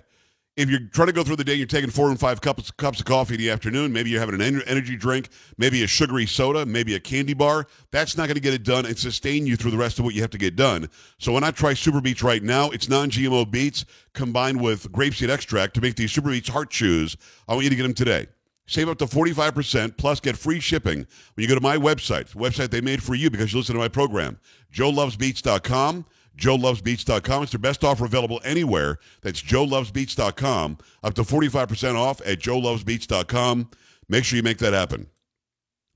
If 0.59 0.69
you're 0.69 0.81
trying 0.91 1.07
to 1.07 1.13
go 1.13 1.23
through 1.23 1.37
the 1.37 1.45
day, 1.45 1.53
you're 1.53 1.65
taking 1.65 1.89
four 1.89 2.09
and 2.09 2.19
five 2.19 2.41
cups 2.41 2.69
cups 2.71 2.99
of 2.99 3.05
coffee 3.05 3.35
in 3.35 3.39
the 3.39 3.49
afternoon. 3.49 3.93
Maybe 3.93 4.09
you're 4.09 4.19
having 4.19 4.41
an 4.41 4.61
energy 4.67 4.97
drink, 4.97 5.29
maybe 5.57 5.85
a 5.85 5.87
sugary 5.87 6.25
soda, 6.25 6.65
maybe 6.65 6.95
a 6.95 6.99
candy 6.99 7.33
bar. 7.33 7.65
That's 7.91 8.17
not 8.17 8.27
going 8.27 8.35
to 8.35 8.41
get 8.41 8.53
it 8.53 8.63
done 8.63 8.85
and 8.85 8.97
sustain 8.97 9.47
you 9.47 9.55
through 9.55 9.71
the 9.71 9.77
rest 9.77 9.99
of 9.99 10.05
what 10.05 10.15
you 10.15 10.21
have 10.21 10.31
to 10.31 10.37
get 10.37 10.57
done. 10.57 10.89
So 11.17 11.31
when 11.31 11.45
I 11.45 11.51
try 11.51 11.71
SuperBeets 11.71 12.23
right 12.23 12.43
now? 12.43 12.71
It's 12.71 12.89
non-GMO 12.89 13.49
beets 13.49 13.85
combined 14.13 14.59
with 14.59 14.91
grapeseed 14.91 15.29
extract 15.29 15.75
to 15.75 15.81
make 15.81 15.95
these 15.95 16.11
SuperBeets 16.11 16.49
heart 16.49 16.69
chews. 16.71 17.15
I 17.47 17.53
want 17.53 17.63
you 17.63 17.69
to 17.69 17.75
get 17.77 17.83
them 17.83 17.93
today. 17.93 18.27
Save 18.65 18.89
up 18.89 18.97
to 18.97 19.05
45% 19.05 19.95
plus 19.95 20.19
get 20.19 20.35
free 20.35 20.59
shipping 20.59 20.97
when 20.97 21.41
you 21.41 21.47
go 21.47 21.55
to 21.55 21.61
my 21.61 21.77
website, 21.77 22.27
the 22.27 22.37
website 22.37 22.69
they 22.69 22.81
made 22.81 23.01
for 23.01 23.15
you 23.15 23.29
because 23.29 23.53
you 23.53 23.59
listen 23.59 23.75
to 23.75 23.79
my 23.79 23.87
program, 23.87 24.37
joelovesbeets.com. 24.73 26.05
JoeLovesBeets.com. 26.37 27.43
It's 27.43 27.51
their 27.51 27.59
best 27.59 27.83
offer 27.83 28.05
available 28.05 28.39
anywhere. 28.43 28.97
That's 29.21 29.41
JoeLovesBeets.com. 29.41 30.77
Up 31.03 31.13
to 31.15 31.23
45% 31.23 31.95
off 31.95 32.21
at 32.25 32.39
JoeLovesBeets.com. 32.39 33.69
Make 34.07 34.23
sure 34.23 34.37
you 34.37 34.43
make 34.43 34.57
that 34.59 34.73
happen. 34.73 35.07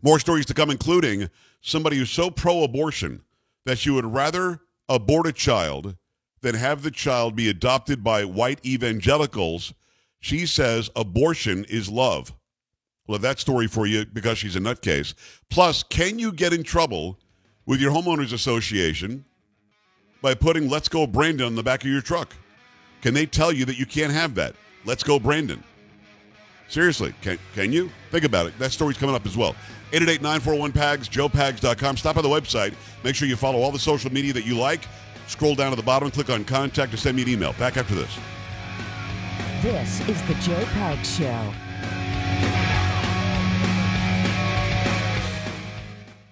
More 0.01 0.19
stories 0.19 0.45
to 0.47 0.53
come, 0.53 0.69
including 0.69 1.29
somebody 1.61 1.97
who's 1.97 2.11
so 2.11 2.29
pro 2.29 2.63
abortion 2.63 3.21
that 3.65 3.77
she 3.77 3.89
would 3.89 4.05
rather 4.05 4.59
abort 4.89 5.27
a 5.27 5.31
child 5.31 5.95
than 6.41 6.55
have 6.55 6.83
the 6.83 6.91
child 6.91 7.35
be 7.35 7.49
adopted 7.49 8.03
by 8.03 8.25
white 8.25 8.63
evangelicals. 8.65 9.73
She 10.19 10.45
says 10.45 10.89
abortion 10.95 11.65
is 11.65 11.89
love. 11.89 12.33
Well, 13.07 13.19
that 13.19 13.39
story 13.39 13.67
for 13.67 13.85
you 13.85 14.05
because 14.05 14.37
she's 14.37 14.55
a 14.55 14.59
nutcase. 14.59 15.13
Plus, 15.49 15.83
can 15.83 16.19
you 16.19 16.31
get 16.31 16.53
in 16.53 16.63
trouble 16.63 17.19
with 17.65 17.81
your 17.81 17.91
homeowners 17.91 18.33
association 18.33 19.25
by 20.23 20.33
putting 20.33 20.69
Let's 20.69 20.87
Go 20.87 21.05
Brandon 21.05 21.45
on 21.45 21.53
the 21.53 21.61
back 21.61 21.83
of 21.83 21.89
your 21.89 22.01
truck? 22.01 22.33
Can 23.01 23.13
they 23.13 23.25
tell 23.27 23.51
you 23.51 23.65
that 23.65 23.77
you 23.77 23.85
can't 23.85 24.11
have 24.11 24.33
that? 24.35 24.55
Let's 24.85 25.03
Go 25.03 25.19
Brandon. 25.19 25.61
Seriously, 26.69 27.13
can, 27.21 27.37
can 27.53 27.73
you? 27.73 27.91
Think 28.09 28.23
about 28.23 28.47
it. 28.47 28.57
That 28.57 28.71
story's 28.71 28.97
coming 28.97 29.13
up 29.13 29.25
as 29.25 29.37
well. 29.37 29.53
888-941-PAGS, 29.91 31.09
joepags.com. 31.09 31.97
Stop 31.97 32.15
by 32.15 32.21
the 32.21 32.29
website. 32.29 32.73
Make 33.03 33.15
sure 33.15 33.27
you 33.27 33.35
follow 33.35 33.59
all 33.59 33.71
the 33.71 33.77
social 33.77 34.11
media 34.11 34.31
that 34.33 34.45
you 34.45 34.57
like. 34.57 34.87
Scroll 35.27 35.55
down 35.55 35.71
to 35.71 35.75
the 35.75 35.83
bottom, 35.83 36.09
click 36.09 36.29
on 36.29 36.45
contact, 36.45 36.93
and 36.93 36.99
send 36.99 37.17
me 37.17 37.23
an 37.23 37.29
email. 37.29 37.53
Back 37.53 37.75
after 37.75 37.93
this. 37.93 38.17
This 39.61 39.99
is 40.07 40.21
the 40.23 40.33
Joe 40.35 40.63
Pags 40.71 41.17
Show. 41.17 41.53